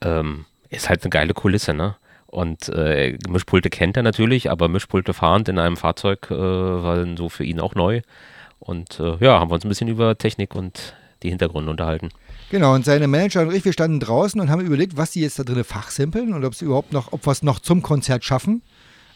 ähm, 0.00 0.44
ist 0.70 0.88
halt 0.88 1.02
eine 1.02 1.10
geile 1.10 1.34
Kulisse, 1.34 1.74
ne? 1.74 1.96
Und 2.28 2.68
äh, 2.68 3.18
Mischpulte 3.28 3.68
kennt 3.68 3.96
er 3.96 4.04
natürlich, 4.04 4.48
aber 4.48 4.68
Mischpulte 4.68 5.12
fahrend 5.12 5.48
in 5.48 5.58
einem 5.58 5.76
Fahrzeug 5.76 6.28
äh, 6.30 6.36
waren 6.36 7.16
so 7.16 7.28
für 7.28 7.42
ihn 7.42 7.58
auch 7.58 7.74
neu. 7.74 8.02
Und 8.60 9.00
äh, 9.00 9.16
ja, 9.18 9.40
haben 9.40 9.50
wir 9.50 9.54
uns 9.56 9.64
ein 9.64 9.68
bisschen 9.68 9.88
über 9.88 10.16
Technik 10.16 10.54
und 10.54 10.94
die 11.24 11.30
Hintergründe 11.30 11.70
unterhalten. 11.70 12.10
Genau, 12.50 12.74
und 12.74 12.84
seine 12.84 13.08
Manager 13.08 13.42
und 13.42 13.54
ich, 13.54 13.64
wir 13.64 13.72
standen 13.72 13.98
draußen 13.98 14.40
und 14.40 14.50
haben 14.50 14.64
überlegt, 14.64 14.96
was 14.96 15.12
sie 15.12 15.22
jetzt 15.22 15.38
da 15.38 15.42
drin 15.42 15.64
fachsimpeln 15.64 16.32
und 16.34 16.44
ob 16.44 16.54
sie 16.54 16.66
überhaupt 16.66 16.92
noch, 16.92 17.12
ob 17.12 17.26
wir 17.26 17.32
es 17.32 17.42
noch 17.42 17.58
zum 17.58 17.82
Konzert 17.82 18.24
schaffen. 18.24 18.62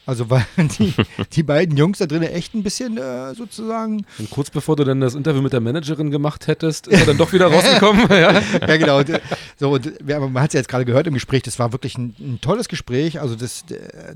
Also 0.07 0.31
weil 0.31 0.47
die, 0.57 0.95
die 1.35 1.43
beiden 1.43 1.77
Jungs 1.77 1.99
da 1.99 2.07
drin 2.07 2.23
echt 2.23 2.55
ein 2.55 2.63
bisschen 2.63 2.97
äh, 2.97 3.35
sozusagen. 3.35 4.07
Und 4.19 4.31
kurz 4.31 4.49
bevor 4.49 4.75
du 4.75 4.85
dann 4.85 5.01
das 5.01 5.15
Interview 5.15 5.43
mit 5.43 5.53
der 5.53 5.61
Managerin 5.61 6.11
gemacht 6.11 6.47
hättest, 6.47 6.87
ist 6.87 7.01
er 7.01 7.07
dann 7.07 7.19
doch 7.19 7.31
wieder 7.35 7.47
rausgekommen. 7.53 8.09
ja. 8.09 8.41
ja, 8.41 8.77
genau. 8.79 8.99
Und, 9.01 9.21
so, 9.59 9.71
und 9.71 10.07
man 10.07 10.41
hat 10.41 10.49
es 10.49 10.55
ja 10.55 10.61
jetzt 10.61 10.69
gerade 10.69 10.87
gehört 10.87 11.07
im 11.07 11.15
Gespräch, 11.15 11.43
das 11.43 11.59
war 11.59 11.73
wirklich 11.73 11.99
ein, 11.99 12.17
ein, 12.19 12.39
tolles 12.41 12.69
Gespräch. 12.69 13.21
Also 13.21 13.37
das, 13.37 13.67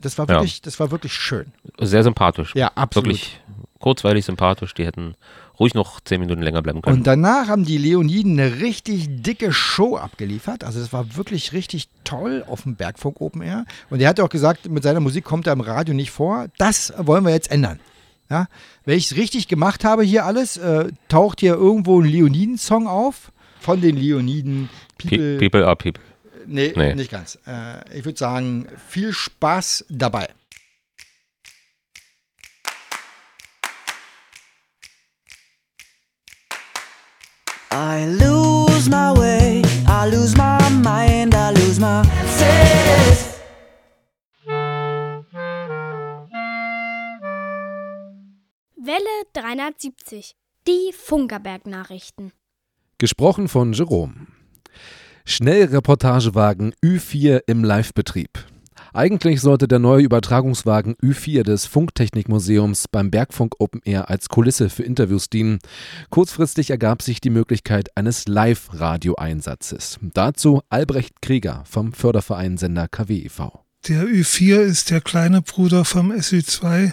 das 0.00 0.16
war 0.16 0.28
wirklich, 0.28 0.55
ja. 0.55 0.61
das 0.62 0.81
war 0.81 0.90
wirklich 0.90 1.12
schön. 1.12 1.52
Sehr 1.78 2.02
sympathisch. 2.02 2.55
Ja, 2.55 2.72
absolut. 2.74 3.09
Wirklich 3.09 3.38
kurzweilig 3.78 4.24
sympathisch. 4.24 4.72
Die 4.72 4.87
hätten 4.87 5.14
ruhig 5.58 5.74
noch 5.74 6.00
zehn 6.00 6.20
Minuten 6.20 6.42
länger 6.42 6.62
bleiben 6.62 6.82
können. 6.82 6.98
Und 6.98 7.06
danach 7.06 7.48
haben 7.48 7.64
die 7.64 7.78
Leoniden 7.78 8.38
eine 8.38 8.60
richtig 8.60 9.22
dicke 9.22 9.52
Show 9.52 9.96
abgeliefert. 9.96 10.64
Also 10.64 10.80
das 10.80 10.92
war 10.92 11.16
wirklich 11.16 11.52
richtig 11.52 11.88
toll 12.04 12.44
auf 12.46 12.62
dem 12.62 12.76
Bergfunk 12.76 13.20
Open 13.20 13.42
Air. 13.42 13.64
Und 13.90 14.00
er 14.00 14.08
hat 14.08 14.20
auch 14.20 14.28
gesagt, 14.28 14.68
mit 14.68 14.82
seiner 14.82 15.00
Musik 15.00 15.24
kommt 15.24 15.46
er 15.46 15.52
im 15.52 15.60
Radio 15.60 15.94
nicht 15.94 16.10
vor. 16.10 16.46
Das 16.58 16.92
wollen 16.96 17.24
wir 17.24 17.32
jetzt 17.32 17.50
ändern. 17.50 17.80
Ja? 18.30 18.46
Wenn 18.84 18.96
ich 18.96 19.10
es 19.10 19.16
richtig 19.16 19.48
gemacht 19.48 19.84
habe 19.84 20.02
hier 20.02 20.24
alles, 20.24 20.56
äh, 20.56 20.90
taucht 21.08 21.40
hier 21.40 21.54
irgendwo 21.54 22.00
ein 22.00 22.06
Leoniden-Song 22.06 22.86
auf 22.86 23.32
von 23.60 23.80
den 23.80 23.96
Leoniden. 23.96 24.68
People, 24.98 25.38
people 25.38 25.66
are 25.66 25.76
people. 25.76 26.02
Nee, 26.46 26.72
nee. 26.74 26.94
nicht 26.94 27.10
ganz. 27.10 27.38
Äh, 27.46 27.98
ich 27.98 28.04
würde 28.04 28.18
sagen, 28.18 28.66
viel 28.88 29.12
Spaß 29.12 29.86
dabei. 29.88 30.28
I 37.74 38.04
lose 38.04 38.90
my 38.90 39.18
way, 39.18 39.62
I 39.87 40.06
lose 40.06 40.37
my 40.37 40.58
mind, 40.82 41.35
I 41.35 41.52
lose 41.52 41.80
my 41.80 42.02
sense. 42.26 43.40
Welle 48.76 49.24
370, 49.32 50.35
die 50.68 50.92
Funkerberg-Nachrichten. 50.92 52.32
Gesprochen 52.98 53.48
von 53.48 53.72
Jerome. 53.72 54.26
Schnellreportagewagen 55.24 56.74
Ü4 56.85 57.40
im 57.46 57.64
Livebetrieb. 57.64 58.51
Eigentlich 58.94 59.40
sollte 59.40 59.68
der 59.68 59.78
neue 59.78 60.02
Übertragungswagen 60.02 60.96
Ü4 60.96 61.44
des 61.44 61.64
Funktechnikmuseums 61.64 62.88
beim 62.88 63.11
Bergfunk 63.11 63.55
Open 63.59 63.81
Air 63.87 64.11
als 64.11 64.28
Kulisse 64.28 64.68
für 64.68 64.83
Interviews 64.83 65.31
dienen. 65.31 65.61
Kurzfristig 66.11 66.68
ergab 66.68 67.00
sich 67.00 67.22
die 67.22 67.31
Möglichkeit 67.31 67.88
eines 67.96 68.28
Live-Radio-Einsatzes. 68.28 69.98
Dazu 70.02 70.61
Albrecht 70.68 71.22
Krieger 71.22 71.64
vom 71.66 71.94
Förderverein 71.94 72.59
Sender 72.59 72.87
KWEV. 72.87 73.52
Der 73.88 74.05
Ü4 74.05 74.61
ist 74.61 74.90
der 74.90 75.00
kleine 75.00 75.40
Bruder 75.40 75.87
vom 75.87 76.12
SÜ2. 76.12 76.92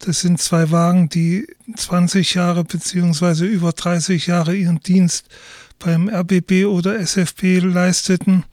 Das 0.00 0.20
sind 0.20 0.40
zwei 0.40 0.72
Wagen, 0.72 1.08
die 1.08 1.46
20 1.76 2.34
Jahre 2.34 2.64
bzw. 2.64 3.46
über 3.46 3.70
30 3.70 4.26
Jahre 4.26 4.56
ihren 4.56 4.80
Dienst 4.80 5.28
beim 5.78 6.08
RBB 6.08 6.64
oder 6.66 6.98
SFB 6.98 7.60
leisteten 7.60 8.44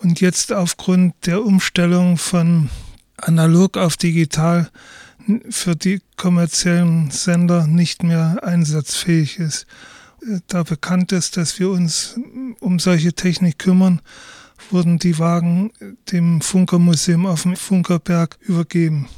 und 0.00 0.20
jetzt 0.20 0.52
aufgrund 0.52 1.14
der 1.26 1.44
Umstellung 1.44 2.16
von 2.16 2.70
analog 3.16 3.76
auf 3.76 3.96
digital 3.96 4.70
für 5.50 5.76
die 5.76 6.00
kommerziellen 6.16 7.10
Sender 7.10 7.66
nicht 7.66 8.02
mehr 8.02 8.38
einsatzfähig 8.42 9.38
ist. 9.38 9.66
Da 10.46 10.62
bekannt 10.62 11.12
ist, 11.12 11.36
dass 11.36 11.58
wir 11.58 11.70
uns 11.70 12.18
um 12.60 12.78
solche 12.78 13.12
Technik 13.12 13.58
kümmern, 13.58 14.00
wurden 14.70 14.98
die 14.98 15.18
Wagen 15.18 15.72
dem 16.10 16.40
Funkermuseum 16.40 17.26
auf 17.26 17.42
dem 17.42 17.56
Funkerberg 17.56 18.38
übergeben. 18.40 19.08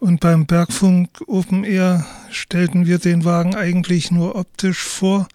Und 0.00 0.18
beim 0.18 0.46
Bergfunk 0.46 1.22
Open 1.28 1.62
Air 1.62 2.04
stellten 2.30 2.86
wir 2.86 2.98
den 2.98 3.24
Wagen 3.24 3.54
eigentlich 3.54 4.10
nur 4.10 4.34
optisch 4.34 4.82
vor 4.82 5.28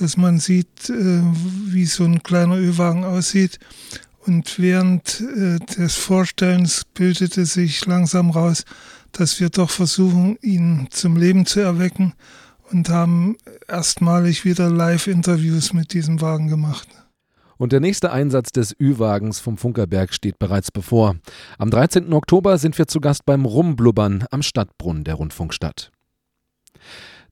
dass 0.00 0.16
man 0.16 0.38
sieht, 0.38 0.90
äh, 0.90 1.22
wie 1.66 1.86
so 1.86 2.04
ein 2.04 2.22
kleiner 2.22 2.56
Ölwagen 2.56 3.04
aussieht. 3.04 3.58
Und 4.26 4.58
während 4.58 5.20
äh, 5.20 5.58
des 5.58 5.94
Vorstellens 5.94 6.84
bildete 6.94 7.46
sich 7.46 7.86
langsam 7.86 8.30
raus, 8.30 8.64
dass 9.12 9.40
wir 9.40 9.50
doch 9.50 9.70
versuchen, 9.70 10.36
ihn 10.42 10.88
zum 10.90 11.16
Leben 11.16 11.46
zu 11.46 11.60
erwecken 11.60 12.14
und 12.70 12.88
haben 12.88 13.36
erstmalig 13.68 14.44
wieder 14.44 14.68
Live-Interviews 14.68 15.72
mit 15.72 15.92
diesem 15.92 16.20
Wagen 16.20 16.48
gemacht. 16.48 16.88
Und 17.58 17.72
der 17.72 17.80
nächste 17.80 18.12
Einsatz 18.12 18.52
des 18.52 18.76
Ü-Wagens 18.78 19.40
vom 19.40 19.56
Funkerberg 19.56 20.12
steht 20.12 20.38
bereits 20.38 20.70
bevor. 20.70 21.16
Am 21.58 21.70
13. 21.70 22.12
Oktober 22.12 22.58
sind 22.58 22.76
wir 22.76 22.86
zu 22.86 23.00
Gast 23.00 23.24
beim 23.24 23.46
Rumblubbern 23.46 24.24
am 24.30 24.42
Stadtbrunnen 24.42 25.04
der 25.04 25.14
Rundfunkstadt. 25.14 25.90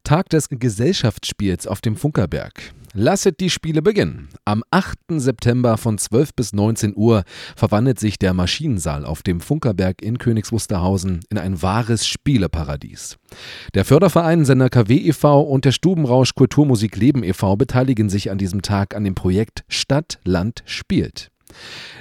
Tag 0.05 0.29
des 0.29 0.49
Gesellschaftsspiels 0.51 1.67
auf 1.67 1.81
dem 1.81 1.97
Funkerberg. 1.97 2.75
Lasset 2.93 3.41
die 3.41 3.49
Spiele 3.49 3.81
beginnen. 3.81 4.29
Am 4.45 4.63
8. 4.71 4.99
September 5.17 5.79
von 5.79 5.97
12 5.97 6.35
bis 6.35 6.53
19 6.53 6.93
Uhr 6.95 7.25
verwandelt 7.57 7.99
sich 7.99 8.19
der 8.19 8.35
Maschinensaal 8.35 9.05
auf 9.07 9.23
dem 9.23 9.41
Funkerberg 9.41 10.03
in 10.03 10.19
Königs 10.19 10.53
Wusterhausen 10.53 11.21
in 11.31 11.39
ein 11.39 11.63
wahres 11.63 12.07
Spieleparadies. 12.07 13.17
Der 13.73 13.87
Förderverein 13.87 14.45
Sender 14.45 14.69
KW 14.69 14.95
e.V. 14.95 15.41
und 15.41 15.65
der 15.65 15.73
Stubenrausch 15.73 16.35
Kulturmusik 16.35 16.97
Leben 16.97 17.25
e.V. 17.25 17.57
beteiligen 17.57 18.11
sich 18.11 18.31
an 18.31 18.39
diesem 18.39 18.63
Tag 18.63 18.95
an 18.95 19.05
dem 19.05 19.15
Projekt 19.15 19.65
Stadt, 19.69 20.21
Land, 20.23 20.63
spielt. 20.67 21.31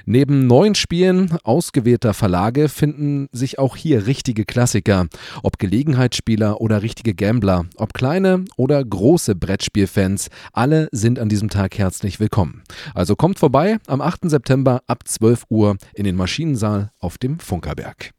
Neben 0.05 0.47
neuen 0.47 0.75
Spielen 0.75 1.37
ausgewählter 1.43 2.13
Verlage 2.13 2.69
finden 2.69 3.27
sich 3.31 3.59
auch 3.59 3.75
hier 3.75 4.05
richtige 4.05 4.45
Klassiker, 4.45 5.07
ob 5.43 5.59
Gelegenheitsspieler 5.59 6.59
oder 6.61 6.81
richtige 6.81 7.13
Gambler, 7.13 7.65
ob 7.77 7.93
kleine 7.93 8.45
oder 8.57 8.83
große 8.83 9.35
Brettspielfans, 9.35 10.29
alle 10.51 10.89
sind 10.91 11.19
an 11.19 11.29
diesem 11.29 11.49
Tag 11.49 11.77
herzlich 11.77 12.19
willkommen. 12.19 12.63
Also 12.93 13.15
kommt 13.15 13.39
vorbei 13.39 13.77
am 13.87 14.01
8. 14.01 14.29
September 14.29 14.81
ab 14.87 15.07
12 15.07 15.45
Uhr 15.49 15.77
in 15.93 16.03
den 16.03 16.15
Maschinensaal 16.15 16.91
auf 16.99 17.17
dem 17.17 17.39
Funkerberg. 17.39 18.11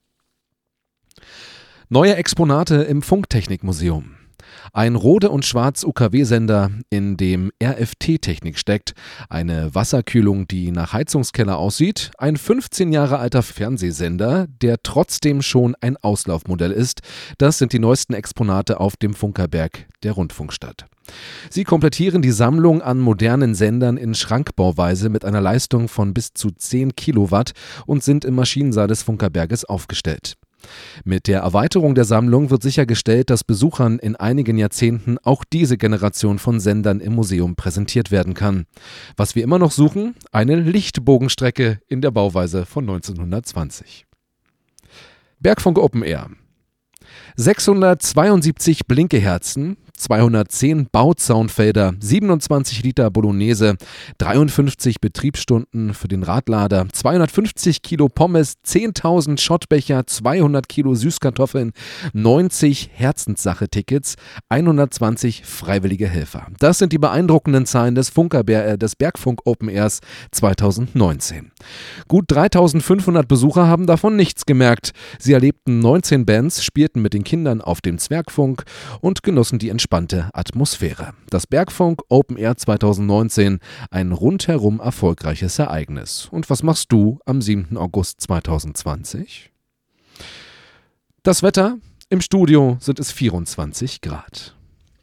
Neue 1.88 2.16
Exponate 2.16 2.76
im 2.76 3.02
Funktechnikmuseum. 3.02 4.16
Ein 4.72 4.96
Rode- 4.96 5.30
und 5.30 5.44
Schwarz-UKW-Sender, 5.44 6.70
in 6.90 7.16
dem 7.16 7.52
RFT-Technik 7.62 8.58
steckt, 8.58 8.94
eine 9.28 9.74
Wasserkühlung, 9.74 10.48
die 10.48 10.70
nach 10.70 10.92
Heizungskeller 10.92 11.58
aussieht, 11.58 12.10
ein 12.18 12.36
15 12.36 12.92
Jahre 12.92 13.18
alter 13.18 13.42
Fernsehsender, 13.42 14.46
der 14.62 14.82
trotzdem 14.82 15.42
schon 15.42 15.74
ein 15.80 15.96
Auslaufmodell 15.96 16.72
ist. 16.72 17.00
Das 17.38 17.58
sind 17.58 17.72
die 17.72 17.78
neuesten 17.78 18.14
Exponate 18.14 18.80
auf 18.80 18.96
dem 18.96 19.14
Funkerberg 19.14 19.86
der 20.02 20.12
Rundfunkstadt. 20.12 20.86
Sie 21.50 21.64
komplettieren 21.64 22.22
die 22.22 22.30
Sammlung 22.30 22.82
an 22.82 22.98
modernen 22.98 23.54
Sendern 23.54 23.96
in 23.96 24.14
Schrankbauweise 24.14 25.08
mit 25.08 25.24
einer 25.24 25.40
Leistung 25.40 25.88
von 25.88 26.14
bis 26.14 26.32
zu 26.32 26.50
10 26.50 26.96
Kilowatt 26.96 27.52
und 27.86 28.02
sind 28.02 28.24
im 28.24 28.34
Maschinensaal 28.34 28.88
des 28.88 29.02
Funkerberges 29.02 29.64
aufgestellt. 29.64 30.36
Mit 31.04 31.26
der 31.26 31.40
Erweiterung 31.40 31.94
der 31.94 32.04
Sammlung 32.04 32.50
wird 32.50 32.62
sichergestellt, 32.62 33.30
dass 33.30 33.44
Besuchern 33.44 33.98
in 33.98 34.16
einigen 34.16 34.58
Jahrzehnten 34.58 35.18
auch 35.22 35.44
diese 35.44 35.76
Generation 35.76 36.38
von 36.38 36.60
Sendern 36.60 37.00
im 37.00 37.14
Museum 37.14 37.56
präsentiert 37.56 38.10
werden 38.10 38.34
kann. 38.34 38.66
Was 39.16 39.34
wir 39.34 39.42
immer 39.42 39.58
noch 39.58 39.72
suchen, 39.72 40.14
eine 40.32 40.56
Lichtbogenstrecke 40.56 41.80
in 41.88 42.00
der 42.00 42.10
Bauweise 42.10 42.66
von 42.66 42.84
1920. 42.84 44.06
Bergfunk 45.40 45.78
Open 45.78 46.02
Air. 46.02 46.30
672 47.36 48.86
Blinkeherzen, 48.86 49.76
210 49.96 50.88
Bauzaunfelder, 50.90 51.94
27 52.00 52.82
Liter 52.82 53.10
Bolognese, 53.10 53.76
53 54.18 55.00
Betriebsstunden 55.00 55.94
für 55.94 56.08
den 56.08 56.22
Radlader, 56.22 56.86
250 56.92 57.82
Kilo 57.82 58.08
Pommes, 58.08 58.54
10.000 58.66 59.40
Schottbecher, 59.40 60.06
200 60.06 60.68
Kilo 60.68 60.94
Süßkartoffeln, 60.94 61.72
90 62.12 62.90
Herzenssache-Tickets, 62.92 64.16
120 64.48 65.44
freiwillige 65.44 66.08
Helfer. 66.08 66.48
Das 66.58 66.78
sind 66.78 66.92
die 66.92 66.98
beeindruckenden 66.98 67.66
Zahlen 67.66 67.94
des 67.94 68.10
Funkerbär, 68.10 68.66
äh, 68.66 68.78
des 68.78 68.96
Bergfunk 68.96 69.40
Open 69.44 69.68
Airs 69.68 70.00
2019. 70.32 71.52
Gut 72.08 72.24
3500 72.28 73.28
Besucher 73.28 73.68
haben 73.68 73.86
davon 73.86 74.16
nichts 74.16 74.44
gemerkt. 74.46 74.92
Sie 75.18 75.32
erlebten 75.32 75.78
19 75.78 76.26
Bands, 76.26 76.64
spielten 76.64 77.00
mit 77.00 77.14
den 77.14 77.24
Kindern 77.24 77.60
auf 77.60 77.80
dem 77.80 77.98
Zwergfunk 77.98 78.64
und 79.00 79.22
genossen 79.22 79.58
die 79.58 79.68
entspannte 79.84 80.30
Atmosphäre. 80.32 81.12
Das 81.28 81.46
Bergfunk 81.46 82.00
Open 82.08 82.38
Air 82.38 82.56
2019, 82.56 83.58
ein 83.90 84.12
rundherum 84.12 84.80
erfolgreiches 84.80 85.58
Ereignis. 85.58 86.26
Und 86.30 86.48
was 86.48 86.62
machst 86.62 86.90
du 86.90 87.20
am 87.26 87.42
7. 87.42 87.76
August 87.76 88.22
2020? 88.22 89.52
Das 91.22 91.42
Wetter 91.42 91.76
im 92.08 92.22
Studio 92.22 92.78
sind 92.80 92.98
es 92.98 93.12
24 93.12 94.00
Grad. 94.00 94.56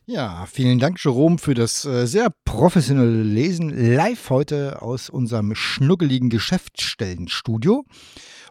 Ja, 0.08 0.48
vielen 0.52 0.80
Dank, 0.80 0.98
Jerome, 1.04 1.38
für 1.38 1.54
das 1.54 1.86
äh, 1.86 2.08
sehr 2.08 2.34
professionelle 2.44 3.22
Lesen 3.22 3.94
live 3.94 4.32
heute 4.32 4.82
aus 4.82 5.12
unserem 5.12 5.54
schnuckeligen 5.54 6.32
Geschäftsstellenstudio. 6.32 7.86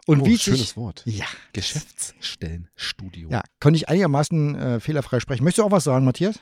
Und 0.07 0.21
oh, 0.21 0.25
wie 0.25 0.37
schönes 0.37 0.59
sich, 0.61 0.77
Wort. 0.77 1.03
Ja. 1.05 1.25
Geschäftsstellenstudio. 1.53 3.29
Ja, 3.29 3.41
konnte 3.59 3.77
ich 3.77 3.89
einigermaßen 3.89 4.55
äh, 4.55 4.79
fehlerfrei 4.79 5.19
sprechen. 5.19 5.43
Möchtest 5.43 5.59
du 5.59 5.63
auch 5.67 5.71
was 5.71 5.83
sagen, 5.83 6.05
Matthias? 6.05 6.39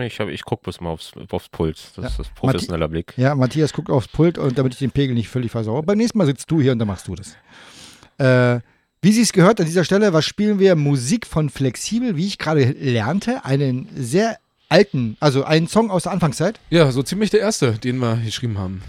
Ich, 0.00 0.20
hab- 0.20 0.28
ich 0.28 0.42
gucke 0.44 0.64
bloß 0.64 0.80
mal 0.80 0.90
aufs, 0.90 1.12
aufs 1.30 1.48
Puls. 1.48 1.92
Das 1.96 2.02
Ja. 2.02 2.08
ist 2.10 2.18
das 2.18 2.28
professioneller 2.30 2.88
Blick. 2.88 3.14
Ja, 3.16 3.34
Matthias 3.34 3.72
guckt 3.72 3.88
aufs 3.90 4.08
Pult 4.08 4.36
und 4.36 4.58
damit 4.58 4.74
ich 4.74 4.78
den 4.80 4.90
Pegel 4.90 5.14
nicht 5.14 5.28
völlig 5.28 5.50
versauere. 5.50 5.82
Beim 5.82 5.96
nächsten 5.98 6.18
Mal 6.18 6.26
sitzt 6.26 6.50
du 6.50 6.60
hier 6.60 6.72
und 6.72 6.78
dann 6.78 6.88
machst 6.88 7.08
du 7.08 7.14
das. 7.14 7.36
Äh, 8.18 8.60
wie 9.00 9.12
Sie 9.12 9.22
es 9.22 9.32
gehört 9.32 9.60
an 9.60 9.66
dieser 9.66 9.84
Stelle, 9.84 10.12
was 10.12 10.24
spielen 10.26 10.58
wir? 10.58 10.74
Musik 10.74 11.26
von 11.26 11.48
Flexibel, 11.50 12.16
wie 12.16 12.26
ich 12.26 12.36
gerade 12.36 12.64
lernte, 12.72 13.44
einen 13.44 13.88
sehr 13.96 14.38
alten, 14.68 15.16
also 15.20 15.44
einen 15.44 15.68
Song 15.68 15.90
aus 15.90 16.02
der 16.02 16.12
Anfangszeit. 16.12 16.58
Ja, 16.68 16.90
so 16.90 17.02
ziemlich 17.02 17.30
der 17.30 17.40
erste, 17.40 17.72
den 17.78 17.98
wir 17.98 18.16
geschrieben 18.16 18.58
haben. 18.58 18.82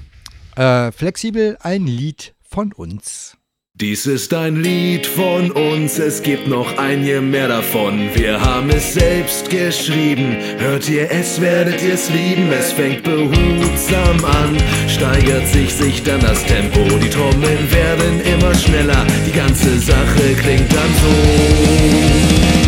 Äh, 0.56 0.91
Flexibel, 0.91 1.58
ein 1.62 1.86
Lied 1.86 2.34
von 2.41 2.74
uns. 2.74 3.38
Dies 3.81 4.07
ist 4.07 4.33
ein 4.33 4.57
Lied 4.57 5.07
von 5.07 5.51
uns, 5.51 5.99
es 5.99 6.21
gibt 6.21 6.49
noch 6.49 6.77
ein 6.77 7.01
je 7.01 7.21
mehr 7.21 7.47
davon. 7.47 8.09
Wir 8.13 8.41
haben 8.41 8.69
es 8.71 8.93
selbst 8.93 9.49
geschrieben, 9.49 10.35
hört 10.57 10.89
ihr 10.89 11.09
es, 11.09 11.39
werdet 11.39 11.81
ihr 11.81 11.93
es 11.93 12.09
lieben. 12.09 12.51
Es 12.51 12.73
fängt 12.73 13.03
behutsam 13.03 14.25
an, 14.25 14.57
steigert 14.89 15.47
sich, 15.47 15.73
sich 15.73 16.03
dann 16.03 16.19
das 16.19 16.43
Tempo. 16.43 16.81
Die 17.01 17.09
Trommeln 17.09 17.71
werden 17.71 18.19
immer 18.19 18.53
schneller, 18.53 19.07
die 19.25 19.31
ganze 19.31 19.79
Sache 19.79 20.35
klingt 20.41 20.69
dann 20.73 20.93
so. 21.01 22.59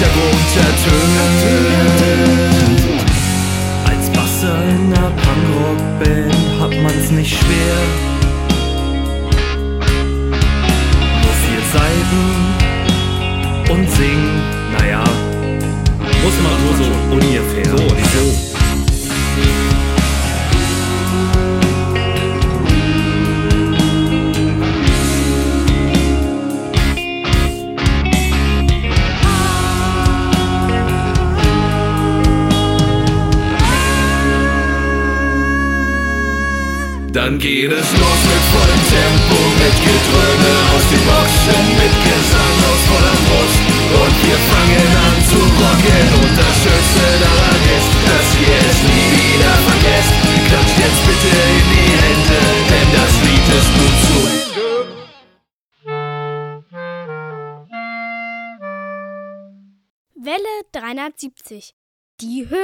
Hintergrund 0.00 0.56
ertönt. 0.56 1.39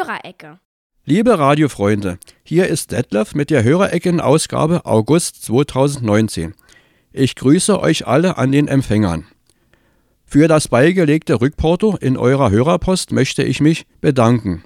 Hörerecke. 0.06 0.58
Liebe 1.04 1.38
Radiofreunde, 1.38 2.18
hier 2.44 2.66
ist 2.68 2.92
Detlef 2.92 3.34
mit 3.34 3.50
der 3.50 3.64
Hörerecken-Ausgabe 3.64 4.86
August 4.86 5.44
2019. 5.44 6.54
Ich 7.12 7.34
grüße 7.34 7.80
euch 7.80 8.06
alle 8.06 8.38
an 8.38 8.52
den 8.52 8.68
Empfängern. 8.68 9.26
Für 10.24 10.48
das 10.48 10.68
beigelegte 10.68 11.40
Rückporto 11.40 11.96
in 11.96 12.16
eurer 12.16 12.50
Hörerpost 12.50 13.12
möchte 13.12 13.42
ich 13.42 13.60
mich 13.60 13.86
bedanken. 14.00 14.64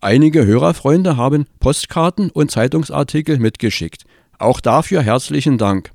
Einige 0.00 0.46
Hörerfreunde 0.46 1.16
haben 1.16 1.46
Postkarten 1.60 2.30
und 2.30 2.50
Zeitungsartikel 2.50 3.38
mitgeschickt. 3.38 4.04
Auch 4.38 4.60
dafür 4.60 5.02
herzlichen 5.02 5.58
Dank. 5.58 5.90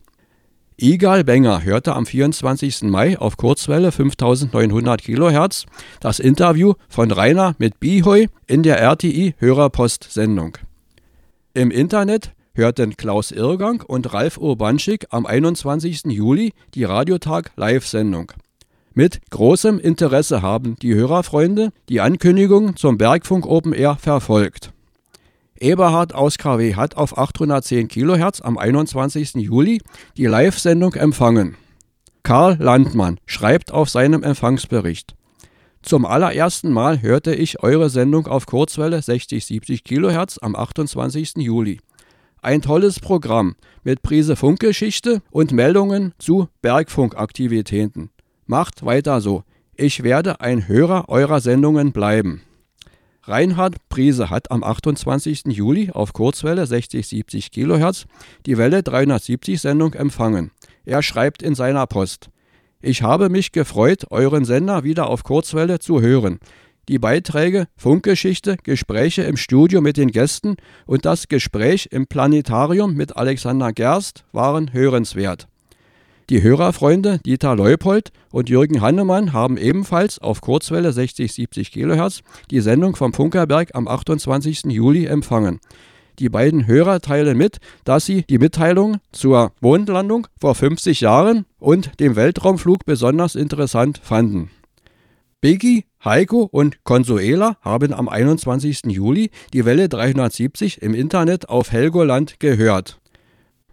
Igal 0.79 1.23
Benger 1.23 1.63
hörte 1.63 1.95
am 1.95 2.05
24. 2.05 2.83
Mai 2.83 3.17
auf 3.17 3.35
Kurzwelle 3.35 3.91
5900 3.91 5.01
kHz 5.01 5.65
das 5.99 6.19
Interview 6.19 6.75
von 6.87 7.09
Rainer 7.09 7.55
mit 7.57 7.79
Bihoy 7.79 8.29
in 8.45 8.61
der 8.61 8.79
RTI 8.79 9.33
Hörerpost-Sendung. 9.39 10.59
Im 11.55 11.71
Internet 11.71 12.33
hörten 12.53 12.95
Klaus 12.95 13.31
Irrgang 13.31 13.81
und 13.81 14.13
Ralf 14.13 14.37
Urbanschik 14.37 15.07
am 15.09 15.25
21. 15.25 16.11
Juli 16.11 16.53
die 16.75 16.83
Radiotag 16.83 17.53
Live-Sendung. 17.55 18.33
Mit 18.93 19.19
großem 19.31 19.79
Interesse 19.79 20.43
haben 20.43 20.75
die 20.75 20.93
Hörerfreunde 20.93 21.71
die 21.89 22.01
Ankündigung 22.01 22.75
zum 22.75 22.99
Bergfunk 22.99 23.47
Open 23.47 23.73
Air 23.73 23.95
verfolgt. 23.95 24.73
Eberhard 25.59 26.13
aus 26.13 26.37
KW 26.37 26.75
hat 26.75 26.97
auf 26.97 27.17
810 27.17 27.87
kHz 27.87 28.41
am 28.41 28.57
21. 28.57 29.35
Juli 29.35 29.81
die 30.17 30.25
Live-Sendung 30.25 30.93
empfangen. 30.93 31.55
Karl 32.23 32.57
Landmann 32.59 33.19
schreibt 33.25 33.71
auf 33.71 33.89
seinem 33.89 34.23
Empfangsbericht. 34.23 35.15
Zum 35.81 36.05
allerersten 36.05 36.71
Mal 36.71 37.01
hörte 37.01 37.33
ich 37.33 37.63
eure 37.63 37.89
Sendung 37.89 38.27
auf 38.27 38.45
Kurzwelle 38.45 38.99
60-70 38.99 39.83
kHz 39.83 40.39
am 40.41 40.55
28. 40.55 41.37
Juli. 41.37 41.79
Ein 42.41 42.61
tolles 42.61 42.99
Programm 42.99 43.55
mit 43.83 44.01
Prise 44.01 44.35
Funkgeschichte 44.35 45.21
und 45.31 45.53
Meldungen 45.53 46.13
zu 46.19 46.49
Bergfunkaktivitäten. 46.61 48.09
Macht 48.45 48.85
weiter 48.85 49.21
so. 49.21 49.43
Ich 49.75 50.03
werde 50.03 50.41
ein 50.41 50.67
Hörer 50.67 51.07
eurer 51.07 51.39
Sendungen 51.39 51.93
bleiben. 51.93 52.41
Reinhard 53.27 53.75
Priese 53.89 54.29
hat 54.29 54.51
am 54.51 54.63
28. 54.63 55.47
Juli 55.47 55.91
auf 55.91 56.13
Kurzwelle 56.13 56.63
60-70 56.63 57.51
kHz 57.51 58.05
die 58.45 58.57
Welle 58.57 58.83
370 58.83 59.59
Sendung 59.59 59.93
empfangen. 59.93 60.51
Er 60.85 61.03
schreibt 61.03 61.43
in 61.43 61.53
seiner 61.53 61.85
Post: 61.87 62.29
Ich 62.81 63.03
habe 63.03 63.27
mich 63.27 63.51
gefreut, 63.51 64.05
euren 64.11 64.45
Sender 64.45 64.85
wieder 64.85 65.09
auf 65.09 65.23
Kurzwelle 65.23 65.79
zu 65.79 65.99
hören. 66.01 66.39
Die 66.87 66.99
Beiträge 66.99 67.67
Funkgeschichte, 67.75 68.55
Gespräche 68.63 69.23
im 69.23 69.35
Studio 69.35 69.81
mit 69.81 69.97
den 69.97 70.11
Gästen 70.11 70.55
und 70.85 71.03
das 71.03 71.27
Gespräch 71.27 71.89
im 71.91 72.07
Planetarium 72.07 72.93
mit 72.93 73.17
Alexander 73.17 73.73
Gerst 73.73 74.23
waren 74.31 74.71
hörenswert. 74.71 75.49
Die 76.29 76.43
Hörerfreunde 76.43 77.19
Dieter 77.25 77.55
Leupold 77.55 78.11
und 78.31 78.49
Jürgen 78.49 78.81
Hannemann 78.81 79.31
haben 79.31 79.55
ebenfalls 79.55 80.19
auf 80.19 80.41
Kurzwelle 80.41 80.89
60-70 80.89 81.71
kHz 81.71 82.21
die 82.51 82.59
Sendung 82.59 82.97
vom 82.97 83.13
Funkerberg 83.13 83.73
am 83.75 83.87
28. 83.87 84.65
Juli 84.65 85.05
empfangen. 85.05 85.61
Die 86.19 86.27
beiden 86.27 86.67
Hörer 86.67 86.99
teilen 86.99 87.37
mit, 87.37 87.59
dass 87.85 88.05
sie 88.05 88.23
die 88.23 88.39
Mitteilung 88.39 88.97
zur 89.13 89.53
Mondlandung 89.61 90.27
vor 90.37 90.53
50 90.53 90.99
Jahren 90.99 91.45
und 91.59 91.97
dem 92.01 92.17
Weltraumflug 92.17 92.83
besonders 92.85 93.35
interessant 93.35 94.01
fanden. 94.03 94.49
Biggie, 95.39 95.85
Heiko 96.03 96.49
und 96.51 96.83
Consuela 96.83 97.55
haben 97.61 97.93
am 97.93 98.09
21. 98.09 98.81
Juli 98.87 99.29
die 99.53 99.63
Welle 99.63 99.87
370 99.87 100.81
im 100.81 100.93
Internet 100.93 101.47
auf 101.47 101.71
Helgoland 101.71 102.41
gehört. 102.41 102.99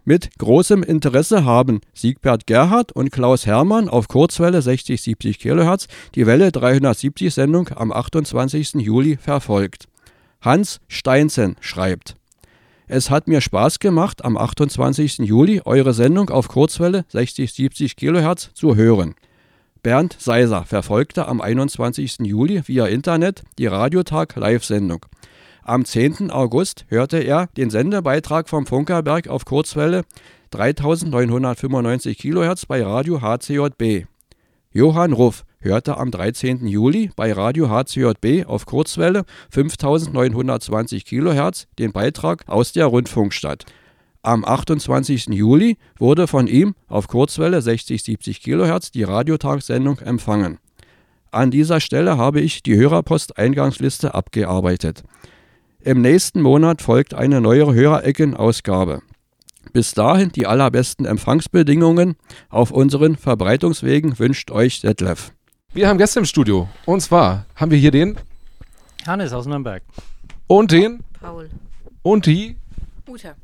Mit 0.07 0.37
großem 0.37 0.83
Interesse 0.83 1.45
haben 1.45 1.81
Siegbert 1.95 2.45
Gerhard 2.45 2.91
und 2.91 3.11
Klaus 3.11 3.47
Hermann 3.47 3.89
auf 3.89 4.07
Kurzwelle 4.07 4.59
60-70 4.59 5.39
kHz 5.39 5.87
die 6.13 6.27
Welle 6.27 6.51
370 6.51 7.33
Sendung 7.33 7.69
am 7.69 7.91
28. 7.91 8.75
Juli 8.75 9.17
verfolgt. 9.17 9.87
Hans 10.41 10.79
Steinzen 10.87 11.55
schreibt: 11.59 12.17
Es 12.87 13.09
hat 13.09 13.27
mir 13.27 13.41
Spaß 13.41 13.79
gemacht, 13.79 14.23
am 14.23 14.37
28. 14.37 15.17
Juli 15.17 15.63
eure 15.65 15.95
Sendung 15.95 16.29
auf 16.29 16.49
Kurzwelle 16.49 17.05
60-70 17.11 17.95
kHz 17.95 18.53
zu 18.53 18.75
hören. 18.75 19.15
Bernd 19.81 20.15
Seiser 20.19 20.65
verfolgte 20.65 21.27
am 21.27 21.41
21. 21.41 22.17
Juli 22.19 22.61
via 22.67 22.85
Internet 22.85 23.41
die 23.57 23.65
Radiotag 23.65 24.35
Live-Sendung. 24.35 25.03
Am 25.67 25.83
10. 25.83 26.29
August 26.29 26.85
hörte 26.89 27.17
er 27.17 27.47
den 27.57 27.71
Sendebeitrag 27.71 28.47
vom 28.47 28.67
Funkerberg 28.67 29.27
auf 29.27 29.45
Kurzwelle 29.45 30.03
3995 30.51 32.19
kHz 32.19 32.67
bei 32.67 32.83
Radio 32.83 33.19
HCJB. 33.19 34.05
Johann 34.71 35.11
Ruff 35.11 35.43
hörte 35.57 35.97
am 35.97 36.11
13. 36.11 36.67
Juli 36.67 37.09
bei 37.15 37.33
Radio 37.33 37.67
HCJB 37.67 38.45
auf 38.45 38.67
Kurzwelle 38.67 39.25
5920 39.49 41.03
kHz 41.03 41.65
den 41.79 41.91
Beitrag 41.93 42.47
aus 42.47 42.71
der 42.71 42.85
Rundfunkstadt. 42.85 43.65
Am 44.21 44.45
28. 44.45 45.29
Juli 45.29 45.77
wurde 45.97 46.27
von 46.27 46.45
ihm 46.45 46.75
auf 46.87 47.07
Kurzwelle 47.07 47.57
60-70 47.57 48.39
kHz 48.43 48.91
die 48.91 49.01
Radiotagssendung 49.01 49.97
empfangen. 49.97 50.59
An 51.31 51.49
dieser 51.49 51.79
Stelle 51.79 52.17
habe 52.17 52.39
ich 52.39 52.61
die 52.61 52.75
Hörerpost-Eingangsliste 52.75 54.13
abgearbeitet. 54.13 55.03
Im 55.85 56.01
nächsten 56.01 56.41
Monat 56.41 56.81
folgt 56.81 57.13
eine 57.13 57.41
neue 57.41 57.71
Hörerecken-Ausgabe. 57.71 59.03
Bis 59.71 59.93
dahin 59.93 60.31
die 60.31 60.47
allerbesten 60.47 61.05
Empfangsbedingungen 61.05 62.15
auf 62.49 62.71
unseren 62.71 63.15
Verbreitungswegen 63.17 64.17
wünscht 64.17 64.49
euch 64.49 64.81
Detlef. 64.81 65.31
Wir 65.73 65.87
haben 65.87 65.99
Gäste 65.99 66.17
im 66.17 66.25
Studio. 66.25 66.67
Und 66.85 67.01
zwar 67.01 67.45
haben 67.55 67.69
wir 67.69 67.77
hier 67.77 67.91
den 67.91 68.17
Hannes 69.05 69.31
aus 69.31 69.45
Nürnberg. 69.45 69.83
und 70.47 70.71
den 70.71 71.01
Paul. 71.21 71.51
und 72.01 72.25
die 72.25 72.55
Ute. 73.07 73.35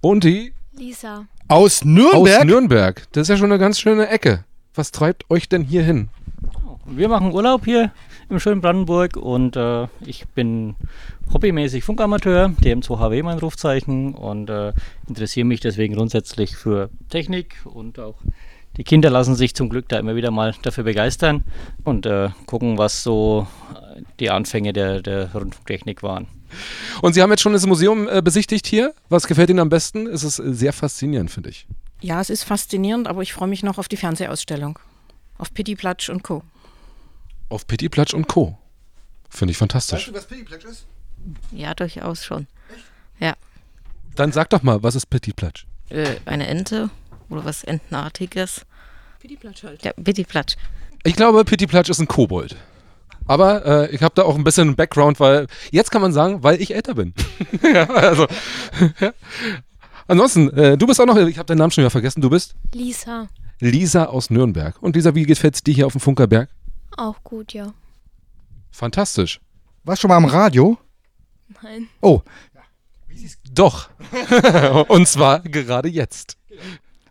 und 0.00 0.24
die 0.24 0.54
Lisa. 0.72 1.26
Aus 1.48 1.84
Nürnberg? 1.84 2.38
aus 2.40 2.44
Nürnberg. 2.46 3.02
Das 3.12 3.22
ist 3.24 3.28
ja 3.28 3.36
schon 3.36 3.52
eine 3.52 3.58
ganz 3.58 3.78
schöne 3.78 4.08
Ecke. 4.08 4.46
Was 4.74 4.92
treibt 4.92 5.30
euch 5.30 5.46
denn 5.50 5.62
hier 5.62 5.82
hin? 5.82 6.08
Wir 6.84 7.08
machen 7.08 7.32
Urlaub 7.32 7.64
hier 7.64 7.92
im 8.28 8.40
schönen 8.40 8.60
Brandenburg 8.60 9.16
und 9.16 9.56
äh, 9.56 9.86
ich 10.04 10.26
bin 10.28 10.74
hobbymäßig 11.32 11.84
Funkamateur, 11.84 12.48
DM2HW 12.60 13.22
mein 13.22 13.38
Rufzeichen 13.38 14.14
und 14.14 14.50
äh, 14.50 14.72
interessiere 15.08 15.46
mich 15.46 15.60
deswegen 15.60 15.94
grundsätzlich 15.94 16.56
für 16.56 16.90
Technik 17.08 17.56
und 17.64 17.98
auch 17.98 18.16
die 18.76 18.84
Kinder 18.84 19.10
lassen 19.10 19.34
sich 19.34 19.54
zum 19.54 19.68
Glück 19.68 19.88
da 19.88 19.98
immer 19.98 20.16
wieder 20.16 20.30
mal 20.30 20.54
dafür 20.62 20.84
begeistern 20.84 21.44
und 21.84 22.06
äh, 22.06 22.30
gucken, 22.46 22.78
was 22.78 23.02
so 23.02 23.46
die 24.18 24.30
Anfänge 24.30 24.72
der, 24.72 25.02
der 25.02 25.32
Rundfunktechnik 25.34 26.02
waren. 26.02 26.26
Und 27.00 27.12
Sie 27.14 27.22
haben 27.22 27.30
jetzt 27.30 27.42
schon 27.42 27.52
das 27.52 27.66
Museum 27.66 28.08
äh, 28.08 28.22
besichtigt 28.22 28.66
hier. 28.66 28.94
Was 29.08 29.26
gefällt 29.26 29.50
Ihnen 29.50 29.58
am 29.58 29.68
besten? 29.68 30.06
Es 30.06 30.24
ist 30.24 30.38
äh, 30.38 30.52
sehr 30.52 30.72
faszinierend, 30.72 31.30
finde 31.30 31.50
ich. 31.50 31.66
Ja, 32.00 32.20
es 32.20 32.30
ist 32.30 32.44
faszinierend, 32.44 33.08
aber 33.08 33.22
ich 33.22 33.32
freue 33.32 33.48
mich 33.48 33.62
noch 33.62 33.78
auf 33.78 33.88
die 33.88 33.96
Fernsehausstellung. 33.96 34.78
Auf 35.38 35.54
Pitti 35.54 35.76
Platsch 35.76 36.08
und 36.10 36.22
Co. 36.22 36.42
Auf 37.52 37.66
Pitti 37.66 37.90
Platsch 37.90 38.14
und 38.14 38.28
Co. 38.28 38.56
Finde 39.28 39.52
ich 39.52 39.58
fantastisch. 39.58 40.10
was 40.14 40.24
Pittiplatsch 40.24 40.64
ist? 40.64 40.86
Ja, 41.50 41.74
durchaus 41.74 42.24
schon. 42.24 42.46
Ja. 43.20 43.34
Dann 44.16 44.32
sag 44.32 44.48
doch 44.48 44.62
mal, 44.62 44.82
was 44.82 44.94
ist 44.94 45.10
Pitti 45.10 45.34
Platsch? 45.34 45.66
Äh, 45.90 46.16
eine 46.24 46.46
Ente 46.46 46.88
oder 47.28 47.44
was 47.44 47.62
Entenartiges. 47.62 48.62
Pitti 49.20 49.36
Platsch 49.36 49.64
halt. 49.64 49.84
Ja, 49.84 49.92
Pitti 49.92 50.24
Platsch. 50.24 50.56
Ich 51.04 51.14
glaube, 51.14 51.44
Pitti 51.44 51.66
Platsch 51.66 51.90
ist 51.90 51.98
ein 51.98 52.08
Kobold. 52.08 52.56
Aber 53.26 53.66
äh, 53.66 53.94
ich 53.94 54.02
habe 54.02 54.14
da 54.14 54.22
auch 54.22 54.36
ein 54.36 54.44
bisschen 54.44 54.74
Background, 54.74 55.20
weil 55.20 55.46
jetzt 55.70 55.90
kann 55.90 56.00
man 56.00 56.14
sagen, 56.14 56.42
weil 56.42 56.58
ich 56.58 56.74
älter 56.74 56.94
bin. 56.94 57.12
ja, 57.74 57.84
also, 57.90 58.28
ja. 58.98 59.12
Ansonsten, 60.08 60.48
äh, 60.56 60.78
du 60.78 60.86
bist 60.86 60.98
auch 61.02 61.06
noch, 61.06 61.18
ich 61.18 61.36
habe 61.36 61.46
deinen 61.46 61.58
Namen 61.58 61.70
schon 61.70 61.82
wieder 61.82 61.90
vergessen, 61.90 62.22
du 62.22 62.30
bist 62.30 62.54
Lisa. 62.72 63.28
Lisa 63.60 64.06
aus 64.06 64.30
Nürnberg. 64.30 64.82
Und 64.82 64.96
Lisa, 64.96 65.14
wie 65.14 65.24
gefällt 65.24 65.54
es 65.56 65.62
dir 65.62 65.74
hier 65.74 65.86
auf 65.86 65.92
dem 65.92 66.00
Funkerberg? 66.00 66.48
Auch 66.96 67.22
gut, 67.24 67.52
ja. 67.52 67.72
Fantastisch. 68.70 69.40
Warst 69.84 70.00
du 70.00 70.02
schon 70.02 70.08
mal 70.10 70.16
am 70.16 70.24
Radio? 70.26 70.78
Nein. 71.62 71.88
Oh, 72.00 72.22
Doch. 73.52 73.90
Und 74.88 75.06
zwar 75.08 75.40
gerade 75.40 75.88
jetzt. 75.88 76.38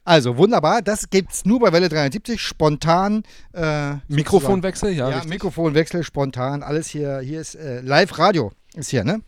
also 0.03 0.37
wunderbar. 0.37 0.81
Das 0.81 1.09
gibt's 1.09 1.45
nur 1.45 1.59
bei 1.59 1.71
Welle 1.71 1.89
370. 1.89 2.41
Spontan. 2.41 3.23
Äh, 3.53 3.95
Mikrofonwechsel, 4.07 4.91
ja, 4.91 5.09
Ja, 5.09 5.15
richtig. 5.15 5.29
Mikrofonwechsel, 5.29 6.03
spontan. 6.03 6.63
Alles 6.63 6.87
hier. 6.87 7.19
Hier 7.19 7.41
ist 7.41 7.55
äh, 7.55 7.81
Live-Radio. 7.81 8.51
Ist 8.73 8.89
hier, 8.89 9.03
ne? 9.03 9.21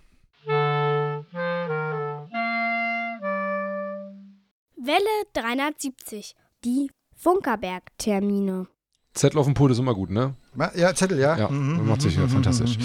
Welle 4.78 5.24
370. 5.34 6.36
Die 6.66 6.89
Funkerberg-Termine. 7.16 8.68
Zettel 9.14 9.39
auf 9.39 9.45
dem 9.45 9.53
Pult 9.53 9.72
ist 9.72 9.80
immer 9.80 9.93
gut, 9.93 10.09
ne? 10.09 10.34
Ja, 10.76 10.93
Zettel, 10.95 11.20
ja. 11.20 11.38
Ja, 11.38 11.49
Mhm, 11.49 11.88
macht 11.88 12.01
sich 12.01 12.16
mhm, 12.16 12.22
ja 12.22 12.28
mhm, 12.28 12.32
fantastisch. 12.32 12.78
mhm. 12.78 12.84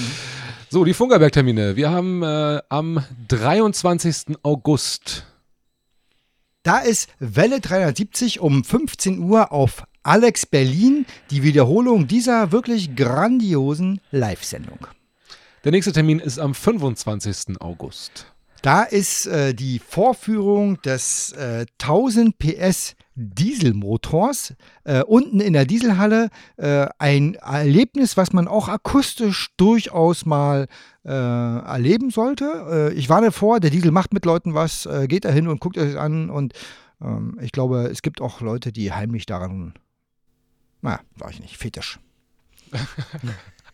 So, 0.70 0.84
die 0.84 0.92
Funkerberg-Termine. 0.94 1.76
Wir 1.76 1.90
haben 1.90 2.22
äh, 2.22 2.60
am 2.68 3.02
23. 3.28 4.36
August. 4.42 5.24
Da 6.62 6.78
ist 6.78 7.08
Welle 7.18 7.60
370 7.60 8.40
um 8.40 8.62
15 8.64 9.18
Uhr 9.20 9.52
auf 9.52 9.84
Alex 10.02 10.44
Berlin 10.44 11.06
die 11.30 11.42
Wiederholung 11.42 12.06
dieser 12.06 12.52
wirklich 12.52 12.94
grandiosen 12.94 14.00
Live-Sendung. 14.10 14.86
Der 15.64 15.72
nächste 15.72 15.92
Termin 15.92 16.18
ist 16.18 16.38
am 16.38 16.54
25. 16.54 17.60
August. 17.60 18.26
Da 18.62 18.82
ist 18.82 19.26
äh, 19.26 19.54
die 19.54 19.78
Vorführung 19.78 20.80
des 20.82 21.32
äh, 21.32 21.64
1000 21.80 22.38
PS 22.38 22.94
Dieselmotors 23.18 24.54
äh, 24.84 25.02
unten 25.02 25.40
in 25.40 25.52
der 25.52 25.64
Dieselhalle. 25.64 26.30
Äh, 26.56 26.86
ein 26.98 27.34
Erlebnis, 27.34 28.16
was 28.16 28.32
man 28.32 28.46
auch 28.46 28.68
akustisch 28.68 29.50
durchaus 29.56 30.24
mal 30.24 30.68
äh, 31.04 31.10
erleben 31.10 32.10
sollte. 32.10 32.90
Äh, 32.92 32.94
ich 32.94 33.08
warne 33.08 33.32
vor, 33.32 33.60
der 33.60 33.70
Diesel 33.70 33.90
macht 33.90 34.14
mit 34.14 34.24
Leuten 34.24 34.54
was, 34.54 34.86
äh, 34.86 35.06
geht 35.08 35.24
da 35.24 35.30
hin 35.30 35.48
und 35.48 35.60
guckt 35.60 35.76
euch 35.76 35.98
an. 35.98 36.30
Und 36.30 36.54
ähm, 37.02 37.38
ich 37.40 37.52
glaube, 37.52 37.88
es 37.88 38.02
gibt 38.02 38.20
auch 38.20 38.40
Leute, 38.40 38.72
die 38.72 38.92
heimlich 38.92 39.26
daran, 39.26 39.74
naja, 40.80 41.00
sag 41.18 41.32
ich 41.32 41.40
nicht, 41.40 41.56
fetisch. 41.56 41.98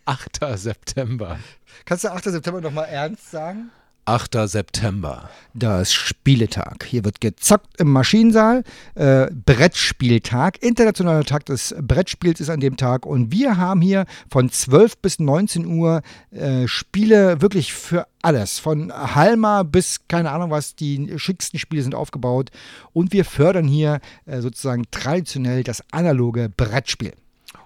8. 0.06 0.40
September. 0.56 1.38
Kannst 1.84 2.04
du 2.04 2.12
8. 2.12 2.24
September 2.24 2.60
nochmal 2.60 2.88
ernst 2.88 3.30
sagen? 3.30 3.70
8. 4.06 4.48
September. 4.48 5.30
Da 5.54 5.80
ist 5.80 5.94
Spieletag. 5.94 6.84
Hier 6.84 7.04
wird 7.04 7.20
gezockt 7.20 7.80
im 7.80 7.90
Maschinensaal. 7.90 8.62
Äh, 8.94 9.28
Brettspieltag. 9.32 10.62
Internationaler 10.62 11.24
Tag 11.24 11.46
des 11.46 11.74
Brettspiels 11.80 12.40
ist 12.40 12.50
an 12.50 12.60
dem 12.60 12.76
Tag. 12.76 13.06
Und 13.06 13.32
wir 13.32 13.56
haben 13.56 13.80
hier 13.80 14.04
von 14.30 14.50
12 14.50 14.98
bis 14.98 15.18
19 15.18 15.66
Uhr 15.66 16.02
äh, 16.30 16.68
Spiele 16.68 17.40
wirklich 17.40 17.72
für 17.72 18.06
alles. 18.22 18.58
Von 18.58 18.92
Halma 18.92 19.62
bis 19.62 20.00
keine 20.08 20.30
Ahnung 20.30 20.50
was. 20.50 20.74
Die 20.74 21.14
schicksten 21.16 21.58
Spiele 21.58 21.82
sind 21.82 21.94
aufgebaut. 21.94 22.50
Und 22.92 23.12
wir 23.12 23.24
fördern 23.24 23.66
hier 23.66 24.00
äh, 24.26 24.40
sozusagen 24.40 24.84
traditionell 24.90 25.62
das 25.62 25.82
analoge 25.92 26.50
Brettspiel. 26.54 27.14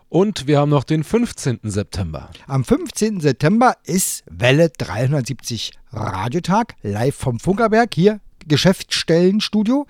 Und 0.08 0.46
wir 0.46 0.58
haben 0.58 0.70
noch 0.70 0.84
den 0.84 1.04
15. 1.04 1.60
September. 1.64 2.30
Am 2.46 2.64
15. 2.64 3.20
September 3.20 3.74
ist 3.84 4.24
Welle 4.30 4.70
370 4.70 5.72
Radiotag, 5.92 6.74
live 6.82 7.14
vom 7.14 7.38
Funkerberg, 7.38 7.94
hier 7.94 8.20
Geschäftsstellenstudio. 8.46 9.86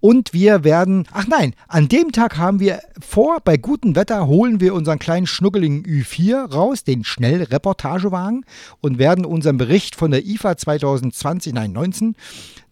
Und 0.00 0.34
wir 0.34 0.64
werden, 0.64 1.06
ach 1.12 1.26
nein, 1.26 1.54
an 1.68 1.88
dem 1.88 2.12
Tag 2.12 2.36
haben 2.36 2.60
wir 2.60 2.80
vor, 3.00 3.38
bei 3.42 3.56
gutem 3.56 3.96
Wetter 3.96 4.26
holen 4.26 4.60
wir 4.60 4.74
unseren 4.74 4.98
kleinen 4.98 5.26
schnuckeligen 5.26 5.84
Ü4 5.84 6.52
raus, 6.52 6.84
den 6.84 7.04
Schnellreportagewagen, 7.04 8.44
und 8.82 8.98
werden 8.98 9.24
unseren 9.24 9.56
Bericht 9.56 9.96
von 9.96 10.10
der 10.10 10.26
IFA 10.26 10.58
2020, 10.58 11.54
nein, 11.54 11.72
19, 11.72 12.14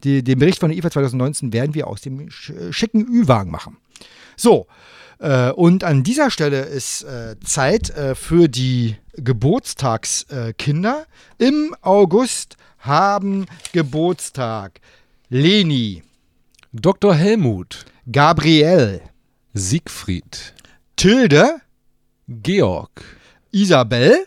die, 0.05 0.23
den 0.23 0.39
Bericht 0.39 0.59
von 0.61 0.69
der 0.69 0.77
IFA 0.79 0.91
2019 0.91 1.55
werden 1.55 1.75
wir 1.75 1.87
aus 1.87 2.03
dem 2.03 2.29
sch- 2.29 2.71
schicken 2.75 3.07
Ü-Wagen 3.09 3.51
machen. 3.51 3.79
So, 4.37 4.67
äh, 5.21 5.51
und 5.51 5.85
an 5.85 6.03
dieser 6.03 6.31
Stelle 6.31 6.63
ist 6.63 7.03
äh, 7.03 7.37
Zeit 7.45 7.91
äh, 7.91 8.15
für 8.15 8.49
die 8.49 8.97
Geburtstagskinder. 9.15 11.07
Im 11.39 11.77
August 11.83 12.57
haben 12.79 13.47
Geburtstag 13.73 14.81
Leni, 15.29 16.03
Dr. 16.73 17.15
Helmut, 17.15 17.85
Gabriel, 18.11 19.03
Siegfried, 19.53 20.55
Tilde, 20.97 21.61
Georg, 22.27 23.05
Isabel, 23.53 24.25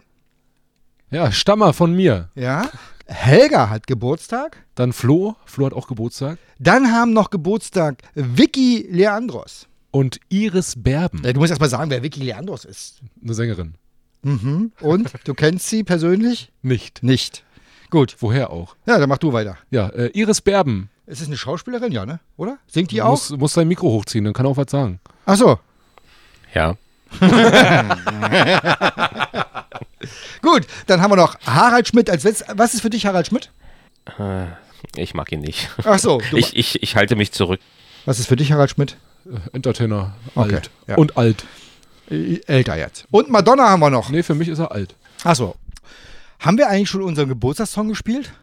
ja, 1.10 1.32
Stammer 1.32 1.74
von 1.74 1.94
mir. 1.94 2.30
ja, 2.36 2.70
Helga 3.06 3.70
hat 3.70 3.88
Geburtstag. 3.88 4.66
Dann 4.76 4.94
Flo, 4.94 5.36
Flo 5.46 5.66
hat 5.66 5.74
auch 5.74 5.88
Geburtstag. 5.88 6.38
Dann 6.58 6.92
haben 6.92 7.14
noch 7.14 7.30
Geburtstag 7.30 7.98
Vicky 8.16 8.88
Leandros. 8.90 9.68
Und 9.96 10.20
Iris 10.30 10.74
Berben, 10.76 11.22
du 11.22 11.34
musst 11.40 11.52
erst 11.52 11.62
mal 11.62 11.70
sagen, 11.70 11.92
wer 11.92 12.02
Vicky 12.02 12.20
Leandros 12.22 12.66
ist. 12.66 13.00
eine 13.24 13.34
Sängerin. 13.36 13.76
Mhm. 14.24 14.72
Und 14.82 15.12
du 15.26 15.36
kennst 15.36 15.70
sie 15.70 15.84
persönlich? 15.84 16.52
Nicht. 16.64 17.04
Nicht. 17.04 17.44
Gut. 17.92 18.16
Woher 18.20 18.50
auch? 18.50 18.76
Ja, 18.88 18.98
dann 18.98 19.08
mach 19.08 19.20
du 19.20 19.34
weiter. 19.34 19.56
Ja, 19.70 19.90
äh, 19.90 20.08
Iris 20.14 20.42
Berben. 20.42 20.90
Ist 21.06 21.22
es 21.22 21.28
eine 21.28 21.38
Schauspielerin? 21.38 21.92
Ja, 21.92 22.08
ne? 22.08 22.20
Oder? 22.38 22.58
Singt 22.66 22.90
die 22.90 23.02
auch? 23.04 23.12
Muss, 23.12 23.30
muss 23.32 23.54
sein 23.54 23.68
Mikro 23.68 23.88
hochziehen, 23.92 24.24
dann 24.26 24.34
kann 24.34 24.48
er 24.48 24.50
auch 24.50 24.58
was 24.58 24.72
sagen. 24.72 25.00
Ach 25.28 25.36
so. 25.38 25.60
Ja. 26.56 26.76
Gut, 30.42 30.66
dann 30.88 31.02
haben 31.02 31.12
wir 31.12 31.16
noch 31.18 31.36
Harald 31.46 31.88
Schmidt 31.88 32.10
als 32.10 32.24
letztes. 32.24 32.48
Was 32.58 32.74
ist 32.74 32.82
für 32.82 32.90
dich 32.90 33.06
Harald 33.06 33.28
Schmidt? 33.28 33.52
Äh, 34.18 34.46
Ich 34.96 35.14
mag 35.14 35.32
ihn 35.32 35.40
nicht. 35.42 35.70
Ach 35.84 36.00
so, 36.00 36.20
du- 36.32 36.38
Ich, 36.38 36.56
ich, 36.56 36.82
ich 36.84 36.96
halte 36.96 37.16
mich 37.16 37.32
zurück. 37.32 37.60
Was 38.06 38.20
ist 38.20 38.28
für 38.28 38.36
dich 38.36 38.52
Harald 38.52 38.72
Schmidt? 38.72 38.98
Entertainer, 39.54 40.16
Okay, 40.36 40.56
alt. 40.56 40.72
ja. 40.88 40.96
Und 40.98 41.18
alt. 41.18 41.46
Älter 42.10 42.78
jetzt. 42.78 43.08
Und 43.12 43.30
Madonna 43.30 43.70
haben 43.70 43.80
wir 43.80 43.90
noch. 43.90 44.10
Nee, 44.10 44.24
für 44.24 44.36
mich 44.36 44.48
ist 44.50 44.60
er 44.60 44.72
alt. 44.72 44.96
Ach 45.24 45.36
so. 45.36 45.56
Haben 46.40 46.58
wir 46.58 46.70
eigentlich 46.70 46.90
schon 46.90 47.02
unseren 47.02 47.30
Geburtstagssong 47.30 47.88
gespielt? 47.90 48.34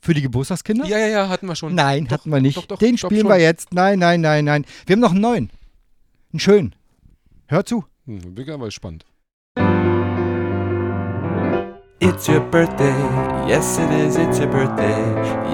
Für 0.00 0.14
die 0.14 0.22
Geburtstagskinder? 0.22 0.86
Ja, 0.86 0.98
ja, 0.98 1.06
ja, 1.06 1.28
hatten 1.28 1.46
wir 1.46 1.54
schon. 1.54 1.74
Nein, 1.74 2.08
hatten 2.10 2.30
wir 2.30 2.40
nicht. 2.40 2.56
doch, 2.56 2.66
doch, 2.66 2.78
Den 2.78 2.98
spielen 2.98 3.20
schon. 3.20 3.30
wir 3.30 3.38
jetzt. 3.38 3.72
Nein, 3.72 3.98
nein, 3.98 4.20
nein, 4.20 4.44
nein. 4.44 4.64
Wir 4.86 4.94
haben 4.94 5.00
noch 5.00 5.12
einen 5.12 5.20
neuen. 5.20 5.50
Einen 6.32 6.40
schönen. 6.40 6.74
Hör 7.46 7.64
zu. 7.64 7.84
Hm, 8.06 8.34
bin 8.34 8.46
mal 8.58 8.64
gespannt. 8.64 9.04
It's 12.04 12.26
your 12.26 12.40
birthday, 12.40 12.98
yes 13.46 13.78
it 13.78 13.88
is, 13.92 14.16
it's 14.16 14.40
your 14.40 14.48
birthday, 14.48 14.98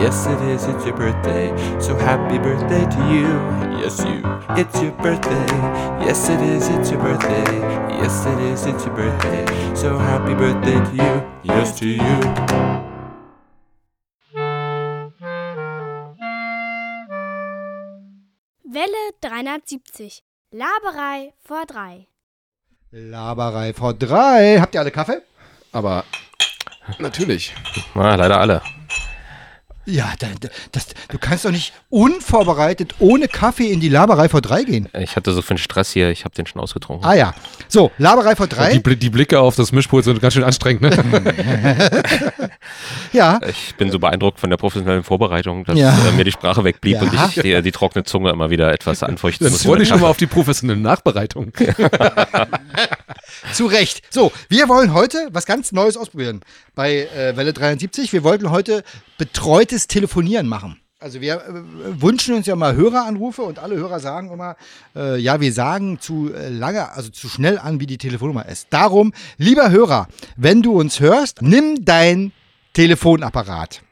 yes 0.00 0.24
it 0.24 0.40
is, 0.48 0.64
it's 0.64 0.86
your 0.86 0.96
birthday, 0.96 1.48
so 1.78 1.94
happy 1.94 2.38
birthday 2.38 2.84
to 2.88 3.00
you, 3.12 3.28
yes 3.82 4.00
you. 4.00 4.22
It's 4.56 4.80
your 4.80 4.92
birthday, 4.92 5.46
yes 6.00 6.30
it 6.30 6.40
is, 6.40 6.68
it's 6.68 6.90
your 6.90 7.02
birthday, 7.02 7.44
yes 8.00 8.24
it 8.24 8.38
is, 8.40 8.64
it's 8.64 8.86
your 8.86 8.94
birthday, 8.96 9.44
so 9.76 9.98
happy 9.98 10.32
birthday 10.32 10.78
to 10.88 10.94
you, 10.96 11.14
yes 11.44 11.78
to 11.80 11.86
you. 11.86 12.18
Welle 18.64 19.12
370. 19.20 20.22
Laberei 20.52 21.34
vor 21.44 21.66
drei. 21.66 22.06
Laberei 22.90 23.74
vor 23.74 23.92
drei. 23.92 24.58
Habt 24.58 24.74
ihr 24.74 24.80
alle 24.80 24.90
Kaffee? 24.90 25.20
Aber 25.72 26.04
natürlich. 26.98 27.54
Na, 27.94 28.14
leider 28.14 28.40
alle. 28.40 28.62
Ja, 29.90 30.12
da, 30.18 30.26
da, 30.38 30.48
das, 30.72 30.88
du 31.08 31.16
kannst 31.18 31.46
doch 31.46 31.50
nicht 31.50 31.72
unvorbereitet 31.88 32.94
ohne 32.98 33.26
Kaffee 33.26 33.72
in 33.72 33.80
die 33.80 33.88
Laberei 33.88 34.28
vor 34.28 34.42
drei 34.42 34.62
gehen. 34.64 34.86
Ich 34.92 35.16
hatte 35.16 35.32
so 35.32 35.40
viel 35.40 35.56
Stress 35.56 35.92
hier, 35.92 36.10
ich 36.10 36.24
habe 36.26 36.34
den 36.34 36.46
schon 36.46 36.60
ausgetrunken. 36.60 37.06
Ah 37.08 37.14
ja. 37.14 37.34
So, 37.68 37.90
Laberei 37.96 38.36
vor 38.36 38.48
drei. 38.48 38.76
Die, 38.76 38.96
die 38.96 39.08
Blicke 39.10 39.40
auf 39.40 39.56
das 39.56 39.72
Mischpult 39.72 40.04
sind 40.04 40.20
ganz 40.20 40.34
schön 40.34 40.44
anstrengend, 40.44 40.82
ne? 40.82 41.34
ja. 43.12 43.40
Ich 43.48 43.74
bin 43.76 43.90
so 43.90 43.98
beeindruckt 43.98 44.38
von 44.40 44.50
der 44.50 44.58
professionellen 44.58 45.04
Vorbereitung, 45.04 45.64
dass 45.64 45.78
Ja. 45.78 45.96
äh, 46.08 46.12
mir 46.12 46.24
die 46.24 46.32
Sprache 46.32 46.64
wegblieb 46.64 46.96
Ja. 46.96 47.02
und 47.02 47.14
ich 47.14 47.42
die, 47.42 47.62
die 47.62 47.72
trockene 47.72 48.04
Zunge 48.04 48.30
immer 48.30 48.50
wieder 48.50 48.72
etwas 48.72 49.02
anfeuchten 49.02 49.44
Dann 49.46 49.52
muss. 49.52 49.62
freue 49.62 49.78
dich 49.78 49.88
schon 49.88 50.00
mal 50.00 50.08
auf 50.08 50.16
die 50.18 50.26
professionelle 50.26 50.80
Nachbereitung. 50.80 51.52
Zu 53.52 53.66
Recht. 53.66 54.02
So, 54.10 54.32
wir 54.48 54.68
wollen 54.68 54.92
heute 54.92 55.28
was 55.32 55.46
ganz 55.46 55.72
Neues 55.72 55.96
ausprobieren 55.96 56.40
bei 56.74 57.08
äh, 57.16 57.36
Welle 57.36 57.52
73. 57.52 58.12
Wir 58.12 58.24
wollten 58.24 58.50
heute 58.50 58.82
betreutes 59.16 59.77
Telefonieren 59.86 60.48
machen. 60.48 60.80
Also 61.00 61.20
wir 61.20 61.34
äh, 61.34 62.02
wünschen 62.02 62.34
uns 62.34 62.46
ja 62.46 62.56
mal 62.56 62.74
Höreranrufe 62.74 63.42
und 63.42 63.60
alle 63.60 63.76
Hörer 63.76 64.00
sagen 64.00 64.32
immer, 64.32 64.56
äh, 64.96 65.16
ja, 65.18 65.40
wir 65.40 65.52
sagen 65.52 66.00
zu 66.00 66.32
äh, 66.34 66.48
lange, 66.48 66.90
also 66.90 67.08
zu 67.10 67.28
schnell 67.28 67.58
an, 67.58 67.78
wie 67.78 67.86
die 67.86 67.98
Telefonnummer 67.98 68.46
ist. 68.46 68.66
Darum, 68.70 69.12
lieber 69.36 69.70
Hörer, 69.70 70.08
wenn 70.36 70.60
du 70.60 70.72
uns 70.72 70.98
hörst, 70.98 71.40
nimm 71.40 71.84
dein 71.84 72.32
Telefonapparat. 72.72 73.82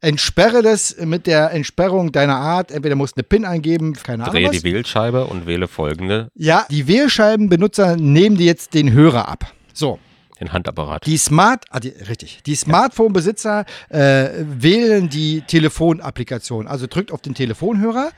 Entsperre 0.00 0.62
das 0.62 0.96
mit 1.00 1.26
der 1.26 1.50
Entsperrung 1.52 2.12
deiner 2.12 2.36
Art. 2.36 2.70
Entweder 2.70 2.94
musst 2.94 3.16
du 3.16 3.20
eine 3.20 3.24
PIN 3.24 3.44
eingeben, 3.44 3.92
keine 3.94 4.24
Ahnung 4.24 4.34
Drehe 4.34 4.48
was. 4.48 4.56
die 4.56 4.62
Wählscheibe 4.62 5.26
und 5.26 5.46
wähle 5.46 5.68
folgende, 5.68 6.28
Ja, 6.34 6.66
die 6.70 6.86
Wählscheibenbenutzer 6.86 7.96
nehmen 7.96 8.36
dir 8.36 8.46
jetzt 8.46 8.72
den 8.74 8.92
Hörer 8.92 9.28
ab. 9.28 9.52
So. 9.74 9.98
Den 10.40 10.52
Handapparat. 10.52 11.06
Die 11.06 11.16
Smart, 11.16 11.64
ah, 11.70 11.80
die, 11.80 11.88
richtig, 11.88 12.42
die 12.44 12.54
Smartphone-Besitzer 12.54 13.64
äh, 13.88 14.28
wählen 14.40 15.08
die 15.08 15.42
Telefonapplikation. 15.42 16.66
Also 16.66 16.86
drückt 16.86 17.12
auf 17.12 17.22
den 17.22 17.34
Telefonhörer. 17.34 18.10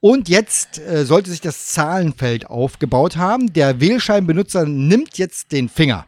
Und 0.00 0.28
jetzt 0.28 0.80
äh, 0.80 1.04
sollte 1.04 1.30
sich 1.30 1.40
das 1.40 1.68
Zahlenfeld 1.68 2.46
aufgebaut 2.46 3.16
haben. 3.16 3.52
Der 3.52 3.80
Wählscheibenbenutzer 3.80 4.66
nimmt 4.66 5.16
jetzt 5.16 5.52
den 5.52 5.68
Finger. 5.68 6.06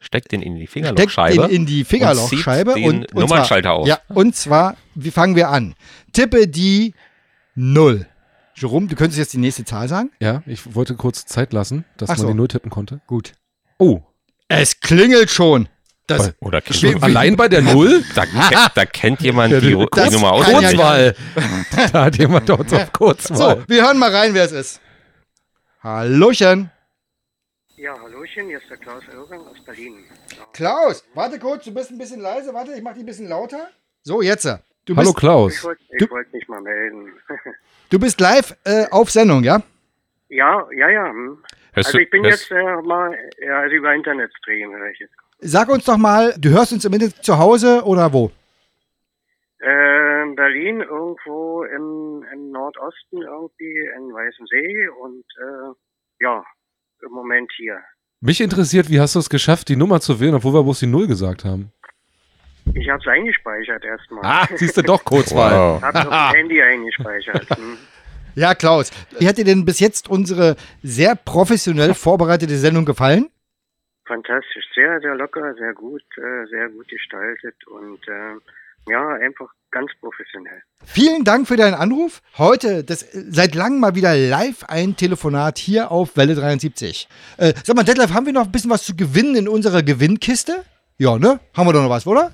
Steckt 0.00 0.32
den 0.32 0.42
in 0.42 0.56
die 0.56 0.66
Steckt 0.66 0.72
Fingerlochscheibe. 0.72 1.46
den 1.46 1.50
in 1.50 1.66
die 1.66 1.84
Fingerlochscheibe 1.84 2.72
und, 2.72 2.76
zieht 2.76 2.84
den 2.84 2.98
und, 3.00 3.12
und 3.12 3.20
Nummernschalter 3.20 3.68
zwar, 3.68 3.74
auf. 3.74 3.86
Ja, 3.86 4.00
und 4.08 4.34
zwar, 4.34 4.76
wie 4.96 5.12
fangen 5.12 5.36
wir 5.36 5.50
an? 5.50 5.74
Tippe 6.12 6.48
die 6.48 6.94
0. 7.54 8.06
Jerome, 8.56 8.88
du 8.88 8.96
könntest 8.96 9.18
jetzt 9.18 9.32
die 9.32 9.38
nächste 9.38 9.64
Zahl 9.64 9.88
sagen? 9.88 10.10
Ja, 10.20 10.42
ich 10.46 10.74
wollte 10.74 10.96
kurz 10.96 11.24
Zeit 11.26 11.52
lassen, 11.52 11.84
dass 11.96 12.10
Ach 12.10 12.16
man 12.16 12.22
so. 12.22 12.28
die 12.28 12.34
Null 12.34 12.48
tippen 12.48 12.70
konnte. 12.70 13.00
Gut. 13.06 13.32
Oh, 13.78 14.02
Es 14.50 14.80
klingelt 14.80 15.30
schon. 15.30 15.68
Das, 16.08 16.32
Oder 16.40 16.60
Wie- 16.66 16.96
Allein 17.00 17.36
bei 17.36 17.46
der 17.48 17.62
Null? 17.62 18.02
Da, 18.16 18.26
ke- 18.26 18.70
da 18.74 18.84
kennt 18.84 19.20
jemand 19.20 19.54
die, 19.54 19.60
die 19.60 19.74
Nummer 19.74 20.38
ja- 20.38 20.44
Kurzwahl. 20.44 21.14
da 21.92 22.04
hat 22.06 22.16
jemand 22.18 22.48
dort 22.48 22.72
auf 22.74 22.92
Kurzwahl. 22.92 23.36
so, 23.60 23.64
wir 23.68 23.82
hören 23.86 23.96
mal 23.96 24.10
rein, 24.12 24.34
wer 24.34 24.44
es 24.44 24.52
ist. 24.52 24.80
Hallochen. 25.84 26.70
Ja, 27.76 27.94
Hallöchen, 28.02 28.48
hier 28.48 28.58
ist 28.58 28.68
der 28.68 28.76
Klaus 28.76 29.02
Irring 29.10 29.40
aus 29.40 29.56
Berlin. 29.64 30.04
Klaus, 30.52 31.04
warte 31.14 31.38
kurz, 31.38 31.64
du 31.64 31.72
bist 31.72 31.90
ein 31.92 31.96
bisschen 31.98 32.20
leise. 32.20 32.52
Warte, 32.52 32.72
ich 32.72 32.82
mach 32.82 32.92
dich 32.92 33.04
ein 33.04 33.06
bisschen 33.06 33.28
lauter. 33.28 33.70
So, 34.02 34.20
jetzt. 34.20 34.44
Du 34.84 34.96
Hallo 34.96 35.10
bist, 35.12 35.16
Klaus. 35.16 35.54
Ich 35.54 35.64
wollte 35.64 35.80
wollt 36.10 36.32
mich 36.32 36.48
mal 36.48 36.60
melden. 36.60 37.12
Du 37.88 37.98
bist 38.00 38.20
live 38.20 38.54
äh, 38.64 38.86
auf 38.90 39.10
Sendung, 39.10 39.44
ja? 39.44 39.62
ja, 40.28 40.66
ja, 40.76 40.88
ja. 40.90 41.06
hm. 41.08 41.38
Also 41.86 41.98
du- 41.98 42.04
ich 42.04 42.10
bin 42.10 42.24
jetzt 42.24 42.50
äh, 42.50 42.82
mal, 42.82 43.16
ja, 43.44 43.60
also 43.60 43.74
über 43.74 43.94
ich 44.92 44.98
jetzt. 44.98 45.14
Sag 45.40 45.68
uns 45.70 45.84
doch 45.84 45.96
mal, 45.96 46.34
du 46.38 46.50
hörst 46.50 46.72
uns 46.72 46.84
im 46.84 46.92
Internet 46.92 47.24
zu 47.24 47.38
Hause 47.38 47.82
oder 47.84 48.12
wo? 48.12 48.30
Äh, 49.62 50.22
in 50.22 50.34
Berlin 50.36 50.80
irgendwo 50.80 51.64
im, 51.64 52.24
im 52.32 52.50
Nordosten 52.50 53.22
irgendwie 53.22 53.78
in 53.96 54.12
Weißem 54.12 54.46
See 54.46 54.88
und 55.02 55.24
äh, 55.38 56.24
ja, 56.24 56.44
im 57.04 57.12
Moment 57.12 57.50
hier. 57.56 57.78
Mich 58.22 58.40
interessiert, 58.40 58.90
wie 58.90 59.00
hast 59.00 59.14
du 59.14 59.18
es 59.18 59.30
geschafft, 59.30 59.68
die 59.68 59.76
Nummer 59.76 60.00
zu 60.00 60.20
wählen, 60.20 60.34
obwohl 60.34 60.54
wir 60.54 60.62
bloß 60.62 60.80
die 60.80 60.86
Null 60.86 61.06
gesagt 61.06 61.44
haben? 61.44 61.72
Ich 62.74 62.88
habe 62.88 63.00
es 63.00 63.06
eingespeichert 63.08 63.84
erstmal. 63.84 64.24
Ah, 64.24 64.46
siehst 64.54 64.76
du 64.76 64.82
doch 64.82 65.02
Kurzwahl. 65.04 65.52
Wow. 65.52 65.82
Hab 65.82 65.94
auf 65.96 66.02
dem 66.04 66.12
Handy 66.36 66.62
eingespeichert. 66.62 67.48
Hm. 67.56 67.78
Ja, 68.34 68.54
Klaus. 68.54 68.90
Wie 69.18 69.28
hat 69.28 69.38
dir 69.38 69.44
denn 69.44 69.64
bis 69.64 69.80
jetzt 69.80 70.08
unsere 70.08 70.56
sehr 70.82 71.14
professionell 71.16 71.94
vorbereitete 71.94 72.56
Sendung 72.56 72.84
gefallen? 72.84 73.28
Fantastisch, 74.06 74.64
sehr, 74.74 75.00
sehr 75.00 75.14
locker, 75.14 75.54
sehr 75.54 75.72
gut, 75.72 76.02
äh, 76.16 76.46
sehr 76.48 76.68
gut 76.68 76.88
gestaltet 76.88 77.54
und 77.68 78.00
äh, 78.08 78.90
ja, 78.90 79.08
einfach 79.14 79.52
ganz 79.70 79.92
professionell. 80.00 80.62
Vielen 80.84 81.24
Dank 81.24 81.46
für 81.46 81.56
deinen 81.56 81.74
Anruf. 81.74 82.22
Heute, 82.38 82.82
das 82.82 83.06
seit 83.12 83.54
langem 83.54 83.80
mal 83.80 83.94
wieder 83.94 84.16
live 84.16 84.64
ein 84.64 84.96
Telefonat 84.96 85.58
hier 85.58 85.90
auf 85.92 86.16
Welle 86.16 86.34
73. 86.34 87.08
Äh, 87.36 87.52
sag 87.62 87.76
mal, 87.76 87.84
Detlef, 87.84 88.12
haben 88.12 88.26
wir 88.26 88.32
noch 88.32 88.46
ein 88.46 88.52
bisschen 88.52 88.70
was 88.70 88.84
zu 88.84 88.96
gewinnen 88.96 89.36
in 89.36 89.48
unserer 89.48 89.82
Gewinnkiste? 89.82 90.64
Ja, 90.98 91.18
ne? 91.18 91.40
Haben 91.56 91.68
wir 91.68 91.72
doch 91.72 91.82
noch 91.82 91.90
was, 91.90 92.06
oder? 92.06 92.32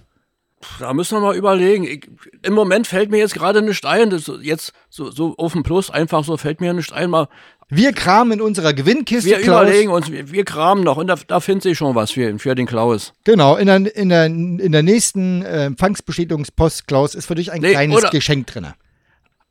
Da 0.78 0.92
müssen 0.92 1.16
wir 1.16 1.20
mal 1.20 1.36
überlegen. 1.36 1.84
Ich, 1.84 2.08
Im 2.42 2.54
Moment 2.54 2.86
fällt 2.86 3.10
mir 3.10 3.18
jetzt 3.18 3.34
gerade 3.34 3.62
nicht 3.62 3.84
ein. 3.84 4.10
Das 4.10 4.30
jetzt 4.42 4.72
so, 4.90 5.10
so 5.10 5.34
auf 5.36 5.52
dem 5.52 5.62
Plus 5.62 5.90
einfach 5.90 6.24
so 6.24 6.36
fällt 6.36 6.60
mir 6.60 6.72
nicht 6.72 6.92
ein. 6.92 7.10
Mal, 7.10 7.28
Wir 7.68 7.92
kramen 7.92 8.32
in 8.32 8.40
unserer 8.40 8.72
Gewinnkiste, 8.74 9.30
wir 9.30 9.38
Klaus. 9.40 9.62
überlegen 9.62 9.90
uns, 9.90 10.10
wir, 10.10 10.30
wir 10.30 10.44
kramen 10.44 10.84
noch 10.84 10.96
und 10.98 11.06
da, 11.06 11.16
da 11.26 11.40
findet 11.40 11.62
sich 11.64 11.78
schon 11.78 11.94
was 11.94 12.10
für, 12.12 12.38
für 12.38 12.54
den 12.54 12.66
Klaus. 12.66 13.12
Genau, 13.24 13.56
in 13.56 13.66
der, 13.66 13.96
in 13.96 14.08
der, 14.08 14.26
in 14.26 14.72
der 14.72 14.82
nächsten 14.82 15.42
äh, 15.42 15.64
Empfangsbestätigungspost, 15.66 16.86
Klaus, 16.86 17.14
ist 17.14 17.26
für 17.26 17.34
dich 17.34 17.52
ein 17.52 17.60
Nee, 17.60 17.72
kleines 17.72 18.10
Geschenk 18.10 18.46
drin. 18.48 18.68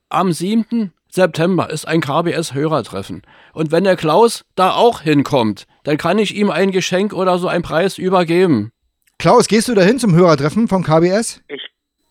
Am 0.09 0.31
7. 0.31 0.91
September 1.09 1.69
ist 1.69 1.87
ein 1.87 2.01
KBS-Hörertreffen. 2.01 3.21
Und 3.53 3.71
wenn 3.71 3.83
der 3.85 3.95
Klaus 3.95 4.43
da 4.55 4.71
auch 4.71 5.01
hinkommt, 5.01 5.65
dann 5.83 5.97
kann 5.97 6.19
ich 6.19 6.35
ihm 6.35 6.49
ein 6.51 6.71
Geschenk 6.71 7.13
oder 7.13 7.39
so 7.39 7.47
einen 7.47 7.63
Preis 7.63 7.97
übergeben. 7.97 8.71
Klaus, 9.17 9.47
gehst 9.47 9.67
du 9.67 9.73
dahin 9.73 9.99
zum 9.99 10.13
Hörertreffen 10.13 10.67
vom 10.67 10.83
KBS? 10.83 11.41
Ich 11.47 11.61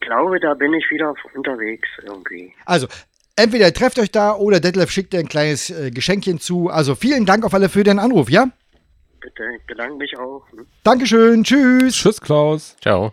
glaube, 0.00 0.40
da 0.40 0.54
bin 0.54 0.72
ich 0.74 0.84
wieder 0.90 1.14
unterwegs 1.34 1.88
irgendwie. 2.02 2.52
Also, 2.64 2.86
entweder 3.36 3.66
ihr 3.66 3.74
trefft 3.74 3.98
euch 3.98 4.10
da 4.10 4.34
oder 4.34 4.60
Detlef 4.60 4.90
schickt 4.90 5.12
dir 5.12 5.20
ein 5.20 5.28
kleines 5.28 5.70
äh, 5.70 5.90
Geschenkchen 5.90 6.40
zu. 6.40 6.68
Also, 6.70 6.94
vielen 6.94 7.26
Dank 7.26 7.44
auf 7.44 7.54
alle 7.54 7.68
für 7.68 7.84
den 7.84 7.98
Anruf, 7.98 8.30
ja? 8.30 8.48
Bitte, 9.20 9.42
ich 9.58 9.66
bedanke 9.66 9.96
mich 9.96 10.16
auch. 10.18 10.42
Hm. 10.50 10.66
Dankeschön, 10.82 11.44
tschüss. 11.44 11.94
Tschüss, 11.94 12.20
Klaus. 12.20 12.76
Ciao. 12.80 13.12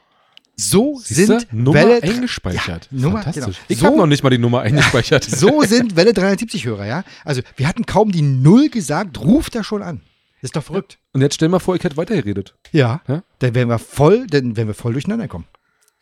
So 0.57 0.97
Siehste? 0.99 1.39
sind 1.39 1.53
Nummer 1.53 1.75
Welle 1.79 2.03
eingespeichert. 2.03 2.87
Ja, 2.91 2.97
Nummer, 2.99 3.21
Fantastisch. 3.23 3.45
genau. 3.57 3.57
Ich 3.67 3.79
So- 3.79 3.85
habe 3.87 3.97
noch 3.97 4.05
nicht 4.07 4.21
mal 4.23 4.29
die 4.29 4.37
Nummer 4.37 4.61
eingespeichert. 4.61 5.23
So 5.29 5.61
sind 5.63 5.95
Welle 5.95 6.11
370-Hörer, 6.11 6.85
ja? 6.85 7.03
Also, 7.25 7.41
wir 7.55 7.67
hatten 7.67 7.85
kaum 7.85 8.11
die 8.11 8.21
Null 8.21 8.69
gesagt, 8.69 9.19
ruft 9.21 9.55
er 9.55 9.63
schon 9.63 9.81
an. 9.81 10.01
Ist 10.41 10.55
doch 10.55 10.63
verrückt. 10.63 10.97
Und 11.13 11.21
jetzt 11.21 11.35
stell 11.35 11.49
mal 11.49 11.59
vor, 11.59 11.75
ich 11.75 11.83
hätte 11.83 11.97
weitergeredet. 11.97 12.55
Ja. 12.71 13.01
Ja? 13.07 13.23
Dann 13.39 13.55
wären 13.55 13.69
wir 13.69 13.79
voll, 13.79 14.25
dann 14.27 14.57
wären 14.57 14.67
wir 14.67 14.73
voll 14.73 14.93
durcheinander 14.93 15.27
kommen. 15.27 15.45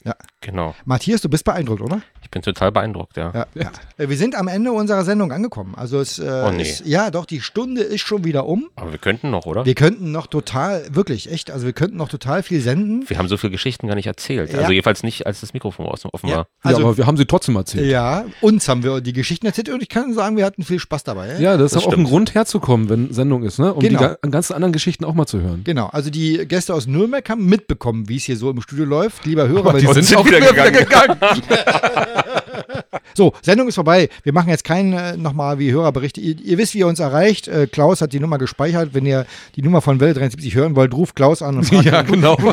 Ja. 0.05 0.15
Genau. 0.41 0.73
Matthias, 0.85 1.19
du 1.21 1.27
bist 1.29 1.43
beeindruckt, 1.43 1.81
oder? 1.81 2.01
Ich 2.23 2.29
bin 2.31 2.41
total 2.41 2.71
beeindruckt, 2.71 3.17
ja. 3.17 3.31
Ja, 3.33 3.47
ja. 3.55 3.71
Äh, 3.97 4.07
Wir 4.07 4.15
sind 4.15 4.35
am 4.35 4.47
Ende 4.47 4.71
unserer 4.71 5.03
Sendung 5.03 5.31
angekommen. 5.33 5.73
Also 5.75 5.99
es, 5.99 6.17
äh, 6.17 6.43
Oh, 6.47 6.51
nee. 6.51 6.61
es, 6.61 6.81
ja, 6.85 7.11
doch, 7.11 7.25
die 7.25 7.41
Stunde 7.41 7.81
ist 7.81 8.01
schon 8.01 8.23
wieder 8.23 8.45
um. 8.45 8.69
Aber 8.77 8.91
wir 8.91 8.99
könnten 8.99 9.31
noch, 9.31 9.45
oder? 9.45 9.65
Wir 9.65 9.75
könnten 9.75 10.11
noch 10.13 10.27
total, 10.27 10.85
wirklich, 10.95 11.29
echt, 11.29 11.51
also 11.51 11.65
wir 11.65 11.73
könnten 11.73 11.97
noch 11.97 12.07
total 12.07 12.41
viel 12.43 12.61
senden. 12.61 13.03
Wir 13.09 13.17
haben 13.17 13.27
so 13.27 13.35
viele 13.35 13.51
Geschichten 13.51 13.87
gar 13.87 13.95
nicht 13.95 14.07
erzählt. 14.07 14.53
Ja. 14.53 14.59
Also 14.59 14.71
jedenfalls 14.71 15.03
nicht, 15.03 15.27
als 15.27 15.41
das 15.41 15.53
Mikrofon 15.53 15.87
offen 15.87 16.09
war. 16.29 16.47
Also- 16.63 16.79
ja, 16.79 16.85
aber 16.85 16.97
wir 16.97 17.05
haben 17.05 17.17
sie 17.17 17.25
trotzdem 17.25 17.55
erzählt. 17.57 17.87
Ja, 17.87 18.23
uns 18.39 18.69
haben 18.69 18.83
wir 18.83 19.01
die 19.01 19.13
Geschichten 19.13 19.45
erzählt 19.45 19.67
und 19.69 19.81
ich 19.81 19.89
kann 19.89 20.13
sagen, 20.13 20.37
wir 20.37 20.45
hatten 20.45 20.63
viel 20.63 20.79
Spaß 20.79 21.03
dabei. 21.03 21.37
Ja, 21.39 21.57
das 21.57 21.73
ist 21.73 21.75
Das 21.75 21.83
auch 21.83 21.87
ein 21.87 21.91
stimmt. 21.93 22.07
Grund 22.07 22.35
herzukommen, 22.35 22.87
wenn 22.89 23.11
Sendung 23.13 23.43
ist, 23.43 23.59
ne? 23.59 23.73
Um 23.73 23.81
Genau. 23.81 23.99
die 23.99 24.05
ga- 24.05 24.17
ganzen 24.29 24.53
anderen 24.53 24.71
Geschichten 24.71 25.03
auch 25.03 25.13
mal 25.15 25.25
zu 25.25 25.41
hören. 25.41 25.61
Genau, 25.65 25.87
also 25.87 26.09
die 26.09 26.45
Gäste 26.47 26.73
aus 26.73 26.87
Nürnberg 26.87 27.27
haben 27.29 27.45
mitbekommen, 27.45 28.07
wie 28.07 28.15
es 28.15 28.23
hier 28.23 28.37
so 28.37 28.49
im 28.51 28.61
Studio 28.61 28.85
läuft. 28.85 29.25
Lieber 29.25 29.47
Hörer, 29.49 29.69
Aber 29.71 29.79
die 29.79 29.87
sind 29.87 30.15
auch 30.15 30.28
wieder 30.37 30.71
gegangen. 30.71 31.17
So, 33.15 33.33
Sendung 33.41 33.67
ist 33.67 33.75
vorbei. 33.75 34.07
Wir 34.23 34.31
machen 34.31 34.47
jetzt 34.49 34.63
keinen 34.63 34.93
äh, 34.93 35.17
nochmal 35.17 35.59
wie 35.59 35.71
Hörerberichte. 35.73 36.21
Ihr, 36.21 36.39
ihr 36.39 36.57
wisst, 36.57 36.73
wie 36.73 36.79
ihr 36.79 36.87
uns 36.87 36.99
erreicht. 36.99 37.49
Äh, 37.49 37.67
Klaus 37.67 37.99
hat 38.01 38.13
die 38.13 38.19
Nummer 38.21 38.37
gespeichert. 38.37 38.93
Wenn 38.93 39.05
ihr 39.05 39.25
die 39.57 39.61
Nummer 39.61 39.81
von 39.81 39.99
Welle 39.99 40.13
73 40.13 40.55
hören 40.55 40.77
wollt, 40.77 40.93
ruft 40.93 41.17
Klaus 41.17 41.41
an 41.41 41.57
und 41.57 41.65
fragt 41.65 41.85
Ja, 41.85 41.99
ihn. 42.01 42.07
genau. 42.07 42.37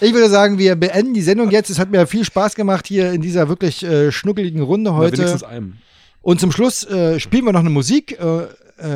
Ich 0.00 0.12
würde 0.14 0.28
sagen, 0.28 0.58
wir 0.58 0.76
beenden 0.76 1.12
die 1.12 1.22
Sendung 1.22 1.50
jetzt. 1.50 1.70
Es 1.70 1.80
hat 1.80 1.90
mir 1.90 2.06
viel 2.06 2.24
Spaß 2.24 2.54
gemacht 2.54 2.86
hier 2.86 3.10
in 3.12 3.20
dieser 3.20 3.48
wirklich 3.48 3.82
äh, 3.84 4.12
schnuckeligen 4.12 4.62
Runde 4.62 4.92
Na, 4.92 4.96
heute. 4.96 5.16
wenigstens 5.18 5.42
einem. 5.42 5.78
Und 6.22 6.38
zum 6.38 6.52
Schluss 6.52 6.84
äh, 6.84 7.18
spielen 7.18 7.46
wir 7.46 7.52
noch 7.52 7.60
eine 7.60 7.70
Musik. 7.70 8.16
Äh, 8.20 8.42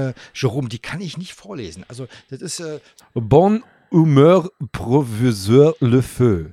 äh, 0.08 0.12
Jerome, 0.32 0.68
die 0.68 0.78
kann 0.78 1.00
ich 1.00 1.18
nicht 1.18 1.32
vorlesen. 1.34 1.84
Also, 1.88 2.06
das 2.30 2.40
ist. 2.40 2.60
Äh, 2.60 2.78
Bonne 3.14 3.62
humeur, 3.90 4.48
professeur 4.70 5.74
le 5.80 6.02
feu. 6.02 6.44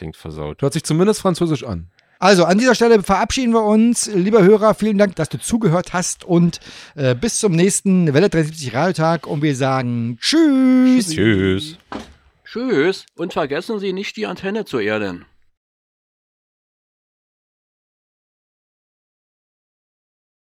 Klingt 0.00 0.16
versaut. 0.16 0.62
Hört 0.62 0.72
sich 0.72 0.82
zumindest 0.82 1.20
französisch 1.20 1.62
an. 1.62 1.88
Also 2.18 2.46
an 2.46 2.56
dieser 2.56 2.74
Stelle 2.74 3.02
verabschieden 3.02 3.52
wir 3.52 3.64
uns. 3.64 4.06
Lieber 4.06 4.42
Hörer, 4.42 4.72
vielen 4.72 4.96
Dank, 4.96 5.14
dass 5.16 5.28
du 5.28 5.38
zugehört 5.38 5.92
hast 5.92 6.24
und 6.24 6.58
äh, 6.94 7.14
bis 7.14 7.38
zum 7.38 7.52
nächsten 7.52 8.14
Welle 8.14 8.30
73 8.30 8.72
Radiotag 8.72 9.26
und 9.26 9.42
wir 9.42 9.54
sagen 9.54 10.16
Tschüss. 10.18 11.10
Tschüss. 11.10 11.76
Tschüss. 12.46 13.04
Und 13.14 13.34
vergessen 13.34 13.78
Sie 13.78 13.92
nicht 13.92 14.16
die 14.16 14.24
Antenne 14.24 14.64
zu 14.64 14.78
erden. 14.78 15.26